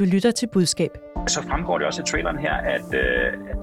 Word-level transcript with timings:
Du 0.00 0.04
lytter 0.04 0.30
til 0.30 0.46
budskab. 0.46 0.90
Så 1.28 1.42
fremgår 1.42 1.78
det 1.78 1.86
også 1.86 2.02
i 2.02 2.04
traileren 2.04 2.38
her, 2.38 2.52
at, 2.52 2.94
øh, 2.94 3.00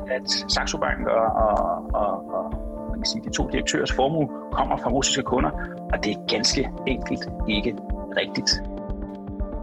at, 0.10 0.22
at 0.22 0.30
Saxo 0.52 0.78
Bank 0.78 1.08
og, 1.08 1.26
og, 1.46 1.58
og, 1.94 2.12
og 2.36 2.54
man 2.90 3.00
kan 3.00 3.06
sige, 3.06 3.22
de 3.26 3.30
to 3.30 3.50
direktørs 3.52 3.92
formue 3.92 4.30
kommer 4.52 4.78
fra 4.78 4.90
russiske 4.90 5.22
kunder, 5.22 5.50
og 5.94 6.04
det 6.04 6.12
er 6.12 6.28
ganske 6.28 6.70
enkelt 6.88 7.30
ikke 7.50 7.76
rigtigt. 8.18 8.62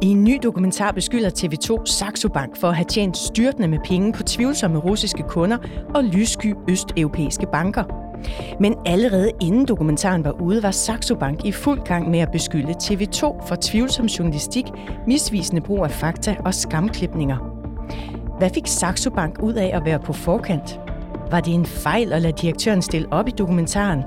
I 0.03 0.07
en 0.07 0.25
ny 0.25 0.39
dokumentar 0.43 0.93
beskylder 0.93 1.31
TV2 1.31 1.87
Saxo 1.87 2.29
Bank 2.29 2.57
for 2.57 2.69
at 2.69 2.77
have 2.77 2.85
tjent 2.85 3.17
styrtende 3.17 3.69
med 3.69 3.79
penge 3.85 4.13
på 4.13 4.23
tvivlsomme 4.23 4.79
russiske 4.79 5.23
kunder 5.23 5.59
og 5.95 6.05
lyssky 6.05 6.55
østeuropæiske 6.69 7.47
banker. 7.53 8.04
Men 8.61 8.75
allerede 8.87 9.31
inden 9.41 9.65
dokumentaren 9.65 10.25
var 10.25 10.41
ude, 10.43 10.63
var 10.63 10.71
Saxo 10.71 11.15
Bank 11.15 11.45
i 11.45 11.53
fuld 11.53 11.81
gang 11.85 12.11
med 12.11 12.19
at 12.19 12.31
beskylde 12.33 12.75
TV2 12.83 13.47
for 13.49 13.57
tvivlsom 13.61 14.07
journalistik, 14.07 14.65
misvisende 15.07 15.61
brug 15.61 15.85
af 15.85 15.91
fakta 15.91 16.37
og 16.45 16.55
skamklipninger. 16.55 17.37
Hvad 18.39 18.51
fik 18.51 18.67
Saxo 18.67 19.11
Bank 19.11 19.39
ud 19.43 19.55
af 19.55 19.71
at 19.75 19.85
være 19.85 19.99
på 19.99 20.13
forkant? 20.13 20.84
Var 21.31 21.41
det 21.41 21.55
en 21.55 21.67
fejl 21.67 22.13
at 22.13 22.23
lade 22.23 22.33
direktøren 22.33 22.83
stille 22.83 23.13
op 23.13 23.29
i 23.29 23.31
dokumentaren? 23.31 24.03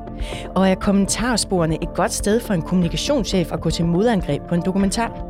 Og 0.56 0.70
er 0.70 0.76
kommentarsporene 0.76 1.84
et 1.84 1.94
godt 1.96 2.14
sted 2.14 2.40
for 2.40 2.54
en 2.54 2.62
kommunikationschef 2.62 3.52
at 3.52 3.62
gå 3.62 3.70
til 3.70 3.86
modangreb 3.86 4.42
på 4.50 4.56
en 4.56 4.62
dokumentar? 4.66 5.24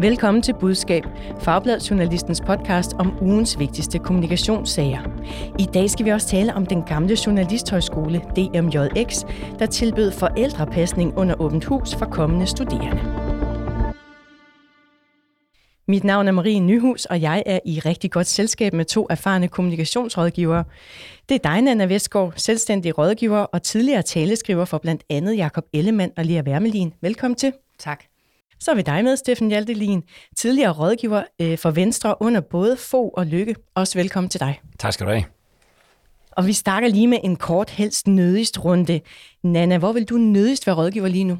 Velkommen 0.00 0.42
til 0.42 0.54
Budskab, 0.60 1.04
Fagbladet 1.40 2.42
podcast 2.46 2.92
om 2.98 3.18
ugens 3.20 3.58
vigtigste 3.58 3.98
kommunikationssager. 3.98 5.00
I 5.58 5.64
dag 5.74 5.90
skal 5.90 6.04
vi 6.06 6.10
også 6.10 6.28
tale 6.28 6.54
om 6.54 6.66
den 6.66 6.82
gamle 6.82 7.16
journalisthøjskole 7.26 8.20
DMJX, 8.36 9.24
der 9.58 9.66
tilbød 9.66 10.10
forældrepasning 10.10 11.18
under 11.18 11.34
åbent 11.38 11.64
hus 11.64 11.94
for 11.94 12.06
kommende 12.06 12.46
studerende. 12.46 13.19
Mit 15.90 16.04
navn 16.04 16.28
er 16.28 16.32
Marie 16.32 16.60
Nyhus, 16.60 17.04
og 17.04 17.20
jeg 17.20 17.42
er 17.46 17.58
i 17.64 17.80
rigtig 17.80 18.10
godt 18.10 18.26
selskab 18.26 18.72
med 18.72 18.84
to 18.84 19.06
erfarne 19.10 19.48
kommunikationsrådgivere. 19.48 20.64
Det 21.28 21.34
er 21.34 21.38
dig, 21.38 21.62
Nana 21.62 21.84
Vestgaard, 21.84 22.32
selvstændig 22.36 22.98
rådgiver 22.98 23.38
og 23.38 23.62
tidligere 23.62 24.02
taleskriver 24.02 24.64
for 24.64 24.78
blandt 24.78 25.02
andet 25.10 25.36
Jakob 25.36 25.64
Ellemann 25.72 26.12
og 26.16 26.24
Lea 26.24 26.42
Wermelin. 26.42 26.92
Velkommen 27.00 27.36
til. 27.36 27.52
Tak. 27.78 28.04
Så 28.60 28.70
er 28.70 28.74
vi 28.74 28.82
dig 28.82 29.04
med, 29.04 29.16
Steffen 29.16 29.48
Hjaltelin, 29.48 30.02
tidligere 30.36 30.72
rådgiver 30.72 31.22
øh, 31.40 31.58
for 31.58 31.70
Venstre 31.70 32.14
under 32.20 32.40
både 32.40 32.76
få 32.76 33.08
og 33.08 33.26
lykke. 33.26 33.56
Også 33.74 33.98
velkommen 33.98 34.30
til 34.30 34.40
dig. 34.40 34.60
Tak 34.78 34.92
skal 34.92 35.06
du 35.06 35.10
have. 35.10 35.24
Og 36.32 36.46
vi 36.46 36.52
starter 36.52 36.88
lige 36.88 37.06
med 37.06 37.18
en 37.24 37.36
kort, 37.36 37.70
helst 37.70 38.06
nødigst 38.06 38.64
runde. 38.64 39.00
Nana, 39.42 39.78
hvor 39.78 39.92
vil 39.92 40.04
du 40.04 40.16
nødigst 40.16 40.66
være 40.66 40.76
rådgiver 40.76 41.08
lige 41.08 41.24
nu? 41.24 41.38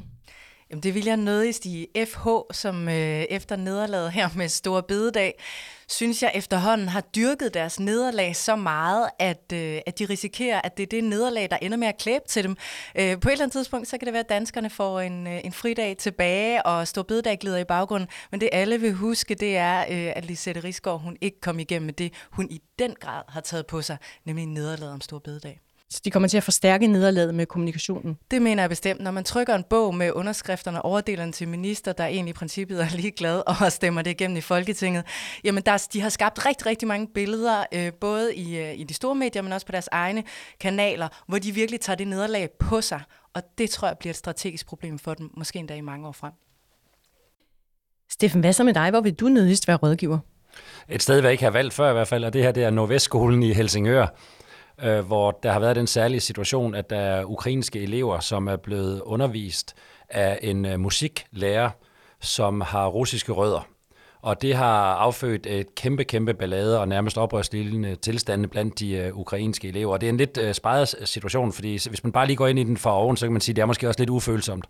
Jamen, 0.71 0.83
det 0.83 0.95
vil 0.95 1.05
jeg 1.05 1.17
nødigst 1.17 1.65
i 1.65 1.87
FH, 2.05 2.27
som 2.51 2.89
øh, 2.89 3.21
efter 3.29 3.55
nederlaget 3.55 4.11
her 4.11 4.29
med 4.35 4.49
Store 4.49 4.83
Bededag, 4.83 5.39
synes 5.87 6.23
jeg 6.23 6.31
efterhånden 6.35 6.87
har 6.87 7.01
dyrket 7.01 7.53
deres 7.53 7.79
nederlag 7.79 8.35
så 8.35 8.55
meget, 8.55 9.09
at, 9.19 9.53
øh, 9.53 9.79
at 9.85 9.99
de 9.99 10.05
risikerer, 10.05 10.61
at 10.61 10.77
det 10.77 10.83
er 10.83 10.87
det 10.87 11.03
nederlag, 11.03 11.49
der 11.51 11.57
ender 11.61 11.77
med 11.77 11.87
at 11.87 11.97
klæbe 11.97 12.23
til 12.27 12.43
dem. 12.43 12.57
Øh, 12.95 13.19
på 13.19 13.29
et 13.29 13.31
eller 13.31 13.43
andet 13.43 13.51
tidspunkt, 13.51 13.87
så 13.87 13.97
kan 13.97 14.05
det 14.05 14.13
være, 14.13 14.23
at 14.23 14.29
danskerne 14.29 14.69
får 14.69 14.99
en, 14.99 15.27
øh, 15.27 15.45
en 15.45 15.53
fridag 15.53 15.97
tilbage, 15.97 16.65
og 16.65 16.87
Stor 16.87 17.03
Bededag 17.03 17.39
glider 17.39 17.57
i 17.57 17.63
baggrunden. 17.63 18.09
Men 18.31 18.41
det 18.41 18.49
alle 18.51 18.81
vil 18.81 18.93
huske, 18.93 19.35
det 19.35 19.57
er, 19.57 19.79
øh, 19.79 20.13
at 20.15 20.25
Lisette 20.25 20.63
Risgaard, 20.63 21.01
hun 21.01 21.17
ikke 21.21 21.41
kom 21.41 21.59
igennem 21.59 21.85
med 21.85 21.93
det, 21.93 22.13
hun 22.31 22.47
i 22.51 22.61
den 22.79 22.95
grad 22.99 23.23
har 23.27 23.41
taget 23.41 23.67
på 23.67 23.81
sig, 23.81 23.97
nemlig 24.25 24.45
nederlaget 24.45 24.93
om 24.93 25.01
Stor 25.01 25.19
Bededag. 25.19 25.70
Så 25.91 26.01
de 26.05 26.11
kommer 26.11 26.27
til 26.29 26.37
at 26.37 26.43
forstærke 26.43 26.87
nederlaget 26.87 27.35
med 27.35 27.45
kommunikationen? 27.45 28.17
Det 28.31 28.41
mener 28.41 28.63
jeg 28.63 28.69
bestemt. 28.69 29.01
Når 29.01 29.11
man 29.11 29.23
trykker 29.23 29.55
en 29.55 29.63
bog 29.63 29.95
med 29.95 30.11
underskrifterne 30.11 30.81
og 30.81 30.91
overdeler 30.91 31.23
den 31.23 31.33
til 31.33 31.47
minister, 31.47 31.93
der 31.93 32.05
egentlig 32.05 32.29
i 32.29 32.33
princippet 32.33 32.81
er 32.81 32.95
ligeglad 32.95 33.43
og 33.47 33.71
stemmer 33.71 34.01
det 34.01 34.11
igennem 34.11 34.37
i 34.37 34.41
Folketinget, 34.41 35.03
jamen 35.43 35.63
der, 35.63 35.87
de 35.93 36.01
har 36.01 36.09
skabt 36.09 36.45
rigtig, 36.45 36.65
rigtig 36.65 36.87
mange 36.87 37.07
billeder, 37.07 37.63
øh, 37.73 37.93
både 37.93 38.35
i, 38.35 38.57
øh, 38.57 38.79
i 38.79 38.83
de 38.83 38.93
store 38.93 39.15
medier, 39.15 39.41
men 39.41 39.53
også 39.53 39.65
på 39.65 39.71
deres 39.71 39.89
egne 39.91 40.23
kanaler, 40.59 41.07
hvor 41.27 41.37
de 41.37 41.51
virkelig 41.51 41.79
tager 41.79 41.97
det 41.97 42.07
nederlag 42.07 42.49
på 42.59 42.81
sig. 42.81 43.01
Og 43.33 43.41
det 43.57 43.69
tror 43.69 43.87
jeg 43.87 43.97
bliver 43.97 44.11
et 44.11 44.17
strategisk 44.17 44.67
problem 44.67 44.99
for 44.99 45.13
dem, 45.13 45.29
måske 45.37 45.59
endda 45.59 45.75
i 45.75 45.81
mange 45.81 46.07
år 46.07 46.11
frem. 46.11 46.31
Steffen, 48.09 48.41
hvad 48.41 48.53
så 48.53 48.63
med 48.63 48.73
dig? 48.73 48.89
Hvor 48.89 49.01
vil 49.01 49.13
du 49.13 49.27
nødigst 49.27 49.67
være 49.67 49.77
rådgiver? 49.77 50.19
Et 50.89 51.03
sted, 51.03 51.21
jeg 51.21 51.31
ikke 51.31 51.43
har 51.43 51.51
valgt 51.51 51.73
før 51.73 51.89
i 51.89 51.93
hvert 51.93 52.07
fald, 52.07 52.23
og 52.23 52.33
det 52.33 52.43
her 52.43 52.51
det 52.51 52.63
er 52.63 52.69
Nordvestskolen 52.69 53.43
i 53.43 53.53
Helsingør 53.53 54.07
øh, 54.83 54.99
hvor 54.99 55.39
der 55.43 55.51
har 55.51 55.59
været 55.59 55.75
den 55.75 55.87
særlige 55.87 56.19
situation, 56.19 56.75
at 56.75 56.89
der 56.89 56.97
er 56.97 57.25
ukrainske 57.25 57.79
elever, 57.79 58.19
som 58.19 58.47
er 58.47 58.55
blevet 58.55 59.01
undervist 59.01 59.75
af 60.09 60.39
en 60.41 60.65
øh, 60.65 60.79
musiklærer, 60.79 61.69
som 62.19 62.61
har 62.61 62.87
russiske 62.87 63.31
rødder. 63.31 63.67
Og 64.21 64.41
det 64.41 64.55
har 64.55 64.95
affødt 64.95 65.45
et 65.45 65.75
kæmpe, 65.75 66.03
kæmpe 66.03 66.33
ballade 66.33 66.79
og 66.79 66.87
nærmest 66.87 67.17
oprørslignende 67.17 67.95
tilstande 67.95 68.47
blandt 68.47 68.79
de 68.79 68.91
øh, 68.93 69.17
ukrainske 69.17 69.67
elever. 69.67 69.93
Og 69.93 70.01
det 70.01 70.07
er 70.07 70.11
en 70.11 70.17
lidt 70.17 70.37
øh, 70.37 70.53
spejet 70.53 70.95
situation, 71.05 71.53
fordi 71.53 71.71
hvis 71.89 72.03
man 72.03 72.11
bare 72.11 72.27
lige 72.27 72.37
går 72.37 72.47
ind 72.47 72.59
i 72.59 72.63
den 72.63 72.77
for 72.77 72.89
oven, 72.89 73.17
så 73.17 73.25
kan 73.25 73.31
man 73.31 73.41
sige, 73.41 73.53
at 73.53 73.55
det 73.55 73.61
er 73.61 73.65
måske 73.65 73.87
også 73.87 73.99
lidt 73.99 74.09
ufølsomt 74.09 74.65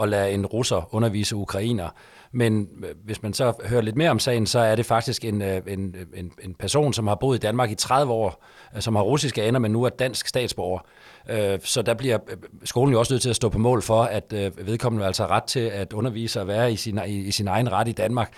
at 0.00 0.08
lade 0.08 0.32
en 0.32 0.46
russer 0.46 0.94
undervise 0.94 1.36
ukrainer. 1.36 1.88
Men 2.32 2.68
øh, 2.84 2.94
hvis 3.04 3.22
man 3.22 3.34
så 3.34 3.52
hører 3.64 3.80
lidt 3.80 3.96
mere 3.96 4.10
om 4.10 4.18
sagen, 4.18 4.46
så 4.46 4.58
er 4.58 4.76
det 4.76 4.86
faktisk 4.86 5.24
en, 5.24 5.42
øh, 5.42 5.62
en, 5.66 5.94
øh, 5.98 6.20
en, 6.20 6.32
en 6.42 6.54
person, 6.54 6.92
som 6.92 7.06
har 7.06 7.14
boet 7.14 7.36
i 7.36 7.40
Danmark 7.40 7.70
i 7.70 7.74
30 7.74 8.12
år, 8.12 8.28
øh, 8.28 8.55
som 8.78 8.96
har 8.96 9.02
russiske 9.02 9.42
aner, 9.42 9.58
men 9.58 9.70
nu 9.70 9.82
er 9.84 9.88
dansk 9.88 10.28
statsborger. 10.28 10.78
Så 11.64 11.82
der 11.82 11.94
bliver 11.94 12.18
skolen 12.64 12.92
jo 12.92 12.98
også 12.98 13.12
nødt 13.12 13.22
til 13.22 13.30
at 13.30 13.36
stå 13.36 13.48
på 13.48 13.58
mål 13.58 13.82
for, 13.82 14.02
at 14.02 14.34
vedkommende 14.66 15.06
altså 15.06 15.22
har 15.22 15.30
ret 15.30 15.44
til 15.44 15.60
at 15.60 15.92
undervise 15.92 16.40
og 16.40 16.46
være 16.46 16.72
i 16.72 16.76
sin, 16.76 17.00
i, 17.06 17.18
i 17.18 17.30
sin 17.30 17.48
egen 17.48 17.72
ret 17.72 17.88
i 17.88 17.92
Danmark. 17.92 18.32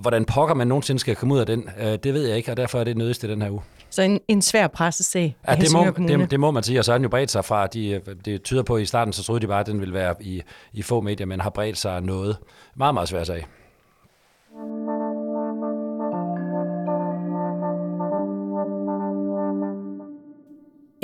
Hvordan 0.00 0.24
pokker 0.24 0.54
man 0.54 0.66
nogensinde 0.66 0.98
skal 0.98 1.16
komme 1.16 1.34
ud 1.34 1.40
af 1.40 1.46
den, 1.46 1.68
det 1.78 2.14
ved 2.14 2.26
jeg 2.26 2.36
ikke, 2.36 2.50
og 2.50 2.56
derfor 2.56 2.80
er 2.80 2.84
det 2.84 2.96
nødigst 2.96 3.24
i 3.24 3.28
den 3.28 3.42
her 3.42 3.50
uge. 3.50 3.62
Så 3.90 4.02
en, 4.02 4.20
en 4.28 4.42
svær 4.42 4.66
pressesag 4.66 5.36
ja, 5.48 5.54
det 5.54 5.72
må, 5.72 6.06
det, 6.08 6.30
det 6.30 6.40
må 6.40 6.50
man 6.50 6.62
sige, 6.62 6.78
og 6.78 6.84
så 6.84 6.92
har 6.92 6.98
den 6.98 7.02
jo 7.02 7.08
bredt 7.08 7.30
sig 7.30 7.44
fra, 7.44 7.66
de, 7.66 8.00
det 8.24 8.42
tyder 8.42 8.62
på, 8.62 8.76
at 8.76 8.82
i 8.82 8.86
starten, 8.86 9.12
så 9.12 9.22
troede 9.22 9.40
de 9.40 9.46
bare, 9.46 9.60
at 9.60 9.66
den 9.66 9.80
ville 9.80 9.94
være 9.94 10.14
i, 10.20 10.42
i 10.72 10.82
få 10.82 11.00
medier, 11.00 11.26
men 11.26 11.40
har 11.40 11.50
bredt 11.50 11.78
sig 11.78 12.00
noget. 12.00 12.36
Meget, 12.76 12.94
meget 12.94 13.08
svær 13.08 13.24
sag. 13.24 13.46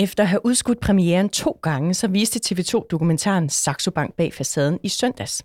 Efter 0.00 0.22
at 0.22 0.28
have 0.28 0.46
udskudt 0.46 0.80
premieren 0.80 1.28
to 1.28 1.58
gange, 1.62 1.94
så 1.94 2.08
viste 2.08 2.40
TV2-dokumentaren 2.46 3.48
Saxo 3.48 3.90
Bank 3.90 4.14
bag 4.16 4.34
facaden 4.34 4.78
i 4.82 4.88
søndags. 4.88 5.42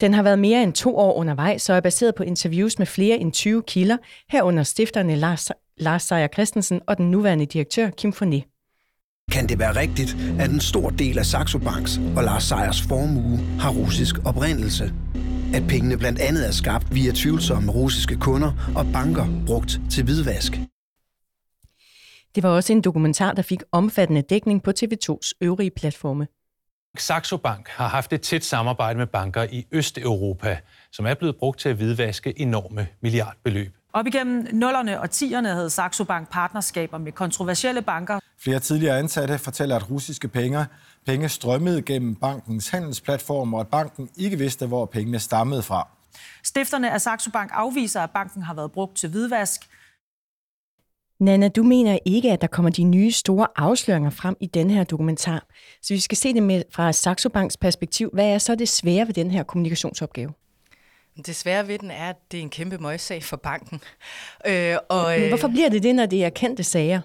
Den 0.00 0.14
har 0.14 0.22
været 0.22 0.38
mere 0.38 0.62
end 0.62 0.72
to 0.72 0.96
år 0.96 1.14
undervejs, 1.14 1.68
og 1.70 1.76
er 1.76 1.80
baseret 1.80 2.14
på 2.14 2.22
interviews 2.22 2.78
med 2.78 2.86
flere 2.86 3.16
end 3.16 3.32
20 3.32 3.62
kilder, 3.66 3.96
herunder 4.30 4.62
stifterne 4.62 5.16
Lars, 5.16 5.50
Lars 5.76 6.02
Seier 6.02 6.28
Christensen 6.28 6.80
og 6.86 6.98
den 6.98 7.10
nuværende 7.10 7.46
direktør 7.46 7.90
Kim 7.90 8.12
Foné. 8.22 8.40
Kan 9.32 9.48
det 9.48 9.58
være 9.58 9.76
rigtigt, 9.76 10.16
at 10.38 10.50
en 10.50 10.60
stor 10.60 10.90
del 10.90 11.18
af 11.18 11.26
Saxo 11.26 11.58
Banks 11.58 12.00
og 12.16 12.24
Lars 12.24 12.44
Seiers 12.44 12.82
formue 12.82 13.38
har 13.60 13.70
russisk 13.70 14.16
oprindelse? 14.24 14.92
At 15.54 15.62
pengene 15.68 15.96
blandt 15.96 16.18
andet 16.18 16.46
er 16.46 16.52
skabt 16.52 16.94
via 16.94 17.12
tvivlsomme 17.14 17.72
russiske 17.72 18.16
kunder 18.16 18.72
og 18.76 18.86
banker 18.92 19.26
brugt 19.46 19.80
til 19.90 20.04
hvidvask? 20.04 20.60
Det 22.36 22.42
var 22.42 22.48
også 22.48 22.72
en 22.72 22.80
dokumentar, 22.80 23.32
der 23.32 23.42
fik 23.42 23.62
omfattende 23.72 24.22
dækning 24.22 24.62
på 24.62 24.72
TV2's 24.80 25.32
øvrige 25.40 25.70
platforme. 25.70 26.26
Saxo 26.98 27.36
Bank 27.36 27.68
har 27.68 27.88
haft 27.88 28.12
et 28.12 28.20
tæt 28.20 28.44
samarbejde 28.44 28.98
med 28.98 29.06
banker 29.06 29.42
i 29.42 29.66
Østeuropa, 29.72 30.58
som 30.92 31.06
er 31.06 31.14
blevet 31.14 31.36
brugt 31.36 31.60
til 31.60 31.68
at 31.68 31.76
hvidvaske 31.76 32.40
enorme 32.40 32.86
milliardbeløb. 33.00 33.76
Op 33.92 34.06
igennem 34.06 34.48
nullerne 34.52 35.00
og 35.00 35.10
tierne 35.10 35.48
havde 35.48 35.70
Saxo 35.70 36.04
Bank 36.04 36.30
partnerskaber 36.30 36.98
med 36.98 37.12
kontroversielle 37.12 37.82
banker. 37.82 38.20
Flere 38.38 38.58
tidligere 38.58 38.98
ansatte 38.98 39.38
fortæller, 39.38 39.76
at 39.76 39.90
russiske 39.90 40.28
penge, 40.28 40.66
penge 41.06 41.28
strømmede 41.28 41.82
gennem 41.82 42.14
bankens 42.14 42.68
handelsplatform, 42.68 43.54
og 43.54 43.60
at 43.60 43.68
banken 43.68 44.08
ikke 44.16 44.38
vidste, 44.38 44.66
hvor 44.66 44.86
pengene 44.86 45.18
stammede 45.18 45.62
fra. 45.62 45.88
Stifterne 46.44 46.90
af 46.90 47.00
Saxo 47.00 47.30
Bank 47.30 47.50
afviser, 47.54 48.00
at 48.00 48.10
banken 48.10 48.42
har 48.42 48.54
været 48.54 48.72
brugt 48.72 48.96
til 48.96 49.08
hvidvask. 49.10 49.68
Nana, 51.20 51.48
du 51.48 51.62
mener 51.62 51.98
ikke, 52.04 52.32
at 52.32 52.40
der 52.40 52.46
kommer 52.46 52.70
de 52.70 52.84
nye 52.84 53.12
store 53.12 53.46
afsløringer 53.56 54.10
frem 54.10 54.36
i 54.40 54.46
denne 54.46 54.72
her 54.72 54.84
dokumentar. 54.84 55.46
Så 55.82 55.94
vi 55.94 56.00
skal 56.00 56.16
se 56.16 56.34
det 56.34 56.42
med 56.42 56.62
fra 56.70 56.92
Saxo 56.92 57.28
Banks 57.28 57.56
perspektiv. 57.56 58.10
Hvad 58.12 58.26
er 58.26 58.38
så 58.38 58.54
det 58.54 58.68
svære 58.68 59.06
ved 59.06 59.14
den 59.14 59.30
her 59.30 59.42
kommunikationsopgave? 59.42 60.32
Det 61.26 61.36
svære 61.36 61.68
ved 61.68 61.78
den 61.78 61.90
er, 61.90 62.08
at 62.08 62.16
det 62.32 62.38
er 62.38 62.42
en 62.42 62.50
kæmpe 62.50 62.78
møgssag 62.78 63.22
for 63.22 63.36
banken. 63.36 63.80
Øh, 64.46 64.76
og, 64.88 65.20
øh, 65.20 65.28
Hvorfor 65.28 65.48
bliver 65.48 65.68
det 65.68 65.82
det, 65.82 65.94
når 65.94 66.06
det 66.06 66.24
er 66.24 66.30
kendte 66.30 66.62
sager? 66.64 67.00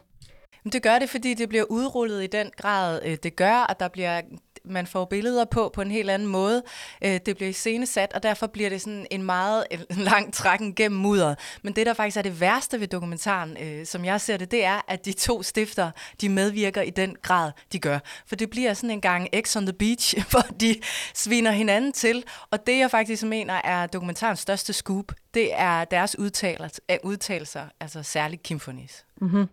Det 0.74 0.84
gør 0.84 1.00
det, 1.00 1.10
fordi 1.10 1.34
det 1.34 1.50
bliver 1.50 1.64
udrullet 1.64 2.24
i 2.24 2.28
den 2.28 2.52
grad, 2.58 3.02
øh, 3.06 3.18
det 3.24 3.36
gør, 3.36 3.72
at 3.72 3.80
der 3.80 3.88
bliver 3.88 4.22
man 4.66 4.88
får 4.88 5.06
billeder 5.06 5.46
på 5.46 5.72
på 5.74 5.82
en 5.82 5.92
helt 5.92 6.10
anden 6.10 6.28
måde. 6.28 6.64
Øh, 7.04 7.20
det 7.26 7.36
bliver 7.36 7.50
iscenesat, 7.50 8.14
og 8.14 8.24
derfor 8.24 8.48
bliver 8.48 8.70
det 8.70 8.82
sådan 8.82 9.06
en 9.12 9.24
meget 9.24 9.66
en 9.72 9.80
lang 10.12 10.34
trækken 10.34 10.76
gennem 10.76 11.00
mudder. 11.00 11.36
Men 11.62 11.74
det, 11.74 11.86
der 11.86 11.94
faktisk 11.94 12.18
er 12.18 12.22
det 12.22 12.40
værste 12.40 12.80
ved 12.80 12.88
dokumentaren, 12.88 13.58
øh, 13.62 13.86
som 13.86 14.06
jeg 14.06 14.22
ser 14.22 14.38
det, 14.38 14.52
det 14.52 14.66
er, 14.66 14.82
at 14.88 15.06
de 15.06 15.14
to 15.14 15.44
stifter, 15.44 15.92
de 16.22 16.30
medvirker 16.30 16.82
i 16.82 16.90
den 16.90 17.16
grad, 17.22 17.52
de 17.72 17.80
gør. 17.80 18.00
For 18.28 18.36
det 18.36 18.50
bliver 18.50 18.74
sådan 18.74 18.92
en 18.92 19.02
gang 19.02 19.28
X 19.42 19.56
on 19.56 19.66
the 19.66 19.74
Beach, 19.74 20.16
hvor 20.32 20.46
de 20.60 20.76
sviner 21.14 21.52
hinanden 21.52 21.92
til. 21.92 22.24
Og 22.52 22.68
det, 22.68 22.78
jeg 22.78 22.92
faktisk 22.92 23.24
mener 23.24 23.54
er 23.54 23.88
dokumentarens 23.88 24.40
største 24.40 24.74
scoop, 24.74 25.12
det 25.34 25.50
er 25.54 25.86
deres 25.86 26.20
udtalelser, 26.20 26.80
udtalelser 27.04 27.62
altså 27.80 28.04
særligt 28.04 28.44
Kim 28.44 28.60
Fornis. 28.60 29.06
Mm-hmm. 29.22 29.48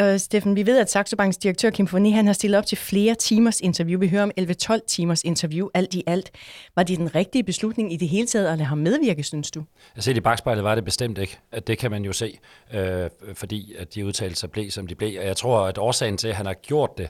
Uh, 0.00 0.16
Steffen, 0.16 0.56
vi 0.56 0.66
ved, 0.66 0.78
at 0.78 0.90
Saxo 0.90 1.16
Banks 1.16 1.36
direktør 1.36 1.70
Kim 1.70 1.86
Forni, 1.86 2.10
han 2.10 2.26
har 2.26 2.32
stillet 2.32 2.58
op 2.58 2.66
til 2.66 2.78
flere 2.78 3.14
timers 3.14 3.60
interview. 3.60 4.00
Vi 4.00 4.08
hører 4.08 4.22
om 4.22 4.30
11-12 4.40 4.78
timers 4.86 5.22
interview, 5.22 5.68
alt 5.74 5.94
i 5.94 6.02
alt. 6.06 6.30
Var 6.76 6.82
det 6.82 6.98
den 6.98 7.14
rigtige 7.14 7.44
beslutning 7.44 7.92
i 7.92 7.96
det 7.96 8.08
hele 8.08 8.26
taget 8.26 8.46
at 8.46 8.58
lade 8.58 8.68
ham 8.68 8.78
medvirke, 8.78 9.22
synes 9.22 9.50
du? 9.50 9.64
Jeg 9.96 10.04
set 10.04 10.16
i 10.16 10.20
bagspejlet 10.20 10.64
var 10.64 10.74
det 10.74 10.84
bestemt 10.84 11.18
ikke. 11.18 11.38
At 11.52 11.66
det 11.66 11.78
kan 11.78 11.90
man 11.90 12.04
jo 12.04 12.12
se, 12.12 12.38
øh, 12.74 13.10
fordi 13.34 13.74
at 13.78 13.94
de 13.94 14.06
udtalelser 14.06 14.48
blev, 14.48 14.70
som 14.70 14.86
de 14.86 14.94
blev. 14.94 15.20
Og 15.20 15.26
jeg 15.26 15.36
tror, 15.36 15.66
at 15.66 15.78
årsagen 15.78 16.16
til, 16.16 16.28
at 16.28 16.36
han 16.36 16.46
har 16.46 16.54
gjort 16.54 16.98
det, 16.98 17.08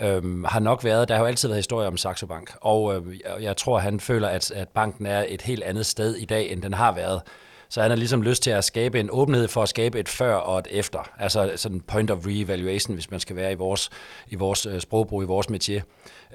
øh, 0.00 0.44
har 0.44 0.60
nok 0.60 0.84
været, 0.84 1.08
der 1.08 1.14
har 1.14 1.22
jo 1.22 1.26
altid 1.26 1.48
været 1.48 1.58
historier 1.58 1.88
om 1.88 1.96
Saxo 1.96 2.26
Bank, 2.26 2.52
og 2.60 2.96
øh, 2.96 3.20
jeg 3.40 3.56
tror, 3.56 3.78
han 3.78 4.00
føler, 4.00 4.28
at, 4.28 4.50
at 4.50 4.68
banken 4.68 5.06
er 5.06 5.24
et 5.28 5.42
helt 5.42 5.62
andet 5.62 5.86
sted 5.86 6.14
i 6.14 6.24
dag, 6.24 6.52
end 6.52 6.62
den 6.62 6.74
har 6.74 6.92
været. 6.92 7.22
Så 7.68 7.82
han 7.82 7.90
har 7.90 7.96
ligesom 7.96 8.22
lyst 8.22 8.42
til 8.42 8.50
at 8.50 8.64
skabe 8.64 9.00
en 9.00 9.08
åbenhed 9.12 9.48
for 9.48 9.62
at 9.62 9.68
skabe 9.68 10.00
et 10.00 10.08
før 10.08 10.34
og 10.34 10.58
et 10.58 10.68
efter. 10.70 11.10
Altså 11.18 11.52
sådan 11.56 11.80
point 11.80 12.10
of 12.10 12.26
re-evaluation, 12.26 12.94
hvis 12.94 13.10
man 13.10 13.20
skal 13.20 13.36
være 13.36 13.52
i 13.52 13.54
vores, 13.54 13.90
i 14.28 14.34
vores 14.34 14.66
øh, 14.66 14.80
sprogbrug, 14.80 15.22
i 15.22 15.26
vores 15.26 15.50
metier. 15.50 15.82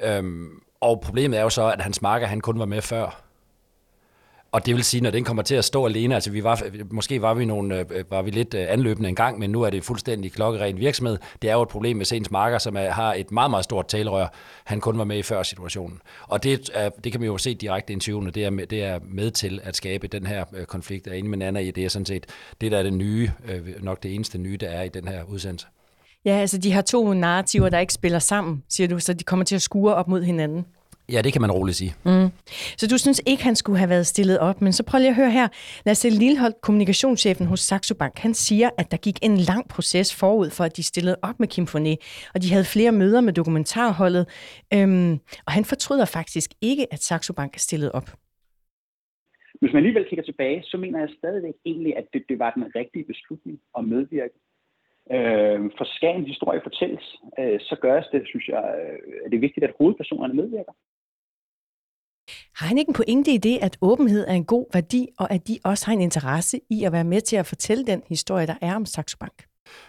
Øhm, 0.04 0.50
og 0.82 1.02
problemet 1.02 1.40
er 1.40 1.44
jo 1.44 1.50
så, 1.50 1.72
at 1.72 1.82
hans 1.82 2.02
marker, 2.02 2.28
han 2.28 2.42
kun 2.42 2.60
var 2.60 2.66
med 2.66 2.82
før. 2.82 3.25
Og 4.56 4.66
det 4.66 4.76
vil 4.76 4.84
sige, 4.84 5.02
når 5.02 5.12
den 5.12 5.24
kommer 5.24 5.44
til 5.44 5.56
at 5.56 5.66
stå 5.66 5.86
alene, 5.86 6.16
altså 6.16 6.32
vi 6.32 6.44
var, 6.44 6.64
måske 6.92 7.22
var 7.22 7.34
vi, 7.34 7.46
nogle, 7.46 7.80
øh, 7.80 8.12
var 8.12 8.22
vi 8.22 8.32
lidt 8.32 8.54
øh, 8.54 8.66
anløbende 8.70 9.10
en 9.10 9.16
gang, 9.16 9.40
men 9.40 9.50
nu 9.50 9.62
er 9.62 9.70
det 9.70 9.84
fuldstændig 9.84 10.32
klokkeren 10.32 10.80
virksomhed. 10.80 11.18
Det 11.42 11.50
er 11.50 11.54
jo 11.54 11.62
et 11.62 11.70
problem 11.70 11.98
med 11.98 12.14
ens 12.14 12.32
marker, 12.32 12.58
som 12.58 12.76
er, 12.78 12.90
har 12.90 13.14
et 13.14 13.32
meget, 13.32 13.50
meget 13.50 13.64
stort 13.64 13.88
talerør. 13.88 14.28
Han 14.64 14.80
kun 14.80 14.98
var 14.98 15.04
med 15.04 15.18
i 15.18 15.22
før 15.22 15.44
situationen. 15.44 16.02
Og 16.22 16.44
det, 16.44 16.70
er, 16.74 16.90
det 16.90 17.12
kan 17.12 17.22
man 17.22 17.28
jo 17.28 17.38
se 17.38 17.54
direkte 17.54 17.92
i 17.92 17.94
interviewene, 17.94 18.32
det 18.32 18.46
er, 18.46 18.50
med, 18.50 18.68
det 18.68 18.84
er 18.84 19.00
med 19.04 19.32
til 19.32 19.62
at 19.64 19.76
skabe 19.76 20.08
den 20.08 20.26
her 20.26 20.46
øh, 20.54 20.66
konflikt. 20.66 21.08
Jeg 21.08 21.14
er 21.14 21.18
enig 21.18 21.30
med 21.30 21.38
Nana 21.38 21.60
i, 21.60 21.72
det 21.72 21.86
er 21.86 21.90
sådan 21.90 22.06
set 22.06 22.26
det, 22.62 22.72
der 22.72 22.78
er 22.78 22.84
det 22.84 22.94
nye, 22.94 23.32
nok 23.80 24.04
det 24.04 24.16
eneste 24.16 24.38
nye, 24.38 24.58
der 24.58 24.70
er 24.70 24.84
i 24.84 24.90
den 24.90 25.08
her 25.08 25.24
udsendelse. 25.24 25.68
Ja, 26.26 26.32
altså 26.32 26.58
de 26.58 26.72
har 26.72 26.82
to 26.82 27.14
narrativer, 27.14 27.70
der 27.70 27.80
ikke 27.80 27.94
spiller 27.94 28.20
sammen, 28.20 28.64
siger 28.70 28.88
du, 28.88 29.00
så 29.00 29.14
de 29.14 29.24
kommer 29.24 29.46
til 29.46 29.56
at 29.56 29.62
skure 29.62 29.96
op 29.96 30.08
mod 30.08 30.24
hinanden. 30.24 30.66
Ja, 31.12 31.22
det 31.22 31.34
kan 31.34 31.42
man 31.42 31.52
roligt 31.52 31.78
sige. 31.78 31.94
Mm. 32.06 32.30
Så 32.78 32.88
du 32.88 32.98
synes 32.98 33.22
ikke, 33.28 33.44
han 33.44 33.56
skulle 33.56 33.78
have 33.78 33.90
været 33.90 34.08
stillet 34.08 34.40
op, 34.40 34.62
men 34.62 34.74
så 34.74 34.84
prøv 34.84 35.00
lige 35.00 35.10
at 35.10 35.16
høre 35.16 35.32
her. 35.32 35.48
Lasse 35.86 36.10
Lilleholdt, 36.10 36.62
kommunikationschefen 36.62 37.46
hos 37.46 37.60
Saxo 37.60 37.96
Bank, 37.96 38.18
han 38.18 38.34
siger, 38.34 38.70
at 38.78 38.92
der 38.92 38.98
gik 38.98 39.18
en 39.22 39.38
lang 39.38 39.70
proces 39.70 40.20
forud 40.20 40.50
for, 40.50 40.64
at 40.64 40.78
de 40.78 40.84
stillede 40.84 41.18
op 41.22 41.40
med 41.40 41.48
Kim 41.48 41.68
Fournet, 41.68 41.98
og 42.34 42.42
de 42.42 42.52
havde 42.52 42.66
flere 42.66 42.92
møder 42.92 43.22
med 43.22 43.34
dokumentarholdet, 43.34 44.26
øhm, 44.74 45.12
og 45.46 45.52
han 45.52 45.66
fortryder 45.66 46.06
faktisk 46.06 46.50
ikke, 46.62 46.94
at 46.94 47.00
Saxo 47.00 47.34
Bank 47.34 47.56
er 47.56 47.60
stillet 47.60 47.92
op. 47.92 48.10
Hvis 49.60 49.74
man 49.74 49.78
alligevel 49.78 50.06
kigger 50.10 50.26
tilbage, 50.26 50.64
så 50.64 50.78
mener 50.78 51.00
jeg 51.00 51.10
stadigvæk 51.18 51.54
egentlig, 51.66 51.98
at 51.98 52.06
det, 52.14 52.24
det 52.30 52.40
var 52.40 52.52
den 52.52 52.76
rigtige 52.76 53.06
beslutning 53.06 53.60
at 53.78 53.84
medvirke. 53.86 54.38
Øh, 55.12 55.60
for 55.78 55.86
skal 55.96 56.16
en 56.16 56.32
historie 56.34 56.62
fortælles, 56.64 57.16
øh, 57.40 57.60
så 57.60 57.76
gøres 57.82 58.08
det, 58.12 58.22
synes 58.26 58.48
jeg, 58.48 58.64
øh, 58.80 59.30
det 59.30 59.36
er 59.38 59.48
vigtigt, 59.48 59.64
at 59.64 59.76
hovedpersonerne 59.80 60.34
medvirker. 60.34 60.74
Har 62.56 62.68
han 62.68 62.78
ikke 62.78 62.90
en 62.90 62.94
pointe 62.94 63.32
i 63.32 63.38
det, 63.38 63.60
at 63.62 63.78
åbenhed 63.82 64.26
er 64.28 64.34
en 64.34 64.46
god 64.46 64.66
værdi, 64.74 65.08
og 65.18 65.32
at 65.32 65.48
de 65.48 65.60
også 65.64 65.86
har 65.86 65.94
en 65.94 66.02
interesse 66.02 66.60
i 66.70 66.84
at 66.84 66.92
være 66.92 67.04
med 67.04 67.22
til 67.22 67.36
at 67.36 67.46
fortælle 67.46 67.86
den 67.86 68.02
historie, 68.10 68.48
der 68.48 68.56
er 68.62 68.76
om 68.76 68.86
Saxo 68.86 69.18
Bank? 69.20 69.46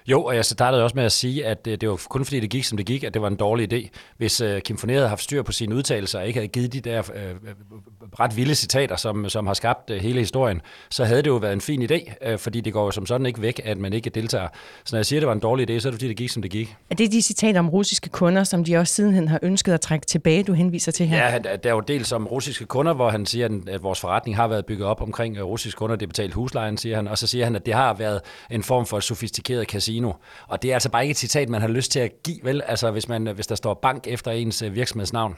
Jo, 0.07 0.25
og 0.25 0.37
jeg 0.37 0.45
startede 0.45 0.85
også 0.85 0.97
med 0.97 1.05
at 1.05 1.13
sige, 1.13 1.47
at 1.47 1.65
det, 1.65 1.81
det 1.81 1.89
var 1.89 2.01
kun 2.09 2.25
fordi 2.25 2.41
det 2.41 2.51
gik, 2.51 2.65
som 2.65 2.77
det 2.77 2.87
gik, 2.87 3.05
at 3.05 3.15
det 3.15 3.23
var 3.23 3.29
en 3.29 3.37
dårlig 3.37 3.73
idé. 3.73 3.89
Hvis 4.17 4.41
uh, 4.41 4.59
Kim 4.59 4.79
Forneret 4.79 4.99
havde 4.99 5.09
haft 5.09 5.23
styr 5.23 5.43
på 5.43 5.53
sine 5.53 5.75
udtalelser 5.75 6.19
og 6.19 6.27
ikke 6.27 6.39
havde 6.39 6.49
givet 6.49 6.73
de 6.73 6.81
der 6.81 7.01
uh, 7.01 7.07
ret 8.21 8.37
vilde 8.37 8.55
citater, 8.55 8.97
som, 8.97 9.29
som 9.29 9.47
har 9.47 9.55
skabt 9.55 9.91
hele 10.01 10.19
historien, 10.19 10.61
så 10.91 11.05
havde 11.05 11.23
det 11.23 11.31
jo 11.31 11.37
været 11.37 11.53
en 11.53 11.61
fin 11.61 11.91
idé, 11.91 12.37
fordi 12.37 12.61
det 12.61 12.73
går 12.73 12.85
jo 12.85 12.91
som 12.91 13.07
sådan 13.07 13.27
ikke 13.27 13.43
væk, 13.43 13.61
at 13.65 13.79
man 13.79 13.93
ikke 13.93 14.11
deltager. 14.11 14.49
Så 14.85 14.95
når 14.97 14.99
jeg 14.99 15.07
siger, 15.07 15.21
at 15.21 15.23
det 15.23 15.27
var 15.27 15.35
en 15.35 15.41
dårlig 15.41 15.71
idé, 15.71 15.79
så 15.79 15.89
er 15.89 15.91
det 15.91 15.99
fordi, 15.99 16.09
det 16.09 16.17
gik, 16.17 16.31
som 16.31 16.43
det 16.43 16.51
gik. 16.51 16.77
Er 16.91 16.95
det 16.95 17.13
de 17.13 17.23
citater 17.23 17.59
om 17.59 17.69
russiske 17.69 18.09
kunder, 18.09 18.45
som 18.45 18.65
de 18.65 18.77
også 18.77 18.95
sidenhen 18.95 19.29
har 19.29 19.39
ønsket 19.43 19.73
at 19.73 19.81
trække 19.81 20.07
tilbage, 20.07 20.43
du 20.43 20.53
henviser 20.53 20.93
til 20.93 21.07
her? 21.07 21.27
Ja, 21.27 21.39
der 21.39 21.71
er 21.71 21.75
jo 21.75 21.81
dels 21.81 22.13
om 22.13 22.27
russiske 22.27 22.65
kunder, 22.65 22.93
hvor 22.93 23.11
han 23.11 23.27
siger, 23.27 23.49
at 23.67 23.83
vores 23.83 24.01
forretning 24.01 24.37
har 24.37 24.49
været 24.49 24.67
bygget 24.67 24.87
op 24.87 25.03
omkring 25.03 25.43
russiske 25.43 25.79
kunder, 25.79 25.97
det 25.97 26.09
betalt 26.09 26.35
huslejen, 26.35 26.77
siger 26.79 26.97
han, 26.97 27.09
og 27.09 27.19
så 27.19 27.27
siger 27.27 27.45
han, 27.45 27.57
at 27.57 27.67
det 27.67 27.75
har 27.75 27.95
været 27.95 28.21
en 28.51 28.63
form 28.63 28.87
for 28.87 29.01
sofistikeret 29.01 29.66
casino. 29.67 30.13
Og 30.49 30.63
det 30.63 30.71
er 30.71 30.75
altså 30.75 30.91
bare 30.91 31.03
ikke 31.03 31.11
et 31.11 31.17
citat, 31.17 31.49
man 31.49 31.61
har 31.61 31.69
lyst 31.69 31.93
til 31.93 32.01
at 32.01 32.23
give, 32.23 32.39
vel? 32.43 32.63
Altså 32.67 32.91
hvis, 32.91 33.09
man, 33.09 33.27
hvis 33.27 33.47
der 33.47 33.55
står 33.55 33.75
bank 33.75 34.07
efter 34.07 34.31
ens 34.31 34.63
øh, 34.63 34.75
virksomhedsnavn. 34.75 35.37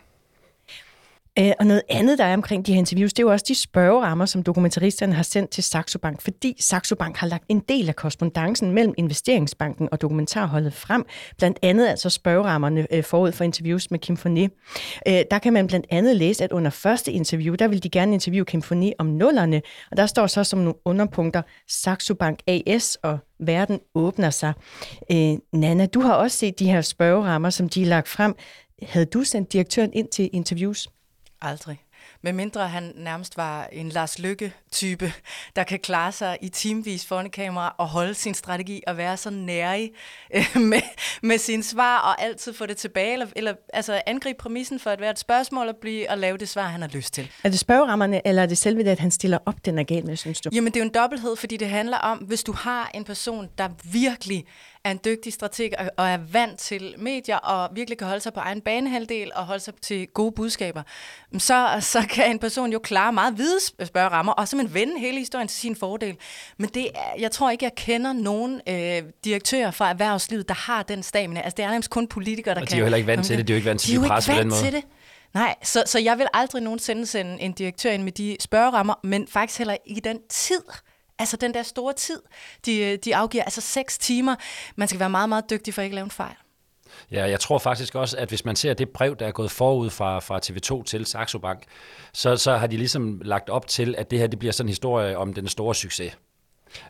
Øh, 1.38 1.52
og 1.58 1.67
noget 1.67 1.82
andet, 1.88 2.19
der 2.19 2.25
er 2.25 2.35
omkring 2.35 2.67
de 2.67 2.73
her 2.73 2.79
interviews, 2.79 3.12
det 3.12 3.23
er 3.23 3.26
jo 3.26 3.32
også 3.32 3.44
de 3.49 3.55
spørgerammer, 3.55 4.26
som 4.26 4.43
dokumentaristerne 4.43 5.12
har 5.12 5.23
sendt 5.23 5.50
til 5.50 5.64
Saxo 5.64 5.99
Bank, 5.99 6.23
fordi 6.23 6.56
Saxo 6.61 6.94
Bank 6.94 7.17
har 7.17 7.26
lagt 7.26 7.44
en 7.49 7.61
del 7.61 7.88
af 7.88 7.96
korrespondancen 7.96 8.73
mellem 8.73 8.94
investeringsbanken 8.96 9.88
og 9.93 10.00
dokumentarholdet 10.00 10.75
frem. 10.75 11.05
Blandt 11.38 11.58
andet 11.62 11.87
altså 11.87 12.11
spørgerammerne 12.11 12.87
øh, 12.90 13.05
forud 13.05 13.32
for 13.32 13.44
interviews 13.44 13.90
med 13.90 13.99
Kim 13.99 14.17
Fournier. 14.17 14.49
Øh, 15.08 15.20
der 15.31 15.38
kan 15.38 15.52
man 15.52 15.67
blandt 15.67 15.87
andet 15.90 16.17
læse, 16.17 16.44
at 16.44 16.52
under 16.52 16.70
første 16.70 17.12
interview, 17.12 17.55
der 17.55 17.69
vil 17.69 17.82
de 17.82 17.88
gerne 17.88 18.14
interviewe 18.14 18.44
Kim 18.44 18.62
Fournier 18.62 18.93
om 18.99 19.06
nullerne, 19.06 19.62
og 19.91 19.96
der 19.96 20.06
står 20.06 20.26
så 20.26 20.44
som 20.44 20.58
nogle 20.58 20.75
underpunkter 20.84 21.43
Saxo 21.69 22.14
Bank 22.14 22.38
AS 22.46 22.99
og 23.02 23.19
verden 23.41 23.81
åbner 23.94 24.31
sig. 24.31 24.52
Øh, 25.12 25.34
Nana, 25.52 25.87
du 25.87 26.00
har 26.00 26.12
også 26.12 26.37
set 26.37 26.58
de 26.58 26.70
her 26.70 26.81
spørgerammer, 26.81 27.50
som 27.50 27.69
de 27.69 27.82
er 27.82 27.87
lagt 27.87 28.08
frem. 28.08 28.34
Havde 28.82 29.06
du 29.06 29.25
sendt 29.25 29.52
direktøren 29.52 29.91
ind 29.93 30.08
til 30.08 30.31
interviews? 30.32 30.88
Aldrig. 31.40 31.85
Med 32.23 32.32
mindre 32.32 32.69
han 32.69 32.93
nærmest 32.96 33.37
var 33.37 33.69
en 33.73 33.88
Lars 33.88 34.19
Lykke-type, 34.19 35.12
der 35.56 35.62
kan 35.62 35.79
klare 35.79 36.12
sig 36.12 36.38
i 36.40 36.49
teamvis 36.49 37.06
foran 37.06 37.31
kamera 37.31 37.75
og 37.79 37.88
holde 37.88 38.14
sin 38.14 38.35
strategi 38.35 38.82
og 38.87 38.96
være 38.96 39.17
så 39.17 39.31
nærig 39.31 39.90
øh, 40.35 40.61
med, 40.62 40.81
med 41.23 41.38
sine 41.38 41.62
svar 41.62 41.99
og 41.99 42.23
altid 42.23 42.52
få 42.52 42.67
det 42.67 42.76
tilbage, 42.76 43.12
eller, 43.12 43.26
eller 43.37 43.55
altså 43.73 44.02
angribe 44.06 44.38
præmissen 44.38 44.81
for 44.81 44.90
at 44.90 45.00
være 45.00 45.11
et 45.11 45.19
spørgsmål 45.19 45.69
og, 45.69 45.76
blive, 45.81 46.11
og 46.11 46.19
lave 46.19 46.38
det 46.38 46.49
svar, 46.49 46.67
han 46.67 46.81
har 46.81 46.88
lyst 46.88 47.14
til. 47.14 47.31
Er 47.44 47.49
det 47.49 47.58
spørgerammerne, 47.58 48.26
eller 48.26 48.43
er 48.43 48.46
det 48.46 48.58
selve 48.58 48.84
det, 48.84 48.91
at 48.91 48.99
han 48.99 49.11
stiller 49.11 49.38
op, 49.46 49.64
den 49.64 49.79
er 49.79 49.84
galt 49.84 50.05
med, 50.06 50.17
synes 50.17 50.41
du? 50.41 50.50
Jamen, 50.52 50.73
det 50.73 50.81
er 50.81 50.84
jo 50.84 50.88
en 50.88 50.94
dobbelthed, 50.94 51.37
fordi 51.37 51.56
det 51.56 51.69
handler 51.69 51.99
om, 51.99 52.19
hvis 52.19 52.44
du 52.44 52.52
har 52.52 52.91
en 52.94 53.05
person, 53.05 53.49
der 53.58 53.69
virkelig 53.84 54.44
er 54.88 54.93
en 54.93 55.00
dygtig 55.05 55.32
strateg 55.32 55.73
og 55.96 56.08
er 56.08 56.19
vant 56.32 56.58
til 56.58 56.94
medier 56.99 57.37
og 57.37 57.70
virkelig 57.73 57.99
kan 57.99 58.06
holde 58.06 58.20
sig 58.20 58.32
på 58.32 58.40
egen 58.40 58.61
banehalvdel 58.61 59.31
og 59.35 59.46
holde 59.46 59.61
sig 59.61 59.75
til 59.82 60.06
gode 60.06 60.32
budskaber, 60.32 60.82
så, 61.38 61.76
så 61.81 62.06
kan 62.11 62.31
en 62.31 62.38
person 62.38 62.73
jo 62.73 62.79
klare 62.79 63.12
meget 63.12 63.35
hvide 63.35 63.61
spørgerammer 63.87 64.32
og 64.32 64.49
simpelthen 64.49 64.75
vende 64.75 65.00
hele 65.00 65.19
historien 65.19 65.49
til 65.49 65.58
sin 65.58 65.76
fordel. 65.76 66.17
Men 66.56 66.70
det 66.75 66.87
er, 66.94 67.20
jeg 67.20 67.31
tror 67.31 67.50
ikke, 67.50 67.64
jeg 67.64 67.75
kender 67.76 68.12
nogen 68.12 68.61
øh, 68.69 69.02
direktører 69.24 69.70
fra 69.70 69.91
erhvervslivet, 69.91 70.48
der 70.48 70.55
har 70.55 70.82
den 70.82 71.03
stamina. 71.03 71.41
Altså, 71.41 71.55
det 71.56 71.65
er 71.65 71.69
nærmest 71.69 71.91
kun 71.91 72.08
politikere, 72.08 72.55
der 72.55 72.60
og 72.60 72.67
kan... 72.67 72.70
de 72.70 72.77
er 72.77 72.79
jo 72.79 72.84
heller 72.84 72.96
ikke 72.96 73.06
vant 73.06 73.27
til 73.27 73.39
det. 73.39 73.48
De 73.48 73.53
er 73.53 73.55
jo 73.55 73.58
ikke 73.58 73.69
vant 73.69 73.81
til 73.81 73.96
de, 73.96 74.03
de 74.03 74.08
presse 74.08 74.32
på 74.32 74.39
den 74.39 74.48
måde. 74.48 74.60
Til 74.60 74.72
det. 74.72 74.84
Nej, 75.34 75.55
så, 75.62 75.82
så 75.86 75.98
jeg 75.98 76.19
vil 76.19 76.27
aldrig 76.34 76.62
nogensinde 76.62 77.06
sende 77.06 77.41
en 77.41 77.53
direktør 77.53 77.91
ind 77.91 78.03
med 78.03 78.12
de 78.12 78.36
spørgerammer, 78.41 78.94
men 79.05 79.29
faktisk 79.29 79.58
heller 79.58 79.77
i 79.86 80.01
den 80.01 80.19
tid, 80.29 80.62
Altså 81.19 81.37
den 81.37 81.55
der 81.55 81.63
store 81.63 81.93
tid, 81.93 82.22
de, 82.67 82.96
de 82.96 83.17
afgiver, 83.17 83.44
altså 83.44 83.60
seks 83.60 83.98
timer. 83.98 84.34
Man 84.77 84.89
skal 84.89 85.01
være 85.01 85.10
meget, 85.10 85.29
meget 85.29 85.51
dygtig 85.51 85.75
for 85.75 85.82
at 85.82 85.84
ikke 85.84 85.94
lave 85.94 86.05
en 86.05 86.10
fejl. 86.10 86.34
Ja, 87.13 87.31
jeg 87.31 87.41
tror 87.41 87.58
faktisk 87.58 87.94
også, 87.94 88.17
at 88.17 88.29
hvis 88.29 88.44
man 88.44 88.56
ser 88.56 88.75
det 88.75 88.89
brev, 88.89 89.17
der 89.17 89.27
er 89.27 89.31
gået 89.31 89.51
forud 89.51 89.91
fra, 89.91 90.19
fra 90.19 90.41
TV2 90.46 90.84
til 90.84 91.06
Saxo 91.06 91.39
Bank, 91.39 91.63
så, 92.13 92.37
så 92.37 92.56
har 92.56 92.67
de 92.67 92.77
ligesom 92.77 93.20
lagt 93.25 93.51
op 93.51 93.67
til, 93.67 93.94
at 93.98 94.10
det 94.10 94.19
her 94.19 94.27
det 94.27 94.39
bliver 94.39 94.53
sådan 94.53 94.67
en 94.67 94.69
historie 94.69 95.19
om 95.19 95.34
den 95.34 95.48
store 95.48 95.75
succes. 95.75 96.19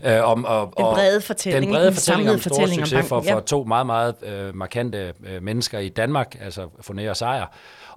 Øh, 0.05 0.25
om, 0.25 0.45
og, 0.45 0.73
den 0.77 0.85
brede 0.85 1.21
fortælling. 1.21 1.63
Den 1.63 1.73
brede 1.73 1.93
fortælling 1.93 2.31
om 2.31 2.39
store 2.39 2.69
succes 2.69 3.07
for, 3.07 3.21
for 3.21 3.41
to 3.41 3.65
meget, 3.65 3.87
meget 3.87 4.15
øh, 4.23 4.55
markante 4.55 5.13
øh, 5.27 5.43
mennesker 5.43 5.79
i 5.79 5.89
Danmark, 5.89 6.37
altså 6.41 6.63
Foné 6.63 7.09
og 7.09 7.17
Sejr. 7.17 7.47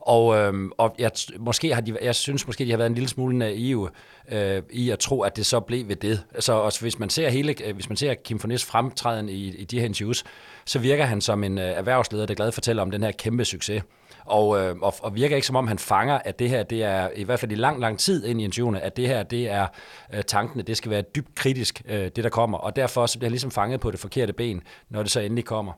Og, 0.01 0.38
øh, 0.38 0.53
og 0.77 0.96
jeg, 1.00 1.12
måske 1.39 1.74
har 1.74 1.81
de, 1.81 1.98
jeg 2.01 2.15
synes 2.15 2.48
måske, 2.48 2.65
de 2.65 2.70
har 2.70 2.77
været 2.77 2.89
en 2.89 2.96
lille 2.96 3.10
smule 3.10 3.38
naive 3.38 3.89
øh, 4.31 4.62
i 4.70 4.89
at 4.89 5.00
tro, 5.00 5.22
at 5.22 5.38
det 5.38 5.46
så 5.46 5.60
blev 5.60 5.88
ved 5.88 5.96
det. 5.96 6.24
Så 6.39 6.53
også 6.53 6.81
hvis 6.81 7.00
man 7.00 7.10
ser 7.10 7.29
hele, 7.29 7.55
øh, 7.65 7.75
hvis 7.75 7.89
man 7.89 7.96
ser 7.96 8.13
Kim 8.13 8.39
Fornes 8.39 8.65
fremtræden 8.65 9.29
i, 9.29 9.48
i 9.48 9.65
de 9.65 9.79
her 9.79 9.86
interviews, 9.86 10.24
så 10.65 10.79
virker 10.79 11.05
han 11.05 11.22
som 11.22 11.43
en 11.43 11.58
øh, 11.58 11.65
erhvervsleder, 11.65 12.25
der 12.25 12.34
glad 12.34 12.51
fortæller 12.51 12.81
om 12.81 12.91
den 12.91 13.03
her 13.03 13.12
kæmpe 13.12 13.46
succes. 13.46 13.84
Og, 14.25 14.60
øh, 14.60 14.75
og, 14.81 14.93
og 15.00 15.15
virker 15.15 15.36
ikke 15.36 15.48
som 15.48 15.55
om 15.55 15.67
han 15.67 15.79
fanger, 15.79 16.20
at 16.25 16.39
det 16.39 16.50
her, 16.50 16.63
det 16.63 16.84
er 16.84 17.10
i 17.15 17.24
hvert 17.24 17.39
fald 17.39 17.51
i 17.51 17.55
lang, 17.55 17.79
lang 17.79 18.00
tid 18.00 18.25
ind 18.25 18.41
i 18.41 18.43
interviewene, 18.43 18.81
at 18.81 18.98
det 18.98 19.08
her, 19.08 19.24
det 19.24 19.50
er 19.50 19.67
øh, 20.13 20.24
tankene, 20.24 20.63
det 20.63 20.77
skal 20.77 20.91
være 20.91 21.01
dybt 21.01 21.36
kritisk, 21.36 21.81
øh, 21.86 22.03
det 22.15 22.24
der 22.24 22.29
kommer. 22.29 22.58
Og 22.58 22.75
derfor 22.75 23.05
så 23.05 23.20
bliver 23.20 23.27
han 23.27 23.31
ligesom 23.31 23.51
fanget 23.51 23.79
på 23.79 23.91
det 23.91 24.00
forkerte 24.00 24.34
ben, 24.34 24.62
når 24.89 25.03
det 25.03 25.12
så 25.12 25.20
endelig 25.20 25.46
kommer. 25.46 25.74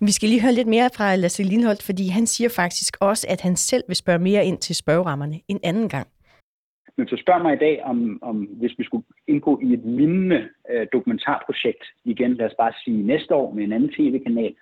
Vi 0.00 0.12
skal 0.12 0.28
lige 0.28 0.42
høre 0.42 0.52
lidt 0.52 0.68
mere 0.68 0.90
fra 0.96 1.16
Lasse 1.16 1.42
Lindholt, 1.42 1.82
fordi 1.82 2.08
han 2.08 2.26
siger 2.26 2.50
faktisk 2.56 2.96
også, 3.00 3.26
at 3.30 3.40
han 3.40 3.56
selv 3.56 3.84
vil 3.86 3.96
spørge 3.96 4.18
mere 4.18 4.44
ind 4.44 4.58
til 4.58 4.74
spørgerammerne 4.76 5.40
en 5.48 5.60
anden 5.62 5.88
gang. 5.88 6.08
Men 6.96 7.08
så 7.08 7.16
spørg 7.16 7.42
mig 7.42 7.54
i 7.54 7.64
dag, 7.66 7.82
om, 7.84 8.18
om 8.22 8.36
hvis 8.60 8.78
vi 8.78 8.84
skulle 8.84 9.04
indgå 9.26 9.60
i 9.62 9.72
et 9.72 9.80
lignende 9.84 10.48
øh, 10.70 10.86
dokumentarprojekt, 10.92 11.84
igen 12.04 12.34
lad 12.34 12.46
os 12.46 12.54
bare 12.58 12.72
sige 12.84 13.02
næste 13.02 13.34
år 13.34 13.52
med 13.54 13.64
en 13.64 13.72
anden 13.72 13.92
tv-kanal, 13.96 14.54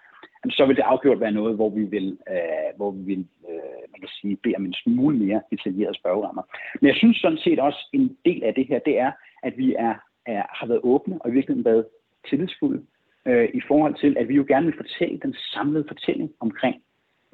så 0.50 0.66
vil 0.66 0.76
det 0.76 0.82
afgjort 0.82 1.20
være 1.20 1.32
noget, 1.32 1.54
hvor 1.54 1.70
vi 1.70 1.84
vil, 1.84 2.18
øh, 2.30 2.70
hvor 2.76 2.90
vi 2.90 3.02
vil 3.02 3.26
øh, 3.48 3.78
man 3.92 4.00
kan 4.00 4.08
sige, 4.20 4.36
bede 4.36 4.54
om 4.56 4.64
en 4.64 4.74
smule 4.74 5.16
mere 5.18 5.40
detaljerede 5.50 5.98
spørgerammer. 5.98 6.42
Men 6.80 6.88
jeg 6.88 6.96
synes 6.96 7.16
sådan 7.16 7.38
set 7.38 7.58
også, 7.58 7.88
en 7.92 8.16
del 8.24 8.42
af 8.44 8.54
det 8.54 8.66
her, 8.66 8.78
det 8.78 8.98
er, 8.98 9.12
at 9.42 9.54
vi 9.56 9.74
er, 9.78 9.94
er, 10.26 10.42
har 10.58 10.66
været 10.66 10.80
åbne 10.82 11.22
og 11.22 11.30
i 11.30 11.32
virkeligheden 11.32 11.64
været 11.64 11.86
tillidsfulde 12.28 12.82
øh, 13.28 13.48
i 13.54 13.60
forhold 13.68 13.94
til, 14.02 14.16
at 14.20 14.28
vi 14.28 14.34
jo 14.34 14.44
gerne 14.48 14.66
vil 14.66 14.76
fortælle 14.76 15.18
den 15.22 15.34
samlede 15.34 15.84
fortælling 15.88 16.30
omkring 16.40 16.76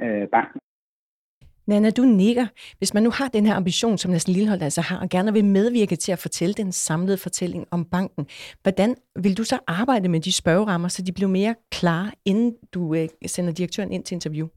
øh, 0.02 0.28
banken. 0.28 0.60
Nana, 1.66 1.90
du 1.90 2.02
nikker. 2.02 2.46
Hvis 2.78 2.94
man 2.94 3.02
nu 3.02 3.10
har 3.10 3.28
den 3.28 3.46
her 3.46 3.54
ambition, 3.54 3.98
som 3.98 4.12
Lasse 4.12 4.32
Lillehold 4.32 4.62
altså 4.62 4.80
har, 4.80 5.00
og 5.00 5.08
gerne 5.08 5.32
vil 5.32 5.44
medvirke 5.44 5.96
til 5.96 6.12
at 6.12 6.18
fortælle 6.18 6.54
den 6.54 6.72
samlede 6.72 7.18
fortælling 7.18 7.66
om 7.70 7.84
banken, 7.84 8.26
hvordan 8.62 8.94
vil 9.22 9.36
du 9.36 9.44
så 9.44 9.58
arbejde 9.66 10.08
med 10.08 10.20
de 10.20 10.32
spørgerammer, 10.32 10.88
så 10.88 11.02
de 11.02 11.12
bliver 11.12 11.30
mere 11.30 11.54
klare, 11.70 12.10
inden 12.24 12.54
du 12.74 12.94
øh, 12.94 13.08
sender 13.26 13.52
direktøren 13.52 13.92
ind 13.92 14.04
til 14.04 14.14
interview? 14.14 14.48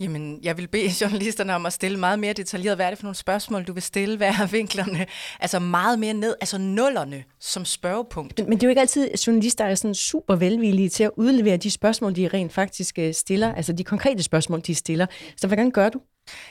Jamen, 0.00 0.38
jeg 0.42 0.56
vil 0.56 0.68
bede 0.68 0.90
journalisterne 1.00 1.54
om 1.54 1.66
at 1.66 1.72
stille 1.72 1.98
meget 1.98 2.18
mere 2.18 2.32
detaljeret. 2.32 2.76
Hvad 2.76 2.86
er 2.86 2.90
det 2.90 2.98
for 2.98 3.04
nogle 3.04 3.16
spørgsmål, 3.16 3.64
du 3.64 3.72
vil 3.72 3.82
stille? 3.82 4.16
Hvad 4.16 4.28
er 4.28 4.46
vinklerne? 4.46 5.06
Altså 5.40 5.58
meget 5.58 5.98
mere 5.98 6.14
ned, 6.14 6.34
altså 6.40 6.58
nullerne 6.58 7.24
som 7.40 7.64
spørgepunkt. 7.64 8.38
Men, 8.38 8.52
det 8.52 8.62
er 8.62 8.66
jo 8.66 8.70
ikke 8.70 8.80
altid, 8.80 9.10
at 9.12 9.26
journalister 9.26 9.64
er 9.64 9.74
sådan 9.74 9.94
super 9.94 10.36
velvillige 10.36 10.88
til 10.88 11.04
at 11.04 11.10
udlevere 11.16 11.56
de 11.56 11.70
spørgsmål, 11.70 12.16
de 12.16 12.28
rent 12.28 12.52
faktisk 12.52 12.98
øh, 12.98 13.14
stiller, 13.14 13.54
altså 13.54 13.72
de 13.72 13.84
konkrete 13.84 14.22
spørgsmål, 14.22 14.60
de 14.60 14.74
stiller. 14.74 15.06
Så 15.36 15.46
hvordan 15.46 15.70
gør 15.70 15.88
du? 15.88 16.00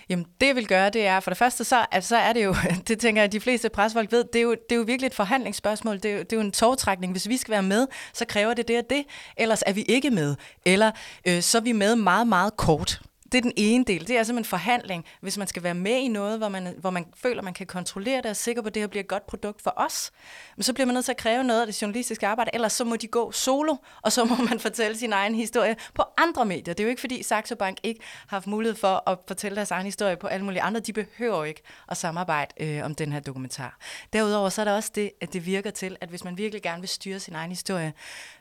Jamen, 0.09 0.25
det 0.41 0.47
jeg 0.47 0.55
vil 0.55 0.67
gøre, 0.67 0.89
det 0.89 1.05
er, 1.07 1.19
for 1.19 1.31
det 1.31 1.37
første, 1.37 1.63
så, 1.63 1.85
altså, 1.91 2.07
så 2.07 2.17
er 2.17 2.33
det 2.33 2.45
jo, 2.45 2.55
det 2.87 2.99
tænker 2.99 3.21
jeg, 3.21 3.25
at 3.25 3.31
de 3.31 3.39
fleste 3.39 3.69
presfolk 3.69 4.11
ved, 4.11 4.23
det 4.33 4.39
er 4.39 4.43
jo, 4.43 4.51
det 4.51 4.71
er 4.71 4.75
jo 4.75 4.81
virkelig 4.81 5.07
et 5.07 5.13
forhandlingsspørgsmål, 5.13 5.95
det 5.95 6.05
er, 6.05 6.15
jo, 6.15 6.19
det 6.19 6.33
er 6.33 6.37
jo 6.37 6.41
en 6.41 6.51
togtrækning. 6.51 7.11
Hvis 7.11 7.29
vi 7.29 7.37
skal 7.37 7.51
være 7.51 7.63
med, 7.63 7.87
så 8.13 8.25
kræver 8.25 8.53
det 8.53 8.67
det 8.67 8.77
og 8.77 8.85
det, 8.89 9.03
ellers 9.37 9.63
er 9.65 9.73
vi 9.73 9.81
ikke 9.81 10.09
med. 10.11 10.35
Eller 10.65 10.91
øh, 11.27 11.41
så 11.41 11.57
er 11.57 11.61
vi 11.61 11.71
med 11.71 11.95
meget, 11.95 12.27
meget 12.27 12.57
kort. 12.57 13.01
Det 13.31 13.37
er 13.37 13.41
den 13.41 13.53
ene 13.57 13.83
del. 13.83 14.07
Det 14.07 14.17
er 14.17 14.23
simpelthen 14.23 14.37
en 14.37 14.45
forhandling. 14.45 15.05
Hvis 15.21 15.37
man 15.37 15.47
skal 15.47 15.63
være 15.63 15.73
med 15.73 15.95
i 15.95 16.07
noget, 16.07 16.37
hvor 16.37 16.49
man, 16.49 16.75
hvor 16.77 16.89
man 16.89 17.05
føler, 17.15 17.41
man 17.41 17.53
kan 17.53 17.67
kontrollere 17.67 18.17
det 18.17 18.25
og 18.25 18.29
er 18.29 18.33
sikker 18.33 18.61
på, 18.61 18.67
at 18.67 18.73
det 18.73 18.81
her 18.81 18.87
bliver 18.87 19.03
et 19.03 19.07
godt 19.07 19.27
produkt 19.27 19.61
for 19.61 19.73
os, 19.75 20.11
men 20.55 20.63
så 20.63 20.73
bliver 20.73 20.85
man 20.85 20.93
nødt 20.93 21.05
til 21.05 21.11
at 21.11 21.17
kræve 21.17 21.43
noget 21.43 21.61
af 21.61 21.67
det 21.67 21.81
journalistiske 21.81 22.27
arbejde, 22.27 22.51
ellers 22.53 22.73
så 22.73 22.83
må 22.85 22.95
de 22.95 23.07
gå 23.07 23.31
solo, 23.31 23.75
og 24.01 24.11
så 24.11 24.25
må 24.25 24.35
man 24.49 24.59
fortælle 24.59 24.97
sin 24.97 25.13
egen 25.13 25.35
historie 25.35 25.75
på 25.93 26.03
andre 26.17 26.45
medier. 26.45 26.73
Det 26.73 26.79
er 26.79 26.83
jo 26.83 26.89
ikke, 26.89 26.99
fordi 26.99 27.23
Saxo 27.23 27.55
Bank 27.55 27.77
ikke 27.83 28.01
har 28.27 28.37
haft 28.37 28.47
mulighed 28.47 28.75
for 28.75 29.09
at 29.09 29.17
fortælle 29.27 29.55
deres 29.55 29.71
egen 29.71 29.85
historie 29.85 30.15
på 30.17 30.27
alle 30.27 30.45
mulige 30.45 30.61
andre. 30.61 30.79
De 30.79 30.93
behøver 30.93 31.37
jo 31.37 31.43
ikke 31.43 31.61
at 31.89 31.97
samarbejde 31.97 32.53
øh, 32.59 32.85
om 32.85 32.95
den 32.95 33.11
her 33.11 33.19
dokumentar. 33.19 33.77
Derudover 34.13 34.49
så 34.49 34.61
er 34.61 34.65
der 34.65 34.75
også 34.75 34.91
det, 34.95 35.11
at 35.21 35.33
det 35.33 35.45
virker 35.45 35.71
til, 35.71 35.97
at 36.01 36.09
hvis 36.09 36.23
man 36.23 36.37
virkelig 36.37 36.61
gerne 36.61 36.79
vil 36.79 36.89
styre 36.89 37.19
sin 37.19 37.35
egen 37.35 37.49
historie, 37.49 37.93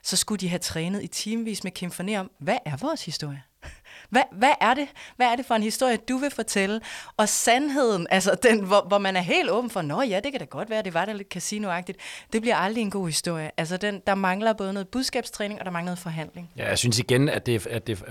så 0.03 0.17
skulle 0.17 0.41
de 0.41 0.49
have 0.49 0.59
trænet 0.59 1.03
i 1.03 1.07
timevis 1.07 1.65
med 1.65 1.73
Kim 1.73 1.91
Forné 1.91 2.17
om, 2.17 2.31
hvad 2.39 2.59
er 2.65 2.77
vores 2.77 3.05
historie? 3.05 3.43
Hvad, 4.11 4.23
hvad, 4.33 4.53
er 4.61 4.75
det? 4.75 4.89
Hvad 5.17 5.27
er 5.27 5.37
det 5.37 5.47
for 5.47 5.55
en 5.55 5.63
historie, 5.63 5.97
du 5.97 6.17
vil 6.17 6.31
fortælle? 6.31 6.81
Og 7.17 7.29
sandheden, 7.29 8.07
altså 8.11 8.37
den, 8.43 8.61
hvor, 8.61 8.85
hvor 8.89 8.99
man 8.99 9.17
er 9.17 9.21
helt 9.21 9.51
åben 9.51 9.71
for, 9.71 9.83
nå 9.83 10.03
ja, 10.03 10.21
det 10.25 10.33
kan 10.33 10.41
da 10.41 10.45
godt 10.45 10.71
være, 10.71 10.83
det 10.83 10.95
var 10.95 11.05
da 11.05 11.13
lidt 11.13 11.29
casinoagtigt. 11.29 11.99
Det 12.33 12.43
bliver 12.43 12.57
aldrig 12.57 12.83
en 12.83 12.91
god 12.91 13.07
historie. 13.07 13.51
Altså 13.57 13.77
den, 13.77 14.03
der 14.07 14.15
mangler 14.15 14.53
både 14.53 14.73
noget 14.73 14.89
budskabstræning, 14.89 15.61
og 15.61 15.65
der 15.65 15.73
mangler 15.73 15.87
noget 15.87 15.99
forhandling. 15.99 16.51
Ja, 16.57 16.69
jeg 16.69 16.79
synes 16.79 16.99
igen, 16.99 17.29
at 17.29 17.47
det, 17.47 17.67
at, 17.67 17.87
det, 17.87 18.03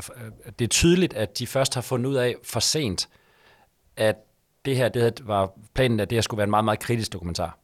at 0.46 0.60
det 0.60 0.66
er 0.66 0.70
tydeligt, 0.70 1.14
at 1.14 1.40
de 1.40 1.48
først 1.48 1.74
har 1.74 1.82
fundet 1.82 2.10
ud 2.10 2.16
af 2.16 2.36
for 2.44 2.60
sent, 2.60 3.10
at 3.98 4.16
det 4.66 4.78
her 4.78 4.90
det 4.90 5.28
var 5.28 5.52
planen, 5.74 6.00
at 6.00 6.10
det 6.10 6.16
her 6.16 6.22
skulle 6.22 6.38
være 6.38 6.44
en 6.44 6.50
meget, 6.50 6.66
meget 6.66 6.80
kritisk 6.80 7.14
dokumentar. 7.14 7.60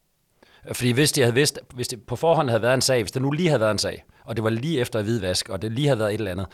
Fordi 0.74 0.92
hvis 0.92 1.12
de 1.12 1.22
havde 1.22 1.34
vidst, 1.34 1.60
hvis 1.74 1.88
det 1.88 2.06
på 2.06 2.16
forhånd 2.16 2.50
havde 2.50 2.62
været 2.62 2.74
en 2.74 2.82
sag, 2.82 3.04
hvis 3.04 3.12
det 3.12 3.22
nu 3.22 3.32
lige 3.32 3.50
havde 3.50 3.60
været 3.60 3.72
en 3.72 3.78
sag, 3.78 4.04
og 4.26 4.36
det 4.36 4.44
var 4.44 4.50
lige 4.50 4.80
efter 4.80 5.02
hvidvask, 5.02 5.50
og 5.50 5.62
det 5.62 5.72
lige 5.72 5.88
havde 5.88 6.00
været 6.00 6.14
et 6.14 6.18
eller 6.18 6.32
andet, 6.32 6.48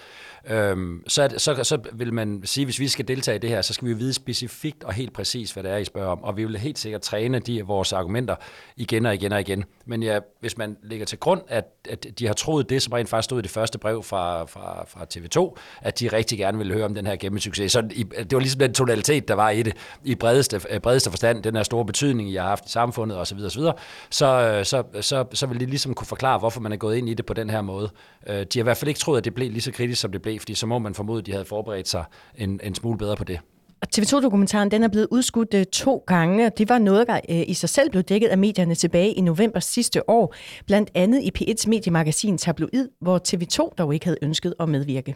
øhm, 0.50 1.04
så, 1.08 1.34
så, 1.38 1.64
så 1.64 1.78
vil 1.94 2.14
man 2.14 2.42
sige, 2.44 2.66
hvis 2.66 2.80
vi 2.80 2.88
skal 2.88 3.08
deltage 3.08 3.36
i 3.36 3.40
det 3.40 3.50
her, 3.50 3.62
så 3.62 3.74
skal 3.74 3.88
vi 3.88 3.94
vide 3.94 4.14
specifikt 4.14 4.84
og 4.84 4.94
helt 4.94 5.14
præcis, 5.14 5.52
hvad 5.52 5.64
det 5.64 5.72
er, 5.72 5.78
I 5.78 5.86
spørger 5.86 6.10
om, 6.10 6.24
og 6.24 6.38
vi 6.38 6.46
vil 6.46 6.58
helt 6.58 6.80
sikkert 6.80 7.02
træne 7.02 7.40
de 7.40 7.62
vores 7.62 7.94
argumenter 7.94 8.36
igen 8.78 9.06
og 9.06 9.14
igen 9.14 9.32
og 9.32 9.40
igen. 9.40 9.64
Men 9.86 10.04
ja, 10.04 10.20
hvis 10.40 10.58
man 10.58 10.78
lægger 10.84 11.06
til 11.06 11.20
grund, 11.20 11.42
at, 11.48 11.66
at 11.90 12.06
de 12.20 12.28
har 12.28 12.34
troet 12.34 12.70
det, 12.70 12.82
som 12.82 12.94
rent 12.94 13.10
faktisk 13.10 13.26
stod 13.26 13.40
i 13.40 13.42
det 13.42 13.52
første 13.52 13.78
brev 13.78 14.04
fra, 14.04 14.46
fra, 14.46 14.86
fra 14.88 15.06
TV2, 15.14 15.58
at 15.82 16.00
de 16.00 16.08
rigtig 16.08 16.38
gerne 16.38 16.58
ville 16.58 16.74
høre 16.74 16.86
om 16.86 16.94
den 16.94 17.08
her 17.08 17.16
gennemsucces. 17.16 17.72
Så 17.72 17.90
i, 17.92 18.04
det 18.04 18.34
var 18.34 18.40
ligesom 18.40 18.60
den 18.60 18.74
tonalitet, 18.74 19.28
der 19.28 19.34
var 19.34 19.50
i 19.50 19.64
det, 19.64 19.74
i 20.04 20.16
bredeste, 20.16 20.62
øh, 20.70 20.80
bredeste 20.80 21.10
forstand, 21.10 21.44
den 21.44 21.56
her 21.56 21.64
store 21.64 21.86
betydning, 21.86 22.30
I 22.30 22.36
har 22.36 22.48
haft 22.48 22.66
i 22.66 22.70
samfundet 22.70 23.18
osv., 23.18 23.38
osv., 23.38 23.50
så, 23.50 23.74
så, 24.10 24.26
øh, 24.26 24.66
så, 24.66 24.84
så, 25.02 25.26
så 25.34 25.46
vil 25.46 25.60
de 25.60 25.66
ligesom 25.66 25.94
kunne 25.94 26.08
forklare, 26.08 26.40
hvorfor 26.40 26.62
man 26.62 26.72
er 26.72 26.78
gået 26.78 26.98
ind 26.98 27.10
i 27.10 27.14
det 27.14 27.26
på 27.26 27.34
den 27.34 27.50
her 27.50 27.62
måde. 27.68 27.90
Øh, 28.28 28.36
de 28.36 28.48
har 28.56 28.60
i 28.60 28.64
hvert 28.64 28.78
fald 28.78 28.88
ikke 28.88 29.00
troet, 29.00 29.18
at 29.18 29.26
det 29.26 29.34
blev 29.34 29.52
lige 29.52 29.62
så 29.62 29.72
kritisk, 29.72 30.02
som 30.02 30.12
det 30.12 30.22
blev, 30.22 30.40
fordi 30.40 30.54
så 30.54 30.66
må 30.66 30.80
man 30.80 30.94
formode, 30.94 31.20
at 31.20 31.26
de 31.26 31.32
havde 31.32 31.46
forberedt 31.46 31.88
sig 31.88 32.04
en, 32.36 32.60
en 32.64 32.76
smule 32.76 32.98
bedre 32.98 33.16
på 33.16 33.24
det. 33.24 33.40
TV2-dokumentaren 33.96 34.72
den 34.72 34.84
er 34.84 34.88
blevet 34.88 35.08
udskudt 35.12 35.54
øh, 35.54 35.66
to 35.66 36.04
gange, 36.08 36.46
og 36.46 36.58
det 36.58 36.70
var 36.70 36.80
noget, 36.80 37.08
der 37.08 37.20
øh, 37.30 37.44
i 37.48 37.54
sig 37.54 37.70
selv 37.70 37.90
blev 37.90 38.04
dækket 38.04 38.28
af 38.28 38.38
medierne 38.38 38.76
tilbage 38.76 39.12
i 39.14 39.22
november 39.22 39.60
sidste 39.60 40.10
år, 40.10 40.36
blandt 40.66 40.92
andet 40.96 41.24
i 41.24 41.32
P1's 41.40 41.70
mediemagasin 41.70 42.38
Tabloid, 42.38 42.88
hvor 43.02 43.20
TV2 43.28 43.76
dog 43.78 43.94
ikke 43.94 44.06
havde 44.06 44.18
ønsket 44.22 44.54
at 44.60 44.70
medvirke. 44.70 45.16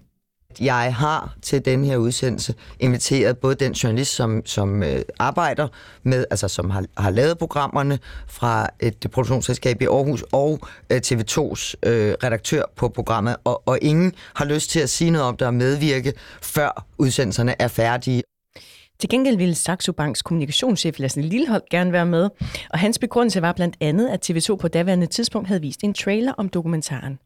Jeg 0.59 0.95
har 0.95 1.35
til 1.41 1.65
den 1.65 1.85
her 1.85 1.97
udsendelse 1.97 2.53
inviteret 2.79 3.37
både 3.37 3.55
den 3.55 3.71
journalist, 3.71 4.15
som, 4.15 4.45
som 4.45 4.83
øh, 4.83 5.01
arbejder 5.19 5.67
med, 6.03 6.25
altså 6.31 6.47
som 6.47 6.69
har, 6.69 6.85
har 6.97 7.09
lavet 7.09 7.37
programmerne 7.37 7.99
fra 8.27 8.69
øh, 8.79 8.87
et 8.87 9.11
produktionsselskab 9.11 9.81
i 9.81 9.85
Aarhus, 9.85 10.23
og 10.31 10.59
øh, 10.89 11.01
TV2's 11.05 11.73
øh, 11.83 12.13
redaktør 12.23 12.63
på 12.75 12.89
programmet, 12.89 13.35
og, 13.43 13.67
og 13.67 13.79
ingen 13.81 14.13
har 14.35 14.45
lyst 14.45 14.69
til 14.69 14.79
at 14.79 14.89
sige 14.89 15.11
noget 15.11 15.27
om 15.27 15.37
det 15.37 15.47
og 15.47 15.53
medvirke, 15.53 16.13
før 16.41 16.85
udsendelserne 16.97 17.55
er 17.59 17.67
færdige. 17.67 18.23
Til 18.99 19.09
gengæld 19.09 19.37
ville 19.37 19.55
Saxo 19.55 19.91
Banks 19.91 20.21
kommunikationschef 20.21 20.99
Lasse 20.99 21.21
Lillehold 21.21 21.63
gerne 21.71 21.91
være 21.91 22.05
med, 22.05 22.29
og 22.69 22.79
hans 22.79 22.99
begrundelse 22.99 23.41
var 23.41 23.53
blandt 23.53 23.77
andet, 23.81 24.09
at 24.09 24.29
TV2 24.29 24.55
på 24.55 24.67
daværende 24.67 25.07
tidspunkt 25.07 25.47
havde 25.47 25.61
vist 25.61 25.83
en 25.83 25.93
trailer 25.93 26.33
om 26.37 26.49
dokumentaren 26.49 27.19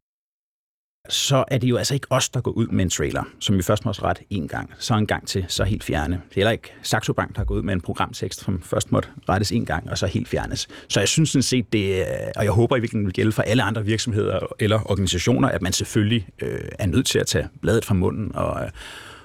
så 1.09 1.43
er 1.47 1.57
det 1.57 1.67
jo 1.67 1.77
altså 1.77 1.93
ikke 1.93 2.07
os, 2.09 2.29
der 2.29 2.41
går 2.41 2.51
ud 2.51 2.67
med 2.67 2.83
en 2.83 2.89
trailer, 2.89 3.23
som 3.39 3.57
vi 3.57 3.61
først 3.61 3.85
må 3.85 3.91
ret 3.91 4.21
en 4.29 4.47
gang, 4.47 4.71
så 4.79 4.93
en 4.93 5.07
gang 5.07 5.27
til, 5.27 5.45
så 5.47 5.63
helt 5.63 5.83
fjerne. 5.83 6.13
Det 6.15 6.31
er 6.31 6.35
heller 6.35 6.51
ikke 6.51 6.73
Saxo 6.83 7.13
Bank, 7.13 7.35
der 7.35 7.43
går 7.43 7.55
ud 7.55 7.61
med 7.61 7.73
en 7.73 7.81
programtekst, 7.81 8.39
som 8.39 8.61
først 8.61 8.91
måtte 8.91 9.09
rettes 9.29 9.51
en 9.51 9.65
gang, 9.65 9.89
og 9.89 9.97
så 9.97 10.07
helt 10.07 10.27
fjernes. 10.27 10.67
Så 10.89 10.99
jeg 10.99 11.07
synes 11.07 11.29
sådan 11.29 11.43
set, 11.43 11.73
det, 11.73 12.05
og 12.35 12.43
jeg 12.43 12.51
håber 12.51 12.75
i 12.75 12.79
virkeligheden 12.79 13.05
vil 13.05 13.13
gælde 13.13 13.31
for 13.31 13.41
alle 13.41 13.63
andre 13.63 13.85
virksomheder 13.85 14.39
eller 14.59 14.91
organisationer, 14.91 15.49
at 15.49 15.61
man 15.61 15.73
selvfølgelig 15.73 16.27
øh, 16.41 16.59
er 16.79 16.85
nødt 16.85 17.05
til 17.05 17.19
at 17.19 17.27
tage 17.27 17.47
bladet 17.61 17.85
fra 17.85 17.93
munden 17.93 18.35
og, 18.35 18.63
øh, 18.63 18.71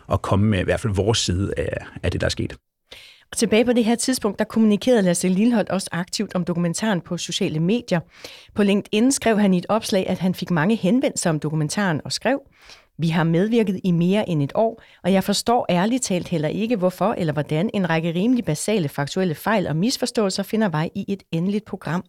og 0.06 0.22
komme 0.22 0.46
med 0.46 0.60
i 0.60 0.64
hvert 0.64 0.80
fald 0.80 0.94
vores 0.94 1.18
side 1.18 1.52
af, 1.56 1.86
af 2.02 2.10
det, 2.10 2.20
der 2.20 2.26
er 2.26 2.30
sket. 2.30 2.56
Og 3.30 3.36
tilbage 3.36 3.64
på 3.64 3.72
det 3.72 3.84
her 3.84 3.94
tidspunkt, 3.94 4.38
der 4.38 4.44
kommunikerede 4.44 5.02
Lasse 5.02 5.28
Lilleholdt 5.28 5.70
også 5.70 5.88
aktivt 5.92 6.34
om 6.34 6.44
dokumentaren 6.44 7.00
på 7.00 7.16
sociale 7.16 7.60
medier. 7.60 8.00
På 8.54 8.62
LinkedIn 8.62 9.12
skrev 9.12 9.38
han 9.38 9.54
i 9.54 9.58
et 9.58 9.66
opslag, 9.68 10.08
at 10.08 10.18
han 10.18 10.34
fik 10.34 10.50
mange 10.50 10.76
henvendelser 10.76 11.30
om 11.30 11.38
dokumentaren 11.38 12.00
og 12.04 12.12
skrev, 12.12 12.40
vi 13.00 13.08
har 13.08 13.24
medvirket 13.24 13.80
i 13.84 13.90
mere 13.90 14.28
end 14.28 14.42
et 14.42 14.52
år, 14.54 14.82
og 15.04 15.12
jeg 15.12 15.24
forstår 15.24 15.66
ærligt 15.70 16.02
talt 16.02 16.28
heller 16.28 16.48
ikke, 16.48 16.76
hvorfor 16.76 17.14
eller 17.18 17.32
hvordan 17.32 17.70
en 17.74 17.90
række 17.90 18.14
rimelig 18.14 18.44
basale 18.44 18.88
faktuelle 18.88 19.34
fejl 19.34 19.66
og 19.66 19.76
misforståelser 19.76 20.42
finder 20.42 20.68
vej 20.68 20.90
i 20.94 21.04
et 21.08 21.22
endeligt 21.32 21.64
program. 21.64 22.04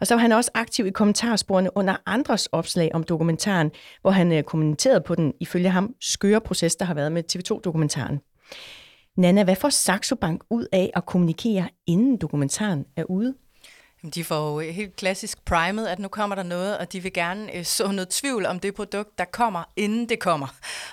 Og 0.00 0.06
så 0.06 0.14
var 0.14 0.20
han 0.20 0.32
også 0.32 0.50
aktiv 0.54 0.86
i 0.86 0.90
kommentarsporene 0.90 1.76
under 1.76 1.96
andres 2.06 2.46
opslag 2.46 2.90
om 2.94 3.02
dokumentaren, 3.02 3.70
hvor 4.02 4.10
han 4.10 4.32
øh, 4.32 4.42
kommenterede 4.42 5.00
på 5.00 5.14
den, 5.14 5.32
ifølge 5.40 5.70
ham, 5.70 5.94
skøre 6.00 6.40
proces, 6.40 6.76
der 6.76 6.84
har 6.84 6.94
været 6.94 7.12
med 7.12 7.22
TV2-dokumentaren. 7.32 8.20
Nana, 9.16 9.44
hvad 9.44 9.56
får 9.56 9.68
Saxo 9.68 10.14
Bank 10.14 10.44
ud 10.50 10.66
af 10.72 10.90
at 10.94 11.06
kommunikere, 11.06 11.68
inden 11.86 12.16
dokumentaren 12.16 12.84
er 12.96 13.04
ude? 13.04 13.34
De 14.10 14.24
får 14.24 14.62
jo 14.62 14.72
helt 14.72 14.96
klassisk 14.96 15.44
primet, 15.44 15.86
at 15.86 15.98
nu 15.98 16.08
kommer 16.08 16.36
der 16.36 16.42
noget, 16.42 16.78
og 16.78 16.92
de 16.92 17.00
vil 17.00 17.12
gerne 17.12 17.56
øh, 17.56 17.64
så 17.64 17.92
noget 17.92 18.08
tvivl 18.08 18.46
om 18.46 18.60
det 18.60 18.74
produkt, 18.74 19.18
der 19.18 19.24
kommer, 19.24 19.62
inden 19.76 20.08
det 20.08 20.18
kommer. 20.18 20.46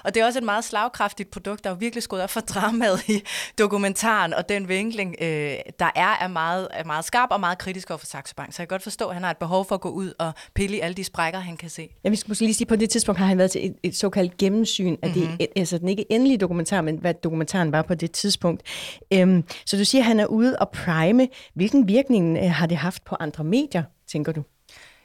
Og 0.03 0.13
det 0.13 0.22
er 0.22 0.25
også 0.25 0.39
et 0.39 0.46
meget 0.46 0.63
slagkraftigt 0.63 1.32
produkt, 1.32 1.63
der 1.63 1.70
er 1.70 1.74
virkelig 1.74 2.03
skruet 2.03 2.24
op 2.24 2.30
for 2.30 2.39
dramaet 2.39 3.10
i 3.10 3.24
dokumentaren, 3.58 4.34
og 4.34 4.50
den 4.50 4.68
vinkling, 4.68 5.15
øh, 5.22 5.56
der 5.80 5.89
er, 5.96 6.18
er 6.22 6.27
meget, 6.27 6.68
er 6.72 6.84
meget 6.84 7.06
skarp 7.06 7.30
og 7.32 7.39
meget 7.39 7.58
kritisk 7.58 7.89
over 7.89 7.98
for 7.98 8.06
Saxo 8.06 8.34
Bank. 8.38 8.53
Så 8.53 8.62
jeg 8.62 8.68
kan 8.68 8.74
godt 8.75 8.84
forstå, 8.84 9.08
at 9.08 9.13
han 9.13 9.24
har 9.24 9.32
et 9.32 9.38
behov 9.38 9.65
for 9.68 9.75
at 9.75 9.82
gå 9.82 9.89
ud 9.89 10.13
og 10.20 10.32
pille 10.53 10.77
i 10.77 10.80
alle 10.80 10.96
de 10.96 11.03
sprækker, 11.03 11.39
han 11.39 11.58
kan 11.58 11.70
se. 11.70 11.89
Ja, 12.03 12.10
vi 12.10 12.15
skal 12.15 12.32
måske 12.32 12.46
lige 12.46 12.53
sige, 12.53 12.68
på 12.68 12.75
det 12.75 12.89
tidspunkt 12.89 13.20
har 13.20 13.27
han 13.27 13.38
været 13.38 13.51
til 13.51 13.65
et, 13.65 13.75
et 13.84 13.96
såkaldt 13.96 14.38
gennemsyn 14.38 14.98
af 15.01 15.10
mm-hmm. 15.10 15.38
det, 15.38 15.48
altså 15.56 15.77
den 15.77 15.88
ikke 15.88 16.06
endelige 16.10 16.38
dokumentar, 16.38 16.82
men 16.82 16.98
hvad 16.98 17.13
dokumentaren 17.13 17.72
var 17.72 17.82
på 17.82 17.96
det 17.96 18.12
tidspunkt. 18.12 18.63
Øhm, 19.13 19.44
så 19.65 19.77
du 19.77 19.86
siger, 19.86 20.01
at 20.01 20.06
han 20.06 20.20
er 20.20 20.25
ude 20.25 20.60
og 20.60 20.70
prime. 20.70 21.27
Hvilken 21.53 21.88
virkning 21.88 22.38
øh, 22.38 22.51
har 22.51 22.65
det 22.65 22.77
haft 22.77 23.00
haft 23.01 23.05
på 23.05 23.15
andre 23.20 23.43
medier, 23.43 23.84
tænker 24.08 24.31
du? 24.31 24.43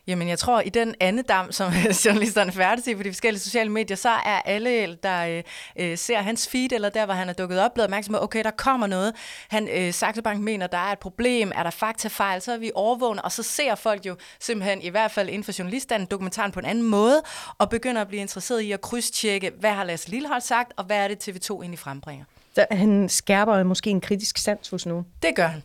Jamen, 0.07 0.29
jeg 0.29 0.39
tror, 0.39 0.61
i 0.61 0.69
den 0.69 0.95
andedam, 1.01 1.53
som 1.53 1.73
journalisterne 2.05 2.53
færdes 2.53 2.87
i 2.87 2.95
på 2.95 3.03
de 3.03 3.11
forskellige 3.11 3.41
sociale 3.41 3.71
medier, 3.71 3.97
så 3.97 4.09
er 4.09 4.41
alle, 4.45 4.95
der 4.95 5.27
øh, 5.27 5.43
øh, 5.77 5.99
ser 5.99 6.19
hans 6.19 6.49
feed, 6.49 6.73
eller 6.73 6.89
der, 6.89 7.05
hvor 7.05 7.15
han 7.15 7.29
er 7.29 7.33
dukket 7.33 7.61
op, 7.61 7.75
blevet 7.75 7.87
opmærksom 7.87 8.15
på, 8.15 8.21
okay, 8.23 8.45
der 8.45 8.51
kommer 8.51 8.87
noget. 8.87 9.15
Han, 9.49 9.69
øh, 9.69 9.93
Saxo 9.93 10.23
Bank 10.23 10.41
mener, 10.41 10.67
der 10.67 10.79
er 10.79 10.93
et 10.93 10.99
problem, 10.99 11.53
er 11.55 11.63
der 11.63 11.71
faktafejl, 11.71 12.41
så 12.41 12.53
er 12.53 12.59
vi 12.59 12.71
overvågne, 12.75 13.25
og 13.25 13.33
så 13.33 13.43
ser 13.43 13.75
folk 13.75 14.07
jo 14.07 14.17
simpelthen, 14.41 14.83
i 14.83 14.89
hvert 14.89 15.11
fald 15.11 15.29
inden 15.29 15.45
for 15.45 15.53
journalisterne, 15.59 16.07
dokumentaren 16.07 16.53
på 16.53 16.61
en 16.61 16.67
anden 16.67 16.85
måde, 16.85 17.23
og 17.59 17.71
begynder 17.71 18.01
at 18.01 18.09
blive 18.09 18.21
interesseret 18.21 18.61
i 18.61 18.73
at 18.73 18.81
krydstjekke, 18.81 19.53
hvad 19.61 19.71
har 19.71 19.85
Lasse 19.85 20.11
Lillehold 20.11 20.41
sagt, 20.41 20.73
og 20.77 20.85
hvad 20.85 20.97
er 21.05 21.09
det 21.09 21.29
TV2 21.29 21.51
egentlig 21.55 21.79
frembringer. 21.79 22.25
Så 22.55 22.67
han 22.71 23.09
skærper 23.09 23.63
måske 23.63 23.91
en 23.91 24.01
kritisk 24.01 24.39
sans 24.39 24.69
hos 24.69 24.87
nogen. 24.87 25.07
Det 25.23 25.35
gør 25.37 25.47
han. 25.47 25.63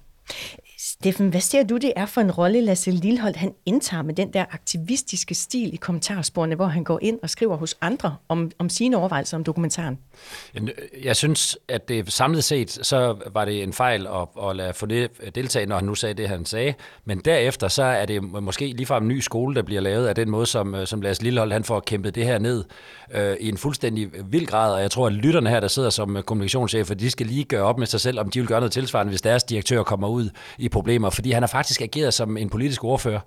Steffen, 0.92 1.30
hvad 1.30 1.42
ser 1.42 1.64
du, 1.64 1.78
det 1.78 1.94
er 1.96 2.06
for 2.06 2.22
en 2.22 2.32
rolle, 2.32 2.62
Lasse 2.62 2.92
Lillehold 2.92 3.36
han 3.36 3.54
indtager 3.66 4.04
med 4.04 4.14
den 4.14 4.34
der 4.34 4.46
aktivistiske 4.52 5.36
stil 5.36 5.74
i 5.74 5.76
kommentarsporene, 5.76 6.56
hvor 6.56 6.66
han 6.66 6.84
går 6.84 7.00
ind 7.02 7.20
og 7.24 7.30
skriver 7.30 7.58
hos 7.58 7.78
andre 7.82 8.16
om, 8.30 8.52
om 8.60 8.70
sine 8.70 8.98
overvejelser 8.98 9.38
om 9.38 9.44
dokumentaren? 9.44 9.98
Jeg 11.04 11.16
synes, 11.16 11.58
at 11.68 11.90
det 11.90 12.14
samlet 12.14 12.44
set, 12.44 12.72
så 12.72 13.16
var 13.34 13.46
det 13.46 13.64
en 13.64 13.74
fejl 13.74 14.08
at, 14.08 14.50
at 14.50 14.56
lade 14.56 14.74
få 14.74 14.86
det 14.86 15.12
øh, 15.24 15.32
deltage, 15.36 15.66
når 15.66 15.76
han 15.76 15.86
nu 15.86 15.96
sagde 15.96 16.14
det, 16.14 16.30
han 16.30 16.46
sagde. 16.46 16.74
Men 17.06 17.20
derefter, 17.20 17.68
så 17.68 17.84
er 17.84 18.06
det 18.06 18.24
måske 18.24 18.68
ligefrem 18.68 19.04
en 19.04 19.08
ny 19.08 19.20
skole, 19.20 19.56
der 19.56 19.62
bliver 19.62 19.82
lavet 19.82 20.08
af 20.08 20.16
den 20.16 20.30
måde, 20.30 20.46
som, 20.46 20.76
øh, 20.76 20.88
som 20.88 21.02
Lasse 21.02 21.24
Lillehold 21.24 21.52
han 21.52 21.64
får 21.64 21.80
kæmpet 21.80 22.16
det 22.16 22.26
her 22.26 22.40
ned 22.40 22.64
øh, 23.14 23.36
i 23.40 23.50
en 23.50 23.58
fuldstændig 23.58 24.10
vild 24.32 24.48
grad. 24.48 24.74
Og 24.74 24.82
jeg 24.82 24.92
tror, 24.92 25.08
at 25.08 25.14
lytterne 25.14 25.50
her, 25.50 25.60
der 25.60 25.68
sidder 25.68 25.90
som 25.90 26.18
øh, 26.18 26.24
kommunikationschefer, 26.24 26.96
de 26.96 27.12
skal 27.12 27.26
lige 27.26 27.44
gøre 27.44 27.64
op 27.64 27.78
med 27.78 27.88
sig 27.88 28.02
selv, 28.02 28.20
om 28.20 28.30
de 28.30 28.40
vil 28.40 28.48
gøre 28.48 28.60
noget 28.60 28.72
tilsvarende, 28.72 29.10
hvis 29.10 29.22
deres 29.22 29.44
direktør 29.44 29.84
kommer 29.84 30.08
ud 30.08 30.30
i 30.58 30.70
problemer, 30.82 31.10
fordi 31.10 31.32
han 31.32 31.44
har 31.44 31.48
faktisk 31.48 31.82
ageret 31.82 32.14
som 32.14 32.38
en 32.38 32.50
politisk 32.50 32.84
ordfører. 32.84 33.22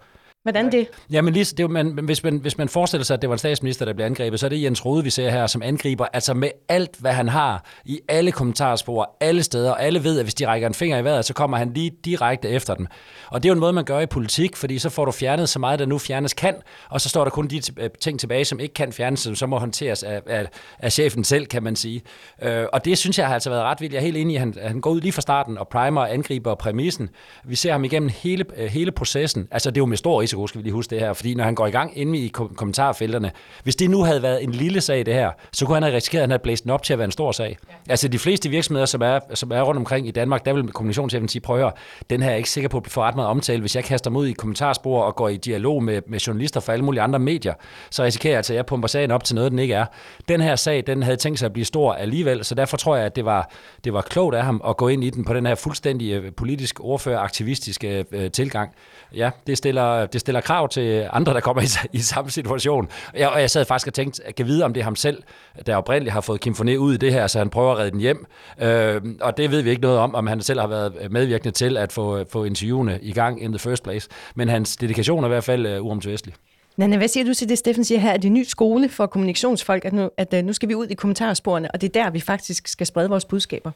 Hvordan 0.44 0.72
det? 0.72 0.88
Jamen 1.10 1.34
lige, 1.34 1.44
det 1.44 1.60
er, 1.60 1.68
man, 1.68 1.98
hvis, 2.02 2.22
man, 2.22 2.36
hvis 2.36 2.58
man 2.58 2.68
forestiller 2.68 3.04
sig, 3.04 3.14
at 3.14 3.22
det 3.22 3.30
var 3.30 3.34
en 3.34 3.38
statsminister, 3.38 3.84
der 3.84 3.92
blev 3.92 4.06
angrebet, 4.06 4.40
så 4.40 4.46
er 4.46 4.48
det 4.50 4.62
Jens 4.62 4.84
Rode, 4.84 5.04
vi 5.04 5.10
ser 5.10 5.30
her, 5.30 5.46
som 5.46 5.62
angriber 5.62 6.06
altså 6.12 6.34
med 6.34 6.50
alt, 6.68 6.96
hvad 6.98 7.12
han 7.12 7.28
har 7.28 7.64
i 7.84 8.00
alle 8.08 8.32
kommentarspor, 8.32 9.16
alle 9.20 9.42
steder, 9.42 9.70
og 9.70 9.82
alle 9.82 10.04
ved, 10.04 10.18
at 10.18 10.24
hvis 10.24 10.34
de 10.34 10.46
rækker 10.46 10.68
en 10.68 10.74
finger 10.74 10.98
i 10.98 11.04
vejret, 11.04 11.24
så 11.24 11.34
kommer 11.34 11.56
han 11.56 11.72
lige 11.72 11.90
direkte 12.04 12.48
efter 12.48 12.74
dem. 12.74 12.86
Og 13.28 13.42
det 13.42 13.48
er 13.48 13.50
jo 13.50 13.54
en 13.54 13.60
måde, 13.60 13.72
man 13.72 13.84
gør 13.84 14.00
i 14.00 14.06
politik, 14.06 14.56
fordi 14.56 14.78
så 14.78 14.90
får 14.90 15.04
du 15.04 15.12
fjernet 15.12 15.48
så 15.48 15.58
meget, 15.58 15.78
der 15.78 15.86
nu 15.86 15.98
fjernes 15.98 16.34
kan, 16.34 16.54
og 16.90 17.00
så 17.00 17.08
står 17.08 17.24
der 17.24 17.30
kun 17.30 17.46
de 17.46 17.60
øh, 17.76 17.90
ting 18.00 18.20
tilbage, 18.20 18.44
som 18.44 18.60
ikke 18.60 18.74
kan 18.74 18.92
fjernes, 18.92 19.20
som 19.20 19.34
så 19.34 19.46
må 19.46 19.58
håndteres 19.58 20.02
af, 20.02 20.22
af, 20.26 20.46
af 20.78 20.92
chefen 20.92 21.24
selv, 21.24 21.46
kan 21.46 21.62
man 21.62 21.76
sige. 21.76 22.02
Øh, 22.42 22.66
og 22.72 22.84
det 22.84 22.98
synes 22.98 23.18
jeg 23.18 23.26
har 23.26 23.34
altså 23.34 23.50
været 23.50 23.62
ret 23.62 23.80
vildt. 23.80 23.94
Jeg 23.94 24.00
er 24.00 24.04
helt 24.04 24.16
enig 24.16 24.32
i, 24.32 24.36
at 24.36 24.40
han, 24.40 24.54
han 24.62 24.80
går 24.80 24.90
ud 24.90 25.00
lige 25.00 25.12
fra 25.12 25.22
starten 25.22 25.58
og 25.58 25.68
primer, 25.68 26.06
angriber 26.06 26.54
præmissen. 26.54 27.10
Vi 27.44 27.56
ser 27.56 27.72
ham 27.72 27.84
igennem 27.84 28.10
hele, 28.22 28.44
øh, 28.56 28.66
hele 28.66 28.92
processen. 28.92 29.48
Altså 29.50 29.70
det 29.70 29.76
er 29.76 29.80
jo 29.80 29.86
med 29.86 29.96
stor 29.96 30.20
risiko 30.20 30.33
risiko, 30.34 30.46
skal 30.46 30.58
vi 30.58 30.62
lige 30.62 30.72
huske 30.72 30.90
det 30.90 31.00
her, 31.00 31.12
fordi 31.12 31.34
når 31.34 31.44
han 31.44 31.54
går 31.54 31.66
i 31.66 31.70
gang 31.70 31.98
inde 31.98 32.18
i 32.18 32.28
kommentarfelterne, 32.28 33.30
hvis 33.62 33.76
det 33.76 33.90
nu 33.90 34.02
havde 34.02 34.22
været 34.22 34.44
en 34.44 34.52
lille 34.52 34.80
sag 34.80 35.06
det 35.06 35.14
her, 35.14 35.30
så 35.52 35.66
kunne 35.66 35.74
han 35.74 35.82
have 35.82 35.96
risikeret, 35.96 36.20
at 36.20 36.22
han 36.22 36.30
havde 36.30 36.42
blæst 36.42 36.64
den 36.64 36.70
op 36.70 36.82
til 36.82 36.92
at 36.92 36.98
være 36.98 37.04
en 37.04 37.12
stor 37.12 37.32
sag. 37.32 37.58
Ja. 37.68 37.74
Altså 37.88 38.08
de 38.08 38.18
fleste 38.18 38.48
virksomheder, 38.48 38.86
som 38.86 39.02
er, 39.02 39.18
som 39.34 39.50
er 39.50 39.62
rundt 39.62 39.78
omkring 39.78 40.08
i 40.08 40.10
Danmark, 40.10 40.44
der 40.44 40.52
vil 40.52 40.72
kommunikationschefen 40.72 41.28
sige, 41.28 41.42
prøv 41.42 41.56
at 41.56 41.62
høre, 41.62 41.72
den 42.10 42.22
her 42.22 42.30
er 42.30 42.34
ikke 42.34 42.50
sikker 42.50 42.68
på 42.68 42.78
at 42.78 42.90
få 42.90 43.02
ret 43.02 43.14
meget 43.14 43.30
omtale. 43.30 43.60
Hvis 43.60 43.76
jeg 43.76 43.84
kaster 43.84 44.10
mig 44.10 44.20
ud 44.20 44.26
i 44.26 44.32
kommentarspor 44.32 45.02
og 45.02 45.16
går 45.16 45.28
i 45.28 45.36
dialog 45.36 45.82
med, 45.82 46.02
med 46.06 46.18
journalister 46.18 46.60
fra 46.60 46.72
alle 46.72 46.84
mulige 46.84 47.02
andre 47.02 47.18
medier, 47.18 47.54
så 47.90 48.02
risikerer 48.04 48.32
jeg 48.32 48.36
altså, 48.36 48.52
at 48.52 48.56
jeg 48.56 48.66
pumper 48.66 48.88
sagen 48.88 49.10
op 49.10 49.24
til 49.24 49.34
noget, 49.34 49.50
den 49.50 49.58
ikke 49.58 49.74
er. 49.74 49.86
Den 50.28 50.40
her 50.40 50.56
sag, 50.56 50.84
den 50.86 51.02
havde 51.02 51.16
tænkt 51.16 51.38
sig 51.38 51.46
at 51.46 51.52
blive 51.52 51.64
stor 51.64 51.92
alligevel, 51.92 52.44
så 52.44 52.54
derfor 52.54 52.76
tror 52.76 52.96
jeg, 52.96 53.06
at 53.06 53.16
det 53.16 53.24
var, 53.24 53.50
det 53.84 53.92
var 53.92 54.00
klogt 54.00 54.34
af 54.34 54.44
ham 54.44 54.62
at 54.68 54.76
gå 54.76 54.88
ind 54.88 55.04
i 55.04 55.10
den 55.10 55.24
på 55.24 55.34
den 55.34 55.46
her 55.46 55.54
fuldstændig 55.54 56.12
øh, 56.12 56.32
politisk 56.32 56.80
ordfører-aktivistiske 56.80 58.04
øh, 58.12 58.30
tilgang. 58.30 58.70
Ja, 59.16 59.30
det 59.46 59.58
stiller, 59.58 60.06
det 60.06 60.20
stiller 60.24 60.40
krav 60.40 60.68
til 60.68 61.08
andre, 61.12 61.34
der 61.34 61.40
kommer 61.40 61.62
i, 61.62 61.88
i 61.92 61.98
samme 61.98 62.30
situation. 62.30 62.88
Jeg, 63.14 63.28
og 63.28 63.40
jeg 63.40 63.50
sad 63.50 63.64
faktisk 63.64 63.86
og 63.86 63.94
tænkte, 63.94 64.26
at 64.26 64.34
kan 64.34 64.46
vide, 64.46 64.64
om 64.64 64.74
det 64.74 64.80
er 64.80 64.84
ham 64.84 64.96
selv, 64.96 65.22
der 65.66 65.76
oprindeligt 65.76 66.12
har 66.12 66.20
fået 66.20 66.40
Kim 66.40 66.52
Foné 66.52 66.76
ud 66.76 66.94
i 66.94 66.96
det 66.96 67.12
her, 67.12 67.26
så 67.26 67.38
han 67.38 67.50
prøver 67.50 67.72
at 67.72 67.78
redde 67.78 67.90
den 67.90 68.00
hjem. 68.00 68.26
Øh, 68.58 69.02
og 69.20 69.36
det 69.36 69.50
ved 69.50 69.62
vi 69.62 69.70
ikke 69.70 69.82
noget 69.82 69.98
om, 69.98 70.14
om 70.14 70.26
han 70.26 70.40
selv 70.40 70.60
har 70.60 70.66
været 70.66 70.92
medvirkende 71.10 71.52
til 71.52 71.76
at 71.76 71.92
få, 71.92 72.24
få 72.32 72.44
interviewene 72.44 72.98
i 73.02 73.12
gang 73.12 73.42
in 73.42 73.52
the 73.52 73.58
first 73.58 73.82
place. 73.82 74.08
Men 74.34 74.48
hans 74.48 74.76
dedikation 74.76 75.24
er 75.24 75.28
i 75.28 75.30
hvert 75.30 75.44
fald 75.44 75.78
uh, 75.78 75.86
uomtvistelig. 75.86 76.34
Nanne, 76.76 76.96
hvad 76.96 77.08
siger 77.08 77.24
du 77.24 77.34
til 77.34 77.48
det, 77.48 77.58
Steffen 77.58 77.84
siger 77.84 77.98
her? 77.98 78.12
at 78.12 78.22
det 78.22 78.28
en 78.28 78.34
ny 78.34 78.44
skole 78.44 78.88
for 78.88 79.06
kommunikationsfolk, 79.06 79.84
at 79.84 79.92
nu, 79.92 80.10
at 80.16 80.34
øh, 80.34 80.44
nu 80.44 80.52
skal 80.52 80.68
vi 80.68 80.74
ud 80.74 80.86
i 80.86 80.94
kommentarsporene, 80.94 81.70
og 81.70 81.80
det 81.80 81.96
er 81.96 82.02
der, 82.02 82.10
vi 82.10 82.20
faktisk 82.20 82.68
skal 82.68 82.86
sprede 82.86 83.08
vores 83.08 83.24
budskaber? 83.24 83.70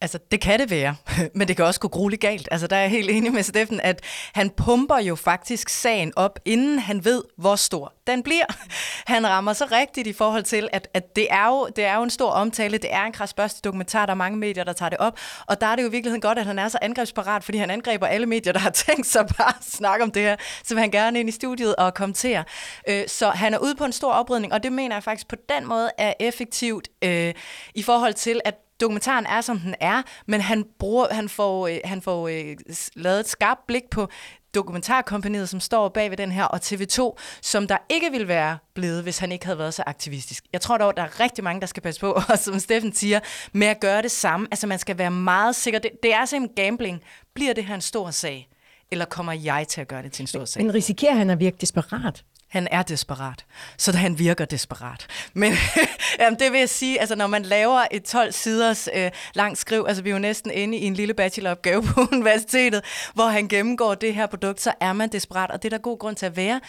Altså, 0.00 0.18
det 0.30 0.40
kan 0.40 0.60
det 0.60 0.70
være, 0.70 0.96
men 1.34 1.48
det 1.48 1.56
kan 1.56 1.64
også 1.64 1.80
gå 1.80 1.88
grueligt 1.88 2.22
galt. 2.22 2.48
Altså, 2.50 2.66
der 2.66 2.76
er 2.76 2.80
jeg 2.80 2.90
helt 2.90 3.10
enig 3.10 3.32
med 3.32 3.42
Steffen, 3.42 3.80
at 3.80 4.00
han 4.34 4.50
pumper 4.50 4.98
jo 4.98 5.14
faktisk 5.14 5.68
sagen 5.68 6.12
op, 6.16 6.38
inden 6.44 6.78
han 6.78 7.04
ved, 7.04 7.22
hvor 7.36 7.56
stor 7.56 7.92
den 8.06 8.22
bliver. 8.22 8.44
Han 9.06 9.26
rammer 9.28 9.52
så 9.52 9.64
rigtigt 9.72 10.06
i 10.06 10.12
forhold 10.12 10.42
til, 10.42 10.68
at, 10.72 10.88
at 10.94 11.16
det, 11.16 11.26
er 11.30 11.46
jo, 11.46 11.68
det 11.76 11.84
er 11.84 11.96
jo 11.96 12.02
en 12.02 12.10
stor 12.10 12.30
omtale, 12.30 12.78
det 12.78 12.94
er 12.94 13.04
en 13.04 13.12
krasbørste 13.12 13.60
dokumentar, 13.64 14.06
der 14.06 14.10
er 14.10 14.16
mange 14.16 14.38
medier, 14.38 14.64
der 14.64 14.72
tager 14.72 14.88
det 14.88 14.98
op, 14.98 15.18
og 15.46 15.60
der 15.60 15.66
er 15.66 15.76
det 15.76 15.82
jo 15.82 15.88
i 15.88 15.90
virkeligheden 15.90 16.20
godt, 16.20 16.38
at 16.38 16.46
han 16.46 16.58
er 16.58 16.68
så 16.68 16.78
angrebsparat, 16.82 17.44
fordi 17.44 17.58
han 17.58 17.70
angriber 17.70 18.06
alle 18.06 18.26
medier, 18.26 18.52
der 18.52 18.60
har 18.60 18.70
tænkt 18.86 19.06
sig 19.06 19.26
bare 19.38 19.48
at 19.48 19.64
snakke 19.64 20.04
om 20.04 20.10
det 20.10 20.22
her, 20.22 20.36
så 20.64 20.74
vil 20.74 20.80
han 20.80 20.90
gerne 20.90 21.20
ind 21.20 21.28
i 21.28 21.32
studiet 21.32 21.76
og 21.76 21.94
kommentere. 21.94 22.44
Øh, 22.88 23.08
så 23.08 23.30
han 23.30 23.54
er 23.54 23.58
ude 23.58 23.74
på 23.74 23.84
en 23.84 23.92
stor 23.92 24.12
oprydning, 24.12 24.52
og 24.52 24.62
det 24.62 24.72
mener 24.72 24.96
jeg 24.96 25.02
faktisk 25.02 25.28
på 25.28 25.36
den 25.48 25.66
måde 25.66 25.90
er 25.98 26.12
effektivt 26.20 26.88
øh, 27.04 27.34
i 27.74 27.82
forhold 27.82 28.14
til, 28.14 28.40
at 28.44 28.54
dokumentaren 28.80 29.26
er, 29.26 29.40
som 29.40 29.58
den 29.58 29.74
er, 29.80 30.02
men 30.26 30.40
han, 30.40 30.64
bruger, 30.78 31.14
han 31.14 31.28
får, 31.28 31.66
øh, 31.66 31.78
han 31.84 32.02
får 32.02 32.28
øh, 32.28 32.56
lavet 32.94 33.20
et 33.20 33.28
skarpt 33.28 33.66
blik 33.66 33.90
på 33.90 34.08
dokumentarkompaniet, 34.54 35.48
som 35.48 35.60
står 35.60 35.88
bag 35.88 36.10
ved 36.10 36.16
den 36.16 36.32
her, 36.32 36.44
og 36.44 36.60
TV2, 36.64 37.16
som 37.42 37.66
der 37.66 37.76
ikke 37.88 38.10
ville 38.10 38.28
være 38.28 38.58
blevet, 38.74 39.02
hvis 39.02 39.18
han 39.18 39.32
ikke 39.32 39.44
havde 39.44 39.58
været 39.58 39.74
så 39.74 39.82
aktivistisk. 39.86 40.44
Jeg 40.52 40.60
tror 40.60 40.78
dog, 40.78 40.96
der 40.96 41.02
er 41.02 41.20
rigtig 41.20 41.44
mange, 41.44 41.60
der 41.60 41.66
skal 41.66 41.82
passe 41.82 42.00
på, 42.00 42.12
og 42.28 42.38
som 42.38 42.58
Steffen 42.58 42.92
siger, 42.92 43.20
med 43.52 43.66
at 43.66 43.80
gøre 43.80 44.02
det 44.02 44.10
samme. 44.10 44.48
Altså, 44.50 44.66
man 44.66 44.78
skal 44.78 44.98
være 44.98 45.10
meget 45.10 45.56
sikker. 45.56 45.80
Det, 45.80 45.90
det 46.02 46.14
er 46.14 46.18
altså 46.18 46.30
simpelthen 46.30 46.64
gambling. 46.64 47.02
Bliver 47.34 47.52
det 47.52 47.64
her 47.64 47.74
en 47.74 47.80
stor 47.80 48.10
sag? 48.10 48.48
Eller 48.90 49.04
kommer 49.04 49.32
jeg 49.32 49.68
til 49.68 49.80
at 49.80 49.88
gøre 49.88 50.02
det 50.02 50.12
til 50.12 50.22
en 50.22 50.26
stor 50.26 50.44
sag? 50.44 50.62
Men 50.62 50.74
risikerer 50.74 51.14
han 51.14 51.30
at 51.30 51.40
virke 51.40 51.56
desperat? 51.60 52.24
Han 52.48 52.68
er 52.70 52.82
desperat, 52.82 53.44
så 53.76 53.96
han 53.96 54.18
virker 54.18 54.44
desperat. 54.44 55.06
Men 55.34 55.52
jamen, 56.20 56.38
det 56.38 56.52
vil 56.52 56.58
jeg 56.58 56.68
sige, 56.68 57.00
altså 57.00 57.14
når 57.14 57.26
man 57.26 57.42
laver 57.42 57.84
et 57.90 58.04
12 58.04 58.32
siders 58.32 58.88
øh, 58.94 59.10
langt 59.34 59.58
skriv, 59.58 59.84
altså 59.88 60.02
vi 60.02 60.10
er 60.10 60.14
jo 60.14 60.18
næsten 60.18 60.50
inde 60.50 60.78
i 60.78 60.84
en 60.84 60.94
lille 60.94 61.14
bacheloropgave 61.14 61.82
på 61.82 62.00
universitetet, 62.12 62.84
hvor 63.14 63.26
han 63.26 63.48
gennemgår 63.48 63.94
det 63.94 64.14
her 64.14 64.26
produkt, 64.26 64.60
så 64.60 64.72
er 64.80 64.92
man 64.92 65.08
desperat, 65.08 65.50
og 65.50 65.62
det 65.62 65.72
er 65.72 65.76
der 65.76 65.82
god 65.82 65.98
grund 65.98 66.16
til 66.16 66.26
at 66.26 66.36
være. 66.36 66.60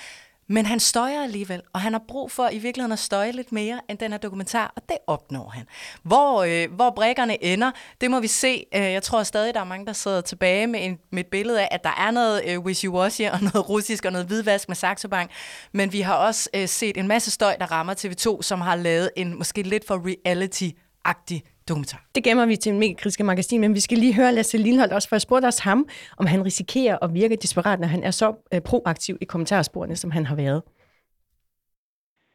Men 0.52 0.66
han 0.66 0.80
støjer 0.80 1.24
alligevel, 1.24 1.62
og 1.74 1.82
han 1.82 1.94
har 1.94 2.02
brug 2.08 2.32
for 2.32 2.50
i 2.50 2.58
virkeligheden 2.58 2.92
at 2.92 3.00
støje 3.00 3.32
lidt 3.32 3.52
mere 3.52 3.82
end 3.90 3.98
den 3.98 4.12
her 4.12 4.20
dokumentar, 4.20 4.74
og 4.76 4.82
det 4.90 4.98
opnår 5.08 5.50
han. 5.50 5.66
Hvor, 6.04 6.44
øh, 6.44 6.74
hvor 6.76 6.90
brækkerne 6.90 7.44
ender, 7.44 7.72
det 8.02 8.12
må 8.12 8.20
vi 8.20 8.28
se. 8.28 8.66
Øh, 8.76 8.82
jeg 8.82 9.04
tror 9.04 9.24
stadig, 9.24 9.54
der 9.54 9.60
er 9.60 9.64
mange, 9.64 9.86
der 9.86 9.94
sidder 9.94 10.22
tilbage 10.22 10.68
med, 10.68 10.86
en, 10.86 10.98
med 11.12 11.20
et 11.20 11.28
billede 11.28 11.62
af, 11.62 11.68
at 11.72 11.84
der 11.84 11.96
er 11.98 12.12
noget 12.12 12.42
øh, 12.46 12.58
wishy-washy 12.58 13.32
og 13.34 13.42
noget 13.42 13.70
russisk 13.70 14.06
og 14.06 14.12
noget 14.12 14.28
hvidvask 14.28 14.68
med 14.68 14.76
Saxo 14.76 15.08
Bank. 15.08 15.32
Men 15.72 15.94
vi 15.94 16.02
har 16.02 16.16
også 16.16 16.50
øh, 16.54 16.68
set 16.68 16.98
en 16.98 17.08
masse 17.08 17.32
støj, 17.32 17.56
der 17.56 17.72
rammer 17.72 17.94
TV2, 17.94 18.42
som 18.42 18.62
har 18.62 18.76
lavet 18.76 19.12
en 19.16 19.38
måske 19.38 19.62
lidt 19.62 19.88
for 19.88 19.98
reality-agtig 20.08 21.42
dokumentar. 21.70 22.02
Det 22.16 22.24
gemmer 22.24 22.46
vi 22.46 22.56
til 22.56 22.74
en 22.74 22.80
mega 22.80 22.94
kritiske 22.94 23.24
magasin, 23.24 23.62
men 23.62 23.74
vi 23.74 23.80
skal 23.80 23.98
lige 23.98 24.16
høre 24.16 24.32
Lasse 24.34 24.58
Lindholdt 24.58 24.94
også, 24.94 25.10
for 25.10 25.16
jeg 25.16 25.22
spurgte 25.22 25.46
også 25.46 25.64
ham, 25.64 25.80
om 26.18 26.26
han 26.26 26.46
risikerer 26.46 26.98
at 27.06 27.14
virke 27.14 27.36
desperat, 27.36 27.80
når 27.80 27.88
han 27.88 28.04
er 28.04 28.12
så 28.12 28.28
øh, 28.54 28.62
proaktiv 28.62 29.18
i 29.22 29.26
kommentarsporene, 29.26 29.96
som 29.96 30.12
han 30.12 30.26
har 30.26 30.36
været. 30.36 30.62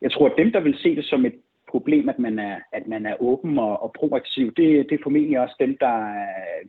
Jeg 0.00 0.12
tror, 0.12 0.26
at 0.26 0.38
dem, 0.38 0.52
der 0.52 0.60
vil 0.60 0.76
se 0.78 0.96
det 0.96 1.04
som 1.04 1.24
et 1.26 1.34
problem, 1.74 2.08
at 2.08 2.18
man 2.18 2.38
er, 2.38 2.56
at 2.72 2.84
man 2.86 3.06
er 3.06 3.22
åben 3.22 3.58
og, 3.58 3.82
og 3.82 3.90
proaktiv, 4.00 4.46
det, 4.58 4.68
det 4.88 4.94
er 4.94 5.02
formentlig 5.02 5.40
også 5.40 5.56
dem, 5.64 5.76
der 5.84 5.96